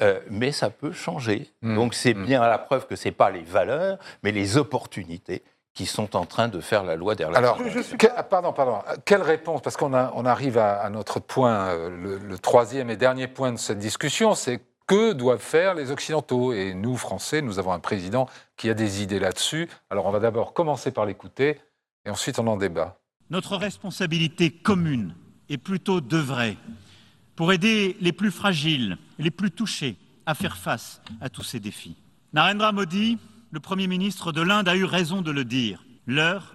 euh, 0.00 0.20
mais 0.30 0.52
ça 0.52 0.70
peut 0.70 0.92
changer. 0.92 1.48
Mm. 1.62 1.74
Donc 1.76 1.94
c'est 1.94 2.14
Mm. 2.14 2.24
bien 2.26 2.40
la 2.40 2.58
preuve 2.58 2.86
que 2.86 2.96
ce 2.96 3.08
n'est 3.08 3.12
pas 3.12 3.30
les 3.30 3.42
valeurs, 3.42 3.98
mais 4.22 4.32
les 4.32 4.56
opportunités 4.56 5.42
qui 5.74 5.86
sont 5.86 6.16
en 6.16 6.24
train 6.26 6.48
de 6.48 6.60
faire 6.60 6.82
la 6.82 6.96
loi 6.96 7.14
relations. 7.14 7.34
Alors, 7.36 7.58
que- 7.98 8.06
ah, 8.16 8.24
pardon, 8.24 8.52
pardon. 8.52 8.78
Quelle 9.04 9.22
réponse? 9.22 9.60
Parce 9.62 9.76
qu'on 9.76 9.94
on 9.94 10.26
arrive 10.26 10.58
à, 10.58 10.80
à 10.80 10.90
notre 10.90 11.20
point, 11.20 11.68
euh, 11.68 11.88
le, 11.90 12.18
le 12.18 12.38
troisième 12.38 12.90
et 12.90 12.96
dernier 12.96 13.28
point 13.28 13.52
de 13.52 13.58
cette 13.58 13.78
discussion, 13.78 14.34
c'est 14.34 14.60
que 14.88 15.12
doivent 15.12 15.38
faire 15.38 15.74
les 15.74 15.90
Occidentaux 15.92 16.52
Et 16.52 16.72
nous, 16.74 16.96
Français, 16.96 17.42
nous 17.42 17.58
avons 17.60 17.72
un 17.72 17.78
président 17.78 18.26
qui 18.56 18.70
a 18.70 18.74
des 18.74 19.02
idées 19.02 19.20
là-dessus. 19.20 19.68
Alors, 19.90 20.06
on 20.06 20.10
va 20.10 20.18
d'abord 20.18 20.52
commencer 20.52 20.90
par 20.90 21.04
l'écouter 21.06 21.60
et 22.08 22.10
ensuite 22.10 22.38
on 22.38 22.46
en 22.46 22.56
débat. 22.56 22.98
Notre 23.28 23.56
responsabilité 23.56 24.50
commune 24.50 25.14
est 25.50 25.58
plutôt 25.58 26.00
d'œuvrer 26.00 26.56
pour 27.36 27.52
aider 27.52 27.98
les 28.00 28.12
plus 28.12 28.30
fragiles 28.30 28.96
les 29.18 29.30
plus 29.30 29.50
touchés 29.50 29.96
à 30.24 30.34
faire 30.34 30.56
face 30.56 31.02
à 31.20 31.28
tous 31.28 31.42
ces 31.42 31.60
défis. 31.60 31.96
Narendra 32.32 32.72
Modi, 32.72 33.18
le 33.50 33.60
Premier 33.60 33.86
ministre 33.86 34.32
de 34.32 34.40
l'Inde, 34.40 34.68
a 34.68 34.76
eu 34.76 34.84
raison 34.84 35.20
de 35.20 35.30
le 35.30 35.44
dire. 35.44 35.84
L'heure 36.06 36.54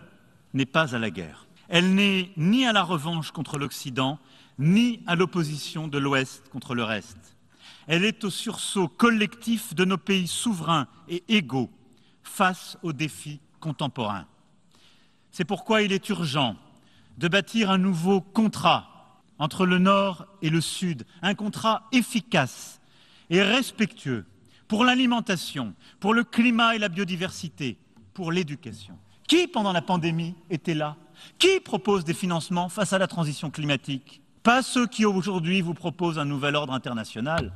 n'est 0.55 0.65
pas 0.65 0.95
à 0.95 0.99
la 0.99 1.11
guerre. 1.11 1.45
Elle 1.69 1.93
n'est 1.93 2.31
ni 2.35 2.65
à 2.65 2.73
la 2.73 2.83
revanche 2.83 3.31
contre 3.31 3.59
l'Occident, 3.59 4.17
ni 4.57 5.03
à 5.05 5.15
l'opposition 5.15 5.87
de 5.87 5.99
l'Ouest 5.99 6.49
contre 6.49 6.73
le 6.73 6.83
reste. 6.83 7.37
Elle 7.85 8.05
est 8.05 8.23
au 8.23 8.31
sursaut 8.31 8.87
collectif 8.87 9.75
de 9.75 9.85
nos 9.85 9.97
pays 9.97 10.27
souverains 10.27 10.87
et 11.07 11.23
égaux 11.27 11.69
face 12.23 12.77
aux 12.81 12.93
défis 12.93 13.39
contemporains. 13.59 14.25
C'est 15.33 15.45
pourquoi 15.45 15.81
il 15.81 15.91
est 15.91 16.09
urgent 16.09 16.55
de 17.17 17.27
bâtir 17.27 17.71
un 17.71 17.79
nouveau 17.79 18.21
contrat 18.21 19.19
entre 19.39 19.65
le 19.65 19.79
Nord 19.79 20.27
et 20.43 20.51
le 20.51 20.61
Sud, 20.61 21.07
un 21.23 21.33
contrat 21.33 21.87
efficace 21.91 22.79
et 23.31 23.41
respectueux 23.41 24.25
pour 24.67 24.85
l'alimentation, 24.85 25.73
pour 25.99 26.13
le 26.13 26.23
climat 26.23 26.75
et 26.75 26.79
la 26.79 26.87
biodiversité, 26.87 27.79
pour 28.13 28.31
l'éducation. 28.31 28.95
Qui, 29.27 29.47
pendant 29.47 29.73
la 29.73 29.81
pandémie, 29.81 30.35
était 30.51 30.75
là? 30.75 30.97
Qui 31.39 31.59
propose 31.59 32.05
des 32.05 32.13
financements 32.13 32.69
face 32.69 32.93
à 32.93 32.99
la 32.99 33.07
transition 33.07 33.49
climatique? 33.49 34.21
Pas 34.43 34.61
ceux 34.61 34.85
qui 34.85 35.03
aujourd'hui 35.03 35.61
vous 35.61 35.73
proposent 35.73 36.19
un 36.19 36.25
nouvel 36.25 36.55
ordre 36.55 36.73
international 36.73 37.51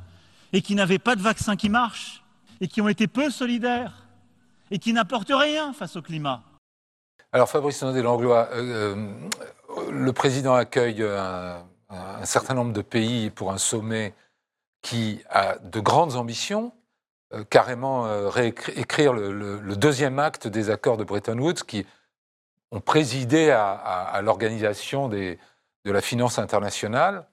et 0.52 0.62
qui 0.62 0.74
n'avaient 0.74 0.98
pas 0.98 1.14
de 1.14 1.22
vaccin 1.22 1.54
qui 1.54 1.68
marche 1.68 2.24
et 2.60 2.66
qui 2.66 2.80
ont 2.80 2.88
été 2.88 3.06
peu 3.06 3.30
solidaires 3.30 4.08
et 4.72 4.80
qui 4.80 4.92
n'apportent 4.92 5.30
rien 5.32 5.72
face 5.72 5.94
au 5.94 6.02
climat. 6.02 6.42
Alors, 7.32 7.48
Fabrice 7.48 7.82
Nodé 7.82 8.02
Langlois, 8.02 8.48
euh, 8.52 8.96
euh, 9.70 9.90
le 9.90 10.12
président 10.12 10.54
accueille 10.54 11.02
un, 11.02 11.62
un 11.90 12.24
certain 12.24 12.54
nombre 12.54 12.72
de 12.72 12.80
pays 12.82 13.30
pour 13.30 13.52
un 13.52 13.58
sommet 13.58 14.14
qui 14.80 15.22
a 15.28 15.58
de 15.58 15.80
grandes 15.80 16.14
ambitions, 16.16 16.72
euh, 17.34 17.44
carrément 17.44 18.06
euh, 18.06 18.28
réécrire 18.28 19.12
le, 19.12 19.76
deuxième 19.76 20.18
acte 20.18 20.46
des 20.46 20.70
accords 20.70 20.96
de 20.96 21.04
Bretton 21.04 21.38
Woods 21.38 21.64
qui 21.66 21.84
ont 22.70 22.80
présidé 22.80 23.50
à, 23.50 23.72
à- 23.72 24.22
l'organisation 24.22 25.08
de 25.08 25.36
la 25.84 26.00
finance 26.00 26.38
internationale. 26.38 27.26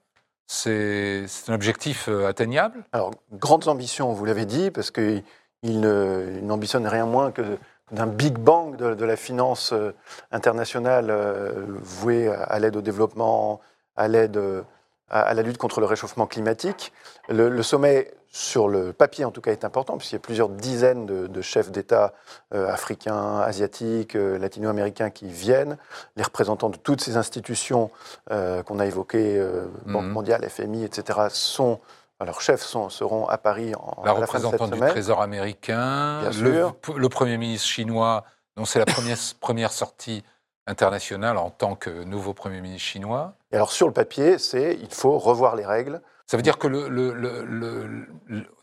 C'est 0.46 1.26
un 1.48 1.54
objectif 1.54 2.08
euh, 2.08 2.28
atteignable? 2.28 2.84
Alors, 2.92 3.12
grandes 3.32 3.68
ambitions, 3.68 4.12
vous 4.12 4.24
l'avez 4.26 4.44
dit, 4.46 4.70
parce 4.70 4.90
qu'il 4.90 5.22
ne- 5.64 6.36
il 6.38 6.46
n'ambitionne 6.46 6.86
rien 6.86 7.06
moins 7.06 7.32
que 7.32 7.58
d'un 7.92 8.06
Big 8.06 8.36
Bang 8.38 8.76
de, 8.76 8.94
de 8.94 9.04
la 9.04 9.16
finance 9.16 9.72
euh, 9.72 9.94
internationale 10.32 11.06
euh, 11.10 11.52
vouée 11.82 12.28
à, 12.28 12.58
l'aide 12.58 12.76
au 12.76 12.82
développement, 12.82 13.60
à 13.96 14.08
l'aide 14.08 14.36
euh, 14.36 14.62
à, 15.08 15.34
la 15.34 15.42
lutte 15.42 15.58
contre 15.58 15.80
le 15.80 15.86
réchauffement 15.86 16.26
climatique. 16.26 16.92
Le, 17.28 17.48
le 17.48 17.62
sommet, 17.62 18.12
sur 18.28 18.68
le 18.68 18.92
papier 18.92 19.24
en 19.24 19.30
tout 19.30 19.40
cas, 19.40 19.52
est 19.52 19.64
important, 19.64 19.96
puisqu'il 19.96 20.16
y 20.16 20.18
a 20.18 20.20
plusieurs 20.20 20.48
dizaines 20.48 21.06
de, 21.06 21.26
de 21.26 21.40
chefs 21.42 21.70
d'État 21.70 22.12
euh, 22.54 22.68
africains, 22.68 23.38
asiatiques, 23.40 24.16
euh, 24.16 24.36
latino-américains 24.38 25.10
qui 25.10 25.28
viennent, 25.28 25.78
les 26.16 26.22
représentants 26.22 26.68
de 26.68 26.76
toutes 26.76 27.00
ces 27.00 27.16
institutions 27.16 27.90
euh, 28.30 28.62
qu'on 28.62 28.78
a 28.78 28.86
évoquées, 28.86 29.40
Banque 29.86 30.04
Mhm. 30.04 30.10
mondiale, 30.10 30.48
FMI, 30.48 30.84
etc., 30.84 31.20
sont 31.30 31.78
leurs 32.24 32.40
chefs 32.40 32.62
sont- 32.62 32.88
seront 32.88 33.26
à 33.28 33.36
Paris 33.38 33.74
en, 33.74 34.02
La 34.04 34.14
la 34.14 34.26
fin 34.26 34.38
de 34.38 34.44
cette 34.44 34.52
représentante 34.52 34.70
du. 34.72 34.88
Trésor 34.88 35.20
américain, 35.22 36.20
Bien 36.30 36.42
le, 36.42 36.54
sûr. 36.54 36.76
le 36.96 37.08
Premier 37.08 37.36
ministre 37.36 37.66
chinois, 37.68 38.24
dont 38.56 38.64
c'est 38.64 38.78
la 38.78 38.86
première, 38.86 39.18
première 39.40 39.72
sortie 39.72 40.24
internationale 40.66 41.36
en 41.36 41.50
tant 41.50 41.74
que 41.76 41.90
nouveau 42.04 42.32
Premier 42.34 42.60
ministre 42.60 42.88
chinois. 42.88 43.34
Et 43.52 43.56
alors 43.56 43.70
sur 43.70 43.86
le 43.86 43.92
papier, 43.92 44.38
c'est 44.38 44.74
il 44.80 44.92
faut 44.92 45.18
revoir 45.18 45.56
les 45.56 45.66
règles. 45.66 46.00
Ça 46.26 46.36
veut 46.36 46.42
dire 46.42 46.58
que 46.58 46.66
le, 46.66 46.88
le- 46.88 48.06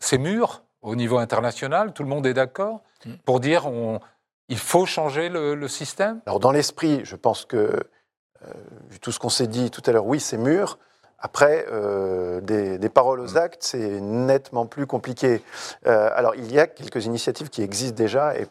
c'est 0.00 0.18
mûr 0.18 0.62
au 0.82 0.96
niveau 0.96 1.16
international, 1.18 1.92
tout 1.94 2.02
le 2.02 2.08
monde 2.10 2.26
est 2.26 2.34
d'accord 2.34 2.82
pour 3.24 3.40
dire 3.40 3.66
on, 3.66 4.00
il 4.48 4.58
faut 4.58 4.84
changer 4.84 5.30
le, 5.30 5.54
le 5.54 5.68
système? 5.68 6.20
Alors 6.26 6.40
dans 6.40 6.52
l'esprit, 6.52 7.00
je 7.04 7.16
pense 7.16 7.46
que, 7.46 7.56
euh, 7.56 8.52
vu 8.90 9.00
tout 9.00 9.12
ce 9.12 9.18
qu'on 9.18 9.30
s'est 9.30 9.46
dit 9.46 9.70
tout 9.70 9.82
à 9.86 9.92
l'heure, 9.92 10.04
oui, 10.06 10.20
c'est 10.20 10.36
mûr. 10.36 10.78
Après, 11.24 11.64
euh, 11.72 12.42
des, 12.42 12.76
des 12.76 12.88
paroles 12.90 13.18
aux 13.18 13.38
actes, 13.38 13.62
c'est 13.62 13.98
nettement 14.02 14.66
plus 14.66 14.86
compliqué. 14.86 15.42
Euh, 15.86 16.10
alors 16.14 16.34
il 16.34 16.52
y 16.52 16.60
a 16.60 16.66
quelques 16.66 17.06
initiatives 17.06 17.48
qui 17.48 17.62
existent 17.62 17.96
déjà 17.96 18.38
et 18.38 18.46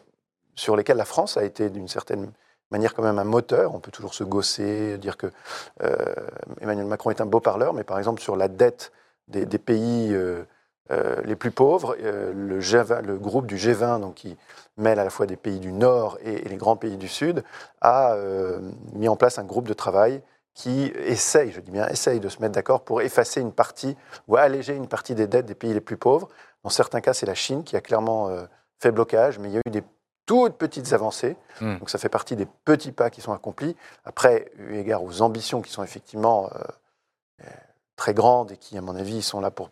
sur 0.56 0.74
lesquelles 0.74 0.96
la 0.96 1.04
France 1.04 1.36
a 1.36 1.44
été 1.44 1.70
d'une 1.70 1.86
certaine 1.86 2.32
manière 2.72 2.92
quand 2.92 3.04
même 3.04 3.20
un 3.20 3.24
moteur. 3.24 3.76
On 3.76 3.78
peut 3.78 3.92
toujours 3.92 4.12
se 4.12 4.24
gausser, 4.24 4.98
dire 4.98 5.16
que 5.16 5.28
euh, 5.84 5.94
Emmanuel 6.60 6.86
Macron 6.86 7.10
est 7.10 7.20
un 7.20 7.26
beau 7.26 7.38
parleur, 7.38 7.74
mais 7.74 7.84
par 7.84 7.96
exemple 7.96 8.20
sur 8.20 8.34
la 8.34 8.48
dette 8.48 8.90
des, 9.28 9.46
des 9.46 9.58
pays 9.58 10.12
les 11.24 11.36
plus 11.36 11.52
pauvres, 11.52 11.96
le, 12.02 12.60
G20 12.60 13.02
le 13.02 13.16
groupe 13.18 13.46
du 13.46 13.56
G20, 13.56 14.00
donc 14.00 14.14
qui 14.14 14.36
mêle 14.76 14.98
à 14.98 15.04
la 15.04 15.10
fois 15.10 15.26
des 15.26 15.36
pays 15.36 15.60
du 15.60 15.72
Nord 15.72 16.18
et, 16.24 16.44
et 16.44 16.48
les 16.48 16.56
grands 16.56 16.76
pays 16.76 16.96
du 16.96 17.08
Sud, 17.08 17.44
a 17.80 18.16
mis 18.94 19.08
en 19.08 19.14
place 19.14 19.38
un 19.38 19.44
groupe 19.44 19.68
de 19.68 19.74
travail 19.74 20.20
qui 20.54 20.92
essaye, 21.04 21.50
je 21.50 21.60
dis 21.60 21.72
bien 21.72 21.88
essaye, 21.88 22.20
de 22.20 22.28
se 22.28 22.40
mettre 22.40 22.54
d'accord 22.54 22.84
pour 22.84 23.02
effacer 23.02 23.40
une 23.40 23.52
partie 23.52 23.96
ou 24.28 24.36
alléger 24.36 24.74
une 24.74 24.86
partie 24.86 25.14
des 25.14 25.26
dettes 25.26 25.46
des 25.46 25.54
pays 25.54 25.74
les 25.74 25.80
plus 25.80 25.96
pauvres. 25.96 26.28
Dans 26.62 26.70
certains 26.70 27.00
cas, 27.00 27.12
c'est 27.12 27.26
la 27.26 27.34
Chine 27.34 27.64
qui 27.64 27.76
a 27.76 27.80
clairement 27.80 28.28
euh, 28.28 28.44
fait 28.78 28.92
blocage, 28.92 29.38
mais 29.38 29.48
il 29.48 29.54
y 29.54 29.56
a 29.56 29.60
eu 29.66 29.70
des 29.70 29.82
toutes 30.26 30.56
petites 30.56 30.92
avancées. 30.92 31.36
Hmm. 31.60 31.78
Donc 31.78 31.90
ça 31.90 31.98
fait 31.98 32.08
partie 32.08 32.36
des 32.36 32.46
petits 32.46 32.92
pas 32.92 33.10
qui 33.10 33.20
sont 33.20 33.32
accomplis. 33.32 33.76
Après, 34.04 34.50
eu 34.58 34.76
égard 34.76 35.02
aux 35.02 35.22
ambitions 35.22 35.60
qui 35.60 35.72
sont 35.72 35.82
effectivement 35.82 36.48
euh, 36.54 36.58
euh, 37.42 37.50
très 37.96 38.14
grandes 38.14 38.52
et 38.52 38.56
qui, 38.56 38.78
à 38.78 38.80
mon 38.80 38.96
avis, 38.96 39.22
sont 39.22 39.40
là 39.40 39.50
pour, 39.50 39.70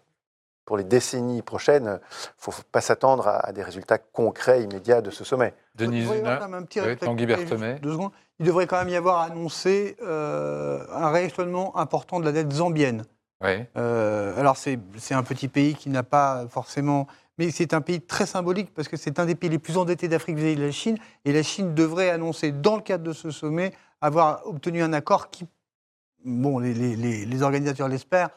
pour 0.65 0.77
les 0.77 0.85
décennies 0.85 1.43
prochaines, 1.43 1.85
il 1.85 1.89
ne 1.91 1.99
faut 2.39 2.53
pas 2.71 2.81
s'attendre 2.81 3.27
à, 3.27 3.47
à 3.47 3.53
des 3.53 3.63
résultats 3.63 3.99
concrets, 3.99 4.63
immédiats 4.63 5.01
de 5.01 5.11
ce 5.11 5.25
sommet. 5.25 5.55
Denis 5.75 6.07
Zuna 6.07 6.37
Tanguy 7.01 7.27
Berthemet. 7.27 7.79
deux 7.81 7.93
secondes. 7.93 8.13
Il 8.39 8.47
devrait 8.47 8.67
quand 8.67 8.79
même 8.79 8.89
y 8.89 8.97
avoir 8.97 9.21
annoncé 9.21 9.97
euh, 10.03 10.85
un 10.93 11.11
rééchelonnement 11.11 11.77
important 11.77 12.21
de 12.21 12.25
la 12.25 12.33
dette 12.33 12.53
zambienne. 12.53 13.05
Oui. 13.43 13.65
Euh, 13.77 14.39
alors 14.39 14.57
c'est 14.57 14.79
un 15.11 15.23
petit 15.23 15.49
pays 15.49 15.75
qui 15.75 15.91
n'a 15.91 16.03
pas 16.03 16.47
forcément... 16.49 17.07
Mais 17.39 17.51
c'est 17.51 17.73
un 17.73 17.81
pays 17.81 18.01
très 18.01 18.27
symbolique 18.27 18.73
parce 18.75 18.89
que 18.89 18.97
c'est 18.97 19.19
un 19.19 19.25
des 19.27 19.35
pays 19.35 19.49
les 19.51 19.59
plus 19.59 19.79
endettés 19.79 20.07
d'Afrique 20.07 20.37
vis-à-vis 20.37 20.57
de 20.57 20.65
la 20.65 20.71
Chine. 20.71 20.99
Et 21.25 21.33
la 21.33 21.43
Chine 21.43 21.75
devrait 21.75 22.11
annoncer, 22.11 22.53
dans 22.53 22.77
le 22.77 22.83
cadre 22.83 23.03
de 23.05 23.13
ce 23.13 23.31
sommet, 23.31 23.73
avoir 24.01 24.47
obtenu 24.47 24.83
un 24.83 24.93
accord 24.93 25.31
qui, 25.31 25.47
bon, 26.25 26.59
les, 26.59 26.75
les- 26.75 26.95
les- 26.95 27.25
les 27.25 27.43
organisateurs 27.43 27.89
l'espèrent, 27.89 28.29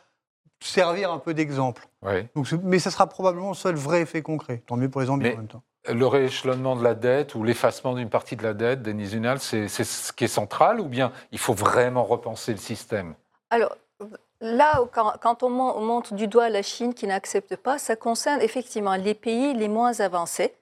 servir 0.66 1.12
un 1.12 1.20
peu 1.20 1.34
d'exemple. 1.34 1.88
oui. 2.02 2.28
Donc, 2.36 2.48
c'est- 2.48 2.62
Mais 2.64 2.80
ça 2.80 2.92
sera 2.92 3.08
probablement 3.08 3.50
le 3.50 3.56
seul 3.56 3.76
vrai 3.76 4.02
effet 4.02 4.22
concret. 4.22 4.62
Tant 4.68 4.76
mieux 4.78 4.90
pour 4.90 5.02
les 5.02 5.08
Zambiens 5.08 5.30
Mais- 5.30 5.36
en 5.36 5.38
même 5.40 5.48
temps. 5.48 5.64
Le 5.88 6.08
rééchelonnement 6.08 6.76
de 6.76 6.84
la 6.84 6.96
dette 6.96 7.36
ou 7.36 7.44
l'effacement 7.44 7.94
d'une 7.94 8.10
partie 8.10 8.36
de 8.36 8.42
la 8.42 8.56
dette, 8.56 8.82
Denis 8.82 9.06
Zunal, 9.08 9.40
c'est 9.40 9.68
ce 9.68 10.12
qui 10.12 10.24
est 10.24 10.28
central 10.28 10.80
ou 10.82 10.86
bien 10.86 11.12
il 11.32 11.38
faut 11.38 11.54
vraiment 11.54 12.04
repenser 12.04 12.52
le 12.54 12.58
système? 12.58 13.14
Alors, 13.52 13.78
là, 14.42 14.82
quand, 14.92 15.14
quand 15.22 15.44
on 15.44 15.50
mon- 15.52 15.76
on 15.78 15.82
montre 15.86 16.16
du 16.16 16.28
doigt 16.28 16.50
la 16.50 16.64
Chine 16.64 16.96
qui 16.96 17.06
n'accepte 17.06 17.56
pas, 17.56 17.78
ça 17.78 17.96
concerne 17.96 18.42
effectivement 18.42 18.96
les 18.96 19.14
pays 19.14 19.54
les 19.54 19.68
moins 19.68 20.00
avancés. 20.00 20.56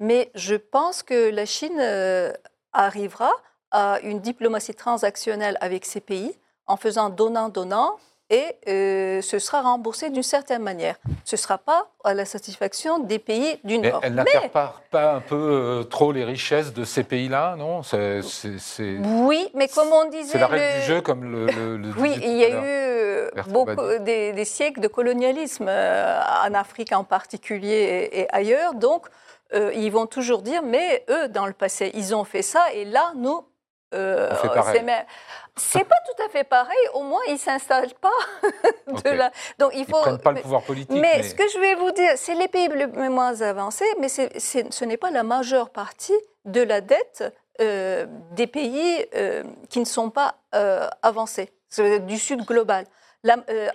Mais 0.00 0.30
je 0.34 0.56
pense 0.56 1.04
que 1.04 1.30
la 1.30 1.46
Chine 1.46 1.78
euh, 1.78 2.32
arrivera 2.72 3.30
à 3.70 4.00
une 4.02 4.18
diplomatie 4.20 4.74
transactionnelle 4.74 5.56
avec 5.60 5.84
ces 5.84 6.00
pays 6.00 6.34
en 6.66 6.76
faisant 6.76 7.10
donnant-donnant 7.10 7.96
et 8.30 8.56
euh, 8.68 9.22
ce 9.22 9.38
sera 9.38 9.62
remboursé 9.62 10.10
d'une 10.10 10.22
certaine 10.22 10.62
manière. 10.62 10.96
Ce 11.24 11.36
ne 11.36 11.38
sera 11.38 11.56
pas 11.58 11.88
à 12.04 12.12
la 12.14 12.24
satisfaction 12.24 12.98
des 12.98 13.18
pays 13.18 13.58
du 13.64 13.78
Mais 13.78 13.90
Nord. 13.90 14.00
elle 14.02 14.14
n'accapare 14.14 14.82
pas 14.90 15.12
un 15.14 15.20
peu 15.20 15.36
euh, 15.36 15.82
trop 15.84 16.12
les 16.12 16.24
richesses 16.24 16.72
de 16.74 16.84
ces 16.84 17.04
pays-là, 17.04 17.56
non? 17.56 17.82
C'est 17.82 18.22
c'est- 18.22 18.58
c'est- 18.58 18.98
Oui, 19.02 19.48
mais 19.54 19.68
comme 19.68 19.88
on 19.92 20.08
disait... 20.10 20.32
c'est 20.32 20.38
la 20.38 20.46
règle 20.46 20.64
le- 20.74 20.80
du 20.80 20.86
jeu, 20.86 21.00
comme 21.00 21.24
le, 21.24 21.46
le- 21.46 21.76
le 21.78 21.88
Oui, 21.98 22.12
il 22.22 22.36
y 22.36 22.44
a 22.44 22.50
eu 22.50 23.30
beaucoup, 23.48 23.98
des, 24.00 24.32
des 24.32 24.44
siècles 24.44 24.80
de 24.80 24.88
colonialisme 24.88 25.66
euh, 25.68 26.20
en 26.46 26.52
Afrique 26.54 26.92
en 26.92 27.04
particulier 27.04 28.08
et, 28.12 28.20
et 28.20 28.34
ailleurs. 28.34 28.74
Donc, 28.74 29.06
ils 29.54 29.90
vont 29.90 30.04
toujours 30.06 30.42
dire, 30.42 30.62
mais 30.62 31.04
eux, 31.08 31.28
dans 31.28 31.46
le 31.46 31.54
passé, 31.54 31.90
ils 31.94 32.14
ont 32.14 32.24
fait 32.24 32.42
ça 32.42 32.66
et 32.74 32.84
là, 32.84 33.12
nous, 33.16 33.40
euh, 33.94 34.30
c'est 35.56 35.84
pas 35.84 35.96
tout 36.06 36.22
à 36.22 36.28
fait 36.28 36.44
pareil. 36.44 36.76
Au 36.94 37.02
moins, 37.02 37.20
ils 37.28 37.38
s'installent 37.38 37.94
pas. 38.00 38.10
de 38.86 38.92
Ok. 38.92 39.04
la- 39.04 39.32
Donc, 39.58 39.72
il 39.74 39.80
Ils 39.80 39.86
faut. 39.86 39.96
ne 39.98 40.02
prennent 40.02 40.18
pas 40.18 40.32
le 40.32 40.40
pouvoir 40.40 40.62
politique. 40.62 40.90
mais, 40.90 41.00
mais- 41.16 41.22
ce 41.22 41.34
que 41.34 41.48
je 41.48 41.58
vais 41.58 41.74
vous 41.74 41.90
dire, 41.92 42.12
c'est 42.16 42.34
les 42.34 42.48
pays 42.48 42.68
les 42.68 43.08
moins 43.08 43.40
avancés, 43.40 43.86
mais 43.98 44.08
ce 44.08 44.84
n'est 44.84 44.96
pas 44.96 45.10
la 45.10 45.22
majeure 45.22 45.70
partie 45.70 46.16
de 46.44 46.62
la 46.62 46.80
dette 46.80 47.24
euh, 47.60 48.06
des 48.32 48.46
pays 48.46 49.04
euh, 49.16 49.42
qui 49.68 49.80
ne 49.80 49.84
sont 49.84 50.10
pas 50.10 50.36
avancés, 51.02 51.50
du 52.06 52.18
Sud 52.18 52.44
global. 52.46 52.84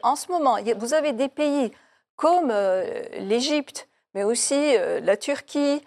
En 0.03 0.16
ce 0.16 0.32
moment, 0.32 0.57
vous 0.78 0.93
avez 0.93 1.11
des 1.11 1.28
pays 1.28 1.72
comme 2.16 2.53
l'Égypte, 3.20 3.89
mais 4.14 4.24
aussi 4.24 4.78
la 5.01 5.18
Turquie, 5.18 5.84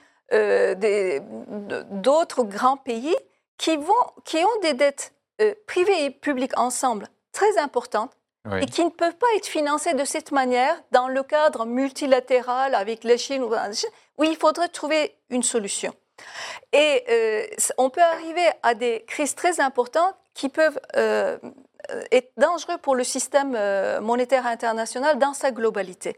d'autres 1.90 2.42
grands 2.44 2.76
pays 2.76 3.16
qui, 3.58 3.76
vont, 3.76 3.94
qui 4.24 4.38
ont 4.38 4.60
des 4.62 4.74
dettes 4.74 5.12
euh, 5.40 5.54
privées 5.66 6.04
et 6.04 6.10
publiques 6.10 6.58
ensemble 6.58 7.08
très 7.32 7.58
importantes 7.58 8.12
Oui. 8.50 8.62
et 8.62 8.66
qui 8.66 8.84
ne 8.84 8.90
peuvent 8.90 9.16
pas 9.16 9.26
être 9.36 9.46
financés 9.46 9.94
de 9.94 10.04
cette 10.04 10.32
manière 10.32 10.74
dans 10.92 11.08
le 11.08 11.22
cadre 11.22 11.66
multilatéral 11.66 12.74
avec 12.74 13.04
la 13.04 13.16
Chine 13.16 13.42
ou 13.42 13.52
où 14.18 14.24
il 14.24 14.36
faudrait 14.36 14.68
trouver 14.68 15.16
une 15.30 15.42
solution. 15.42 15.92
Et 16.72 17.04
euh, 17.10 17.46
on 17.76 17.90
peut 17.90 18.02
arriver 18.02 18.46
à 18.62 18.74
des 18.74 19.04
crises 19.06 19.34
très 19.34 19.60
importantes 19.60 20.14
qui 20.32 20.48
peuvent 20.48 20.80
euh, 20.96 21.36
être 22.10 22.32
dangereuses 22.38 22.78
pour 22.80 22.94
le 22.94 23.04
système 23.04 23.52
monétaire 24.00 24.46
international 24.46 25.18
dans 25.18 25.34
sa 25.34 25.50
globalité. 25.50 26.16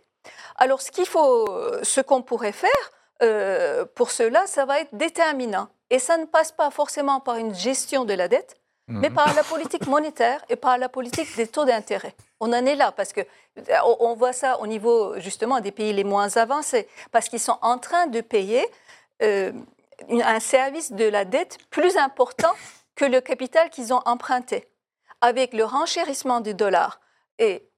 Alors, 0.57 0.80
ce 0.80 0.91
qu'il 0.91 1.07
faut, 1.07 1.47
ce 1.82 2.01
qu'on 2.01 2.22
pourrait 2.22 2.53
faire 2.53 2.91
euh, 3.22 3.84
pour 3.95 4.11
cela, 4.11 4.47
ça 4.47 4.64
va 4.64 4.80
être 4.80 4.95
déterminant. 4.95 5.68
Et 5.91 5.99
ça 5.99 6.16
ne 6.18 6.26
passe 6.26 6.53
pas 6.53 6.70
forcément 6.70 7.20
par 7.20 7.36
une 7.36 7.55
gestion 7.55 8.05
de 8.05 8.12
la 8.14 8.28
dette, 8.28 8.57
mais 8.89 9.09
Mhm. 9.11 9.14
par 9.16 9.34
la 9.34 9.43
politique 9.45 9.86
monétaire 9.86 10.45
et 10.49 10.57
par 10.57 10.78
la 10.78 10.89
politique 10.89 11.34
des 11.36 11.47
taux 11.47 11.64
d'intérêt. 11.64 12.14
On 12.41 12.53
en 12.53 12.64
est 12.66 12.74
là 12.74 12.93
parce 12.93 13.12
que 13.12 13.20
euh, 13.22 13.97
on- 14.01 14.14
voit 14.14 14.32
ça 14.32 14.61
au 14.61 14.66
niveau 14.66 15.18
justement 15.18 15.61
des 15.61 15.72
pays 15.72 15.93
les 15.93 16.05
moins 16.05 16.36
avancés, 16.36 16.89
parce 17.11 17.28
qu'ils 17.28 17.41
sont 17.41 17.59
en 17.62 17.78
train 17.78 18.07
de 18.07 18.20
payer 18.20 18.66
euh, 19.22 19.53
un 20.11 20.41
service 20.41 20.93
de 20.93 21.05
la 21.09 21.24
dette 21.24 21.59
plus 21.70 21.97
important 21.97 22.53
que 22.95 23.05
le 23.05 23.20
capital 23.20 23.68
qu'ils 23.70 23.93
ont 23.93 24.03
emprunté. 24.07 24.68
Avec 25.20 25.53
le 25.53 25.64
renchérissement 25.64 26.41
du 26.41 26.55
dollar 26.55 27.01
et 27.39 27.68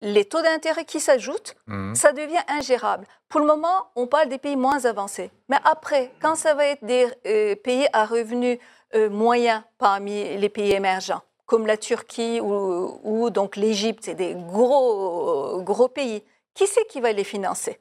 les 0.00 0.24
taux 0.24 0.42
d'intérêt 0.42 0.84
qui 0.84 1.00
s'ajoutent, 1.00 1.56
Mhm. 1.66 1.94
ça 1.94 2.12
devient 2.12 2.42
ingérable. 2.48 3.06
Pour 3.28 3.40
le 3.40 3.46
moment, 3.46 3.88
on 3.96 4.06
parle 4.06 4.28
des 4.28 4.38
pays 4.38 4.56
moins 4.56 4.84
avancés. 4.84 5.30
Mais 5.48 5.58
après, 5.64 6.12
quand 6.22 6.34
ça 6.36 6.54
va 6.54 6.66
être 6.66 6.84
des 6.84 7.06
euh, 7.26 7.54
pays 7.56 7.86
à 7.92 8.06
revenus 8.06 8.58
euh, 8.94 9.10
moyens 9.10 9.62
parmi 9.78 10.36
les 10.38 10.48
pays 10.48 10.72
émergents, 10.72 11.20
comme 11.46 11.66
la 11.66 11.76
Turquie 11.76 12.40
ou, 12.40 12.98
ou 13.02 13.30
donc 13.30 13.56
l'Égypte, 13.56 14.04
c'est 14.04 14.14
des 14.14 14.34
gros, 14.34 15.60
gros 15.62 15.88
pays, 15.88 16.22
qui 16.54 16.66
c'est 16.66 16.86
qui 16.86 17.00
va 17.00 17.12
les 17.12 17.24
financer? 17.24 17.78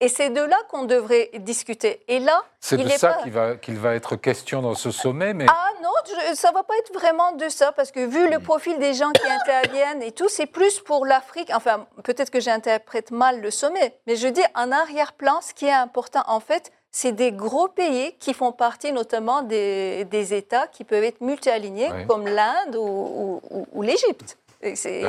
Et 0.00 0.08
c'est 0.08 0.30
de 0.30 0.40
là 0.42 0.56
qu'on 0.70 0.84
devrait 0.84 1.30
discuter. 1.38 2.02
Et 2.08 2.18
là, 2.18 2.42
C'est 2.60 2.76
il 2.76 2.84
de 2.84 2.90
est 2.90 2.98
ça 2.98 3.14
pas- 3.14 3.22
qu'il 3.22 3.32
va, 3.32 3.56
qu'il 3.56 3.78
va 3.78 3.94
être 3.94 4.16
question 4.16 4.60
dans 4.62 4.74
ce 4.74 4.90
sommet, 4.90 5.32
mais 5.34 5.46
Ah 5.48 5.70
non, 5.82 5.90
je- 6.06 6.34
ça 6.34 6.52
va 6.52 6.62
pas 6.62 6.74
être 6.78 6.92
vraiment 6.92 7.32
de 7.32 7.48
ça, 7.48 7.72
parce 7.72 7.90
que 7.90 8.04
vu 8.06 8.28
le 8.30 8.38
profil 8.38 8.78
des 8.78 8.94
gens 8.94 9.10
qui 9.12 9.26
interviennent 9.26 10.02
et 10.02 10.12
tout, 10.12 10.28
c'est 10.28 10.46
plus 10.46 10.80
pour 10.80 11.06
l'Afrique. 11.06 11.50
Enfin, 11.54 11.86
peut-être 12.04 12.30
que 12.30 12.40
j'interprète 12.40 13.10
mal 13.10 13.40
le 13.40 13.50
sommet, 13.50 13.94
mais 14.06 14.16
je 14.16 14.28
dis 14.28 14.42
en 14.54 14.70
arrière-plan, 14.72 15.40
ce 15.40 15.54
qui 15.54 15.66
est 15.66 15.72
important, 15.72 16.22
en 16.26 16.40
fait, 16.40 16.70
c'est 16.90 17.12
des 17.12 17.32
gros 17.32 17.68
pays 17.68 18.14
qui 18.18 18.32
font 18.34 18.52
partie 18.52 18.90
notamment 18.92 19.42
des, 19.42 20.04
des 20.06 20.32
États 20.34 20.66
qui 20.66 20.82
peuvent 20.84 21.04
être 21.04 21.20
multi-alignés, 21.20 21.90
Oui. 21.92 22.06
comme 22.06 22.26
l'Inde 22.26 22.76
ou, 22.76 22.80
ou- 22.80 23.40
ou- 23.50 23.66
ou 23.72 23.82
l'Égypte. 23.82 24.38
C'est- 24.74 25.02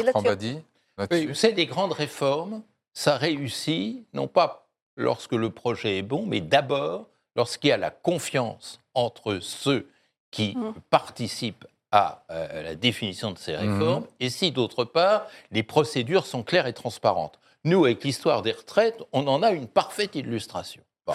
des 1.54 1.66
grandes 1.66 1.94
réformes, 1.94 2.62
ça 2.94 3.16
réussit, 3.16 4.06
non 4.14 4.28
pas 4.28 4.67
lorsque 4.98 5.32
le 5.34 5.50
projet 5.50 6.00
est 6.00 6.02
bon, 6.04 6.26
mais 6.26 6.42
d'abord 6.42 7.06
lorsqu'il 7.36 7.70
y 7.70 7.72
a 7.74 7.78
la 7.78 7.92
confiance 7.92 8.80
entre 8.94 9.40
ceux 9.40 9.90
qui 10.32 10.56
Mm. 10.58 10.74
participent 10.90 11.66
à 11.92 12.24
euh, 12.32 12.64
la 12.64 12.76
définition 12.76 13.32
de 13.32 13.38
ces 13.38 13.56
Mhm. 13.56 13.60
réformes, 13.74 14.08
et 14.20 14.30
si 14.30 14.52
d'autre 14.52 14.84
part, 14.84 15.28
les 15.52 15.64
procédures 15.64 16.26
sont 16.26 16.44
claires 16.44 16.68
et 16.68 16.74
transparentes. 16.74 17.40
Nous, 17.64 17.86
avec 17.86 18.04
l'histoire 18.04 18.42
des 18.42 18.52
retraites, 18.52 19.00
on 19.14 19.26
en 19.28 19.42
a 19.42 19.52
une 19.52 19.68
parfaite 19.68 20.16
illustration. 20.16 20.82
Bon. 21.06 21.14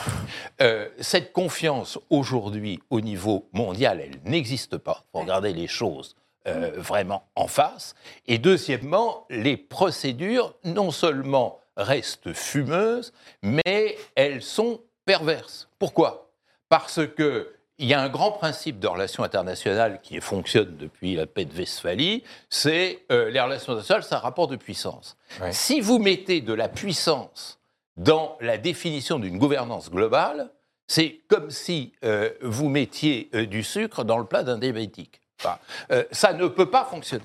Euh, 0.63 0.89
cette 1.01 1.33
confiance 1.35 1.99
aujourd'hui 2.09 2.81
au 2.89 3.01
niveau 3.03 3.49
mondial, 3.53 4.01
elle 4.01 4.19
n'existe 4.31 4.79
pas. 4.79 5.05
Il 5.05 5.11
faut 5.13 5.21
regarder 5.25 5.53
les 5.53 5.67
choses 5.67 6.17
euh, 6.47 6.73
vraiment 6.77 7.25
en 7.37 7.47
face. 7.47 7.95
Et 8.27 8.39
deuxièmement, 8.39 9.27
les 9.29 9.57
procédures 9.59 10.55
non 10.65 10.91
seulement 10.91 11.59
restent 11.77 12.33
fumeuses, 12.33 13.13
mais 13.43 13.97
elles 14.15 14.43
sont 14.43 14.81
perverses. 15.05 15.69
Pourquoi? 15.79 16.31
Parce 16.69 17.07
que 17.07 17.53
il 17.79 17.89
y 17.89 17.95
a 17.95 18.01
un 18.01 18.09
grand 18.09 18.33
principe 18.33 18.79
de 18.79 18.87
relations 18.87 19.25
internationales 19.25 20.01
qui 20.03 20.21
fonctionne 20.21 20.77
depuis 20.77 21.17
la 21.17 21.27
paix 21.27 21.45
de 21.45 21.57
Westphalie, 21.57 22.23
c'est 22.49 23.03
euh, 23.11 23.29
les 23.31 23.41
relations 23.41 23.73
internationales, 23.73 24.05
c'est 24.05 24.15
un 24.15 24.19
rapport 24.19 24.47
de 24.47 24.57
puissance. 24.57 25.17
Ouais. 25.41 25.53
Si 25.53 25.81
vous 25.81 25.99
mettez 25.99 26.43
de 26.43 26.53
la 26.53 26.69
puissance 26.69 27.59
dans 27.97 28.37
la 28.41 28.59
définition 28.59 29.19
d'une 29.19 29.39
gouvernance 29.39 29.91
globale, 29.91 30.51
c'est 30.87 31.21
comme 31.29 31.51
si 31.51 31.93
euh, 32.05 32.31
vous 32.43 32.69
mettiez 32.69 33.31
euh, 33.35 33.47
du 33.47 33.63
sucre 33.63 34.05
dans 34.05 34.19
le 34.19 34.25
plat 34.25 34.43
d'un 34.43 34.59
diabétique. 34.59 35.21
Enfin, 35.41 35.59
euh, 35.91 36.05
ça 36.13 36.33
ne 36.33 36.47
peut 36.47 36.71
pas 36.71 36.85
fonctionner. 36.85 37.25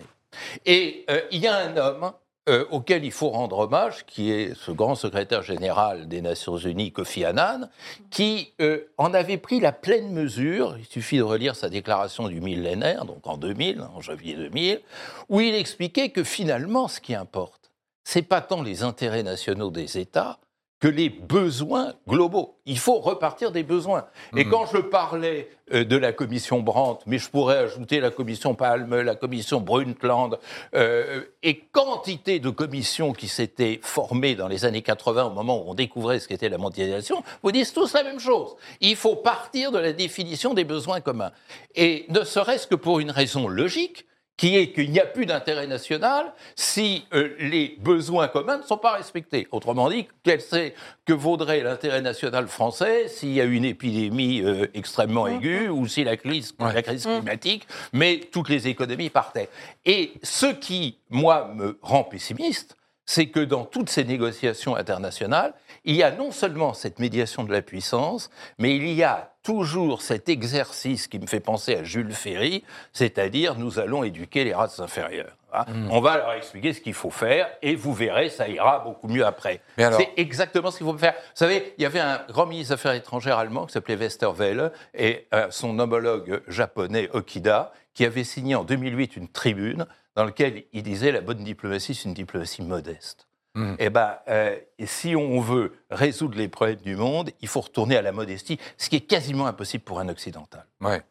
Et 0.66 1.06
il 1.32 1.39
y 1.39 1.48
a 1.48 1.58
un 1.58 1.78
homme 1.78 2.12
euh, 2.48 2.66
auquel 2.72 3.04
il 3.04 3.12
faut 3.12 3.30
rendre 3.30 3.60
hommage, 3.60 4.06
qui 4.06 4.32
est 4.32 4.56
ce 4.56 4.72
grand 4.72 4.95
secrétaire 4.95 5.41
général 5.41 6.08
des 6.08 6.22
Nations 6.22 6.58
Unies, 6.58 6.91
Kofi 6.91 7.26
Annan, 7.26 7.70
qui 8.10 8.54
euh, 8.62 8.86
en 8.98 9.14
avait 9.14 9.38
pris 9.38 9.60
la 9.60 9.72
pleine 9.72 10.12
mesure. 10.12 10.78
Il 10.80 10.86
suffit 10.86 11.18
de 11.18 11.24
relire 11.24 11.56
sa 11.56 11.70
déclaration 11.70 12.28
du 12.28 12.41
millénaire, 12.41 13.06
donc 13.06 13.26
en 13.28 13.38
2000, 13.38 13.82
en 13.82 14.02
janvier 14.02 14.36
2000, 14.36 14.82
où 15.30 15.41
il 15.41 15.56
expliquait 15.56 16.10
que 16.10 16.24
finalement, 16.24 16.88
ce 16.88 17.02
qui 17.02 17.16
importe, 17.16 17.72
c'est 18.04 18.22
pas 18.22 18.41
tant 18.41 18.62
les 18.62 18.84
intérêts 18.84 19.24
nationaux 19.24 19.70
des 19.70 19.98
États 19.98 20.39
que 20.80 20.88
les 20.88 21.09
besoins 21.09 21.93
globaux. 22.07 22.55
Il 22.65 22.78
faut 22.78 22.99
repartir 22.99 23.51
des 23.51 23.63
besoins. 23.63 24.05
Et 24.36 24.45
Mhm. 24.45 24.51
quand 24.51 24.65
je 24.67 24.78
parlais 24.78 25.49
euh, 25.73 25.84
de 25.84 25.97
la 25.97 26.13
commission 26.13 26.61
Brandt, 26.61 27.03
mais 27.07 27.17
je 27.17 27.30
pourrais 27.30 27.57
ajouter 27.57 27.99
la 27.99 28.09
commission 28.11 28.55
Palme, 28.55 29.01
la 29.01 29.15
commission 29.15 29.59
Brundtland, 29.59 30.38
euh, 30.75 31.23
et 31.43 31.59
quantité 31.71 32.39
de 32.39 32.49
commissions 32.49 33.11
qui 33.11 33.28
s'étaient 33.28 33.80
formées 33.82 34.36
dans 34.36 34.47
les 34.47 34.65
années 34.65 34.82
80 34.84 35.25
au 35.25 35.32
moment 35.32 35.61
où 35.61 35.69
on 35.71 35.73
découvrait 35.73 36.19
ce 36.19 36.28
qu'était 36.28 36.49
la 36.49 36.57
mondialisation, 36.57 37.23
vous 37.43 37.51
disent 37.51 37.73
tous 37.73 37.93
la 37.93 38.03
même 38.03 38.19
chose. 38.19 38.55
Il 38.80 38.95
faut 38.95 39.15
partir 39.15 39.71
de 39.71 39.80
la 39.80 39.93
définition 39.93 40.53
des 40.53 40.63
besoins 40.63 41.01
communs. 41.01 41.32
Et 41.75 42.05
ne 42.09 42.23
serait-ce 42.23 42.67
que 42.67 42.75
pour 42.75 42.99
une 42.99 43.11
raison 43.11 43.47
logique, 43.47 44.05
qui 44.38 44.55
est 44.55 44.71
qu'il 44.71 44.91
n'y 44.91 44.99
a 44.99 45.05
plus 45.05 45.25
d'intérêt 45.25 45.67
national 45.67 46.33
si 46.55 47.05
euh, 47.13 47.35
les 47.39 47.75
besoins 47.79 48.27
communs 48.27 48.57
ne 48.57 48.63
sont 48.63 48.77
pas 48.77 48.93
respectés. 48.93 49.47
Autrement 49.51 49.89
dit, 49.89 50.07
quel 50.23 50.41
c'est 50.41 50.75
que 51.05 51.13
vaudrait 51.13 51.61
l'intérêt 51.61 52.01
national 52.01 52.47
français 52.47 53.07
s'il 53.07 53.33
y 53.33 53.41
a 53.41 53.45
une 53.45 53.65
épidémie 53.65 54.41
euh, 54.41 54.67
extrêmement 54.75 55.27
aiguë 55.27 55.69
ou 55.69 55.88
si 55.88 56.03
la 56.03 56.17
crise, 56.17 56.53
la 56.59 56.83
crise 56.83 57.03
climatique, 57.05 57.67
mais 57.93 58.21
toutes 58.31 58.49
les 58.49 58.67
économies 58.67 59.09
partaient. 59.09 59.49
Et 59.85 60.13
ce 60.21 60.45
qui, 60.45 60.99
moi, 61.09 61.51
me 61.55 61.79
rend 61.81 62.03
pessimiste, 62.03 62.76
c'est 63.10 63.28
que 63.28 63.39
dans 63.39 63.64
toutes 63.66 63.89
ces 63.89 64.03
négociations 64.03 64.76
internationales, 64.76 65.53
il 65.86 65.95
y 65.95 66.03
a 66.03 66.12
non 66.12 66.30
seulement 66.32 66.74
cette 66.74 66.99
médiation 66.99 67.43
de 67.45 67.51
la 67.53 67.62
puissance, 67.62 68.30
mais 68.60 68.76
il 68.76 68.89
y 68.89 69.01
a 69.03 69.32
toujours 69.43 70.01
cet 70.01 70.28
exercice 70.28 71.08
qui 71.08 71.18
me 71.18 71.26
fait 71.26 71.39
penser 71.39 71.78
à 71.78 71.84
Jules 71.86 72.12
Ferry, 72.12 72.66
c'est-à-dire 72.91 73.55
nous 73.55 73.80
allons 73.80 74.03
éduquer 74.03 74.43
les 74.43 74.53
races 74.53 74.80
inférieures. 74.82 75.38
hein. 75.53 75.64
On 75.89 76.01
va 76.01 76.18
leur 76.18 76.34
expliquer 76.34 76.74
ce 76.74 76.82
qu'il 76.82 76.93
faut 76.93 77.10
faire 77.10 77.47
et 77.62 77.76
vous 77.76 77.93
verrez, 77.93 78.30
ça 78.30 78.49
ira 78.49 78.80
beaucoup 78.80 79.08
mieux 79.08 79.26
après. 79.26 79.62
C'est 79.97 80.10
exactement 80.18 80.70
ce 80.70 80.78
qu'il 80.78 80.86
faut 80.86 80.97
faire. 80.97 81.14
Vous 81.14 81.20
savez, 81.36 81.74
il 81.78 81.84
y 81.84 81.86
avait 81.86 82.01
un 82.01 82.20
grand 82.28 82.45
ministre 82.45 82.72
des 82.72 82.74
Affaires 82.74 82.91
étrangères 82.93 83.38
allemand 83.38 83.68
qui 83.68 83.72
s'appelait 83.74 83.95
Westerwelle 83.95 84.74
et 84.93 85.28
euh, 85.34 85.47
son 85.49 85.80
homologue 85.80 86.41
japonais 86.49 87.10
Okida 87.14 87.72
qui 87.93 88.03
avait 88.05 88.26
signé 88.26 88.53
en 88.55 88.66
2008 88.66 89.16
une 89.16 89.30
tribune 89.30 89.86
dans 90.18 90.26
laquelle 90.26 90.63
il 90.74 90.82
disait 90.82 91.11
la 91.11 91.22
bonne 91.22 91.43
diplomatie, 91.43 91.93
c'est 91.93 92.05
une 92.05 92.15
diplomatie 92.15 92.63
modeste. 92.63 93.28
Mhm. 93.53 93.76
Eh 93.78 93.89
ben, 93.91 94.18
euh, 94.28 94.57
si 94.86 95.15
on 95.15 95.39
veut 95.39 95.74
résoudre 95.91 96.36
les 96.38 96.47
problèmes 96.47 96.78
du 96.82 96.95
monde, 96.95 97.30
il 97.39 97.47
faut 97.47 97.61
retourner 97.61 97.95
à 97.97 98.01
la 98.01 98.11
modestie, 98.11 98.59
ce 98.78 98.89
qui 98.89 98.95
est 98.95 99.01
quasiment 99.01 99.45
impossible 99.45 99.84
pour 99.84 99.99
un 99.99 100.09
occidental. 100.09 100.65
Ouais. 100.82 101.03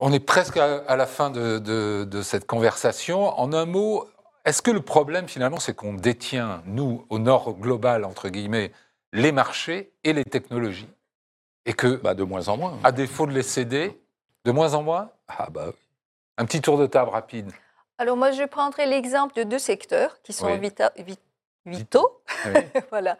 On 0.00 0.12
est 0.12 0.20
presque 0.20 0.58
à, 0.58 0.84
à 0.86 0.96
la 0.96 1.06
fin 1.06 1.30
de, 1.30 1.58
de- 1.58 2.04
de 2.04 2.22
cette 2.22 2.46
conversation. 2.46 3.26
En 3.40 3.54
un 3.54 3.64
mot, 3.64 4.06
est-ce 4.44 4.60
que 4.60 4.70
le 4.70 4.82
problème 4.82 5.28
finalement, 5.28 5.58
c'est 5.58 5.74
qu'on 5.74 5.94
détient, 5.94 6.62
nous, 6.66 7.06
au 7.08 7.18
nord 7.18 7.54
global, 7.54 8.04
entre 8.04 8.28
guillemets, 8.28 8.70
les 9.14 9.32
marchés 9.32 9.92
et 10.04 10.12
les 10.12 10.24
technologies? 10.24 10.88
Et 11.64 11.72
que, 11.72 11.96
Bah, 11.96 12.12
de 12.14 12.22
moins 12.22 12.48
en 12.48 12.58
moins. 12.58 12.78
à 12.84 12.92
défaut 12.92 13.26
de 13.26 13.32
les 13.32 13.42
céder, 13.42 13.98
de 14.44 14.50
moins 14.52 14.74
en 14.74 14.82
moins? 14.82 15.10
Ah 15.26 15.48
bah, 15.50 15.72
Un 16.36 16.44
petit 16.44 16.60
tour 16.60 16.76
de 16.78 16.86
table 16.86 17.10
rapide. 17.10 17.50
Alors 17.98 18.16
moi, 18.16 18.30
je 18.30 18.44
prendrai 18.44 18.86
l'exemple 18.86 19.34
de 19.36 19.42
deux 19.42 19.58
secteurs 19.58 20.20
qui 20.22 20.32
sont 20.32 20.46
Oui. 20.46 20.58
vita- 20.58 20.92
vi- 20.98 21.18
vitaux. 21.64 22.20
Oui. 22.46 22.52
voilà. 22.90 23.16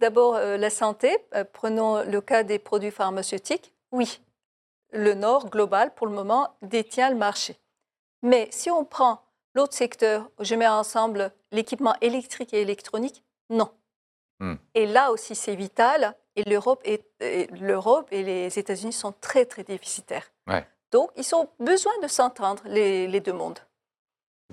D'abord, 0.00 0.34
euh, 0.36 0.56
la 0.56 0.70
santé. 0.70 1.16
Euh, 1.34 1.44
prenons 1.50 2.02
le 2.02 2.20
cas 2.20 2.42
des 2.42 2.58
produits 2.58 2.90
pharmaceutiques. 2.90 3.72
Oui, 3.92 4.20
le 4.92 5.14
Nord 5.14 5.48
global, 5.50 5.94
pour 5.94 6.06
le 6.06 6.12
moment, 6.12 6.48
détient 6.62 7.10
le 7.10 7.16
marché. 7.16 7.56
Mais 8.22 8.48
si 8.50 8.70
on 8.70 8.84
prend 8.84 9.20
l'autre 9.54 9.74
secteur, 9.74 10.28
je 10.40 10.54
mets 10.54 10.66
ensemble 10.68 11.32
l'équipement 11.52 11.94
électrique 12.00 12.52
et 12.52 12.60
électronique, 12.60 13.22
non. 13.48 13.70
Hmm. 14.40 14.56
Et 14.74 14.86
là 14.86 15.12
aussi, 15.12 15.34
c'est 15.34 15.54
vital. 15.54 16.14
Et 16.34 16.42
l'Europe 16.44 16.82
et, 16.84 17.02
et 17.20 17.46
l'Europe 17.52 18.08
et 18.10 18.22
les 18.22 18.58
États-Unis 18.58 18.92
sont 18.92 19.12
très, 19.20 19.46
très 19.46 19.62
déficitaires. 19.62 20.30
Ouais. 20.46 20.66
Donc, 20.90 21.10
ils 21.16 21.34
ont 21.34 21.48
besoin 21.58 21.92
de 22.02 22.08
s'entendre, 22.08 22.62
les, 22.66 23.06
les 23.06 23.20
deux 23.20 23.32
mondes. 23.32 23.58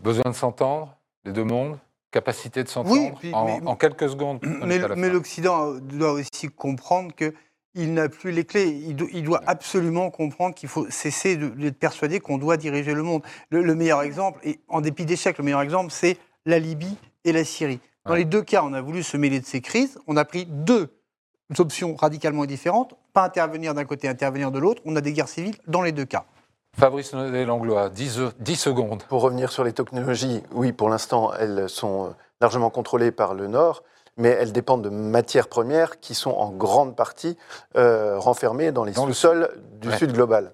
Besoin 0.03 0.29
de 0.31 0.35
s'entendre, 0.35 0.95
les 1.25 1.31
deux 1.31 1.43
mondes 1.45 1.77
Capacité 2.11 2.63
de 2.63 2.69
s'entendre 2.69 2.93
Oui, 2.95 3.09
puis- 3.19 3.33
en, 3.33 3.45
mais- 3.45 3.65
en 3.67 3.75
quelques 3.75 4.07
secondes. 4.09 4.39
on 4.61 4.67
Mais, 4.67 5.09
l'Occident 5.09 5.71
euh, 5.71 5.79
doit 5.79 6.11
aussi 6.11 6.47
comprendre 6.49 7.11
que 7.15 7.33
il 7.73 7.95
n'a 7.95 8.07
plus 8.07 8.31
les 8.31 8.43
clés. 8.45 8.67
Il, 8.67 8.95
do- 8.95 9.07
il 9.11 9.23
doit 9.23 9.41
absolument 9.47 10.11
comprendre 10.11 10.53
qu'il 10.53 10.69
faut 10.69 10.85
cesser 10.91 11.37
de- 11.37 11.47
d'être 11.49 11.79
persuadé 11.79 12.19
qu'on 12.19 12.37
doit 12.37 12.55
diriger 12.57 12.93
le 12.93 13.01
monde. 13.01 13.23
Le, 13.49 13.63
le 13.63 13.73
meilleur 13.73 14.03
exemple, 14.03 14.39
et 14.43 14.59
en 14.67 14.79
dépit 14.81 15.05
d'échecs, 15.07 15.39
le 15.39 15.43
meilleur 15.43 15.61
exemple, 15.61 15.89
c'est 15.91 16.17
la 16.45 16.59
Libye 16.59 16.97
et 17.25 17.31
la 17.31 17.43
Syrie. 17.43 17.79
Dans 18.05 18.11
Ouais. 18.11 18.19
les 18.19 18.25
deux 18.25 18.43
cas, 18.43 18.61
on 18.63 18.73
a 18.73 18.81
voulu 18.81 19.01
se 19.01 19.17
mêler 19.17 19.39
de 19.39 19.45
ces 19.47 19.61
crises. 19.61 19.97
On 20.05 20.15
a 20.15 20.23
pris 20.25 20.45
deux 20.45 20.93
options 21.57 21.95
radicalement 21.95 22.45
différentes. 22.45 22.93
Pas 23.13 23.23
intervenir 23.23 23.73
d'un 23.73 23.85
côté, 23.85 24.07
intervenir 24.07 24.51
de 24.51 24.59
l'autre. 24.59 24.83
On 24.85 24.95
a 24.95 25.01
des 25.01 25.13
guerres 25.13 25.29
civiles 25.29 25.55
dans 25.65 25.81
les 25.81 25.93
deux 25.93 26.05
cas. 26.05 26.25
Fabrice 26.77 27.13
Naudet-Langlois, 27.13 27.89
10, 27.89 28.19
euh, 28.19 28.29
10 28.39 28.55
secondes. 28.55 29.03
Pour 29.03 29.21
revenir 29.21 29.51
sur 29.51 29.63
les 29.63 29.73
technologies, 29.73 30.41
oui, 30.51 30.71
pour 30.71 30.89
l'instant, 30.89 31.31
elles 31.33 31.69
sont 31.69 32.05
euh, 32.07 32.09
largement 32.41 32.69
contrôlées 32.69 33.11
par 33.11 33.35
le 33.35 33.47
Nord, 33.47 33.83
mais 34.17 34.29
elles 34.29 34.51
dépendent 34.51 34.83
de 34.83 34.89
matières 34.89 35.47
premières 35.47 35.99
qui 35.99 36.15
sont 36.15 36.31
en 36.31 36.51
grande 36.51 36.95
partie 36.95 37.37
euh, 37.77 38.17
renfermées 38.17 38.71
dans 38.71 38.83
les 38.83 38.91
Dans 38.93 39.05
le 39.05 39.13
sous-sols 39.13 39.49
du 39.81 39.89
Ouais. 39.89 39.97
Sud 39.97 40.13
global. 40.13 40.53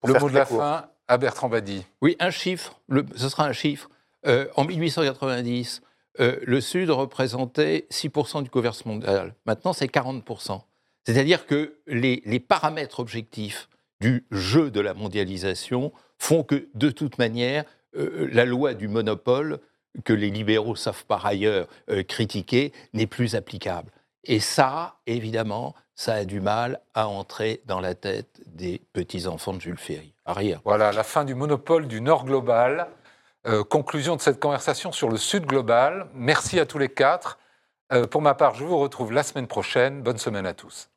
Pour 0.00 0.08
Le 0.12 0.18
mot 0.18 0.28
de 0.28 0.34
la 0.34 0.44
court. 0.44 0.58
fin 0.58 0.86
à 1.06 1.18
Bertrand 1.18 1.48
Badi. 1.48 1.86
Oui, 2.02 2.16
un 2.18 2.30
chiffre, 2.30 2.80
le- 2.88 3.06
ce 3.16 3.28
sera 3.28 3.44
un 3.44 3.52
chiffre. 3.52 3.88
Euh, 4.26 4.46
en 4.56 4.64
1890, 4.64 5.82
euh, 6.20 6.36
le 6.42 6.60
Sud 6.60 6.90
représentait 6.90 7.86
6% 7.90 8.42
du 8.42 8.50
commerce 8.50 8.84
mondial. 8.86 9.34
Maintenant, 9.46 9.72
c'est 9.72 9.86
40%. 9.86 10.62
C'est-à-dire 11.06 11.46
que 11.46 11.74
les, 11.86 12.22
les 12.24 12.40
paramètres 12.40 13.00
objectifs 13.00 13.68
du 14.00 14.26
jeu 14.30 14.70
de 14.70 14.80
la 14.80 14.94
mondialisation 14.94 15.92
font 16.18 16.42
que, 16.42 16.68
de 16.74 16.90
toute 16.90 17.18
manière, 17.18 17.64
euh, 17.96 18.28
la 18.32 18.44
loi 18.44 18.74
du 18.74 18.88
monopole 18.88 19.58
que 20.04 20.12
les 20.12 20.30
libéraux 20.30 20.76
savent 20.76 21.04
par 21.06 21.24
ailleurs 21.24 21.68
euh, 21.90 22.02
critiquer 22.02 22.72
n'est 22.92 23.06
plus 23.06 23.34
applicable. 23.34 23.90
Et 24.24 24.40
ça, 24.40 24.96
évidemment, 25.06 25.74
ça 25.94 26.14
a 26.14 26.24
du 26.24 26.40
mal 26.40 26.80
à 26.94 27.08
entrer 27.08 27.62
dans 27.66 27.80
la 27.80 27.94
tête 27.94 28.40
des 28.46 28.80
petits-enfants 28.92 29.52
de 29.52 29.60
Jules 29.60 29.78
Ferry. 29.78 30.14
Voilà, 30.64 30.92
la 30.92 31.04
fin 31.04 31.24
du 31.24 31.34
monopole 31.34 31.86
du 31.86 32.00
Nord 32.00 32.24
global. 32.24 32.88
Euh, 33.46 33.62
conclusion 33.62 34.16
de 34.16 34.22
cette 34.22 34.40
conversation 34.40 34.90
sur 34.90 35.10
le 35.10 35.18
Sud 35.18 35.44
global. 35.44 36.08
Merci 36.14 36.58
à 36.58 36.66
tous 36.66 36.78
les 36.78 36.88
quatre. 36.88 37.38
Pour 38.10 38.22
ma 38.22 38.34
part, 38.34 38.54
je 38.54 38.64
vous 38.64 38.78
retrouve 38.78 39.12
la 39.12 39.22
semaine 39.22 39.46
prochaine. 39.46 40.02
Bonne 40.02 40.18
semaine 40.18 40.46
à 40.46 40.54
tous. 40.54 40.88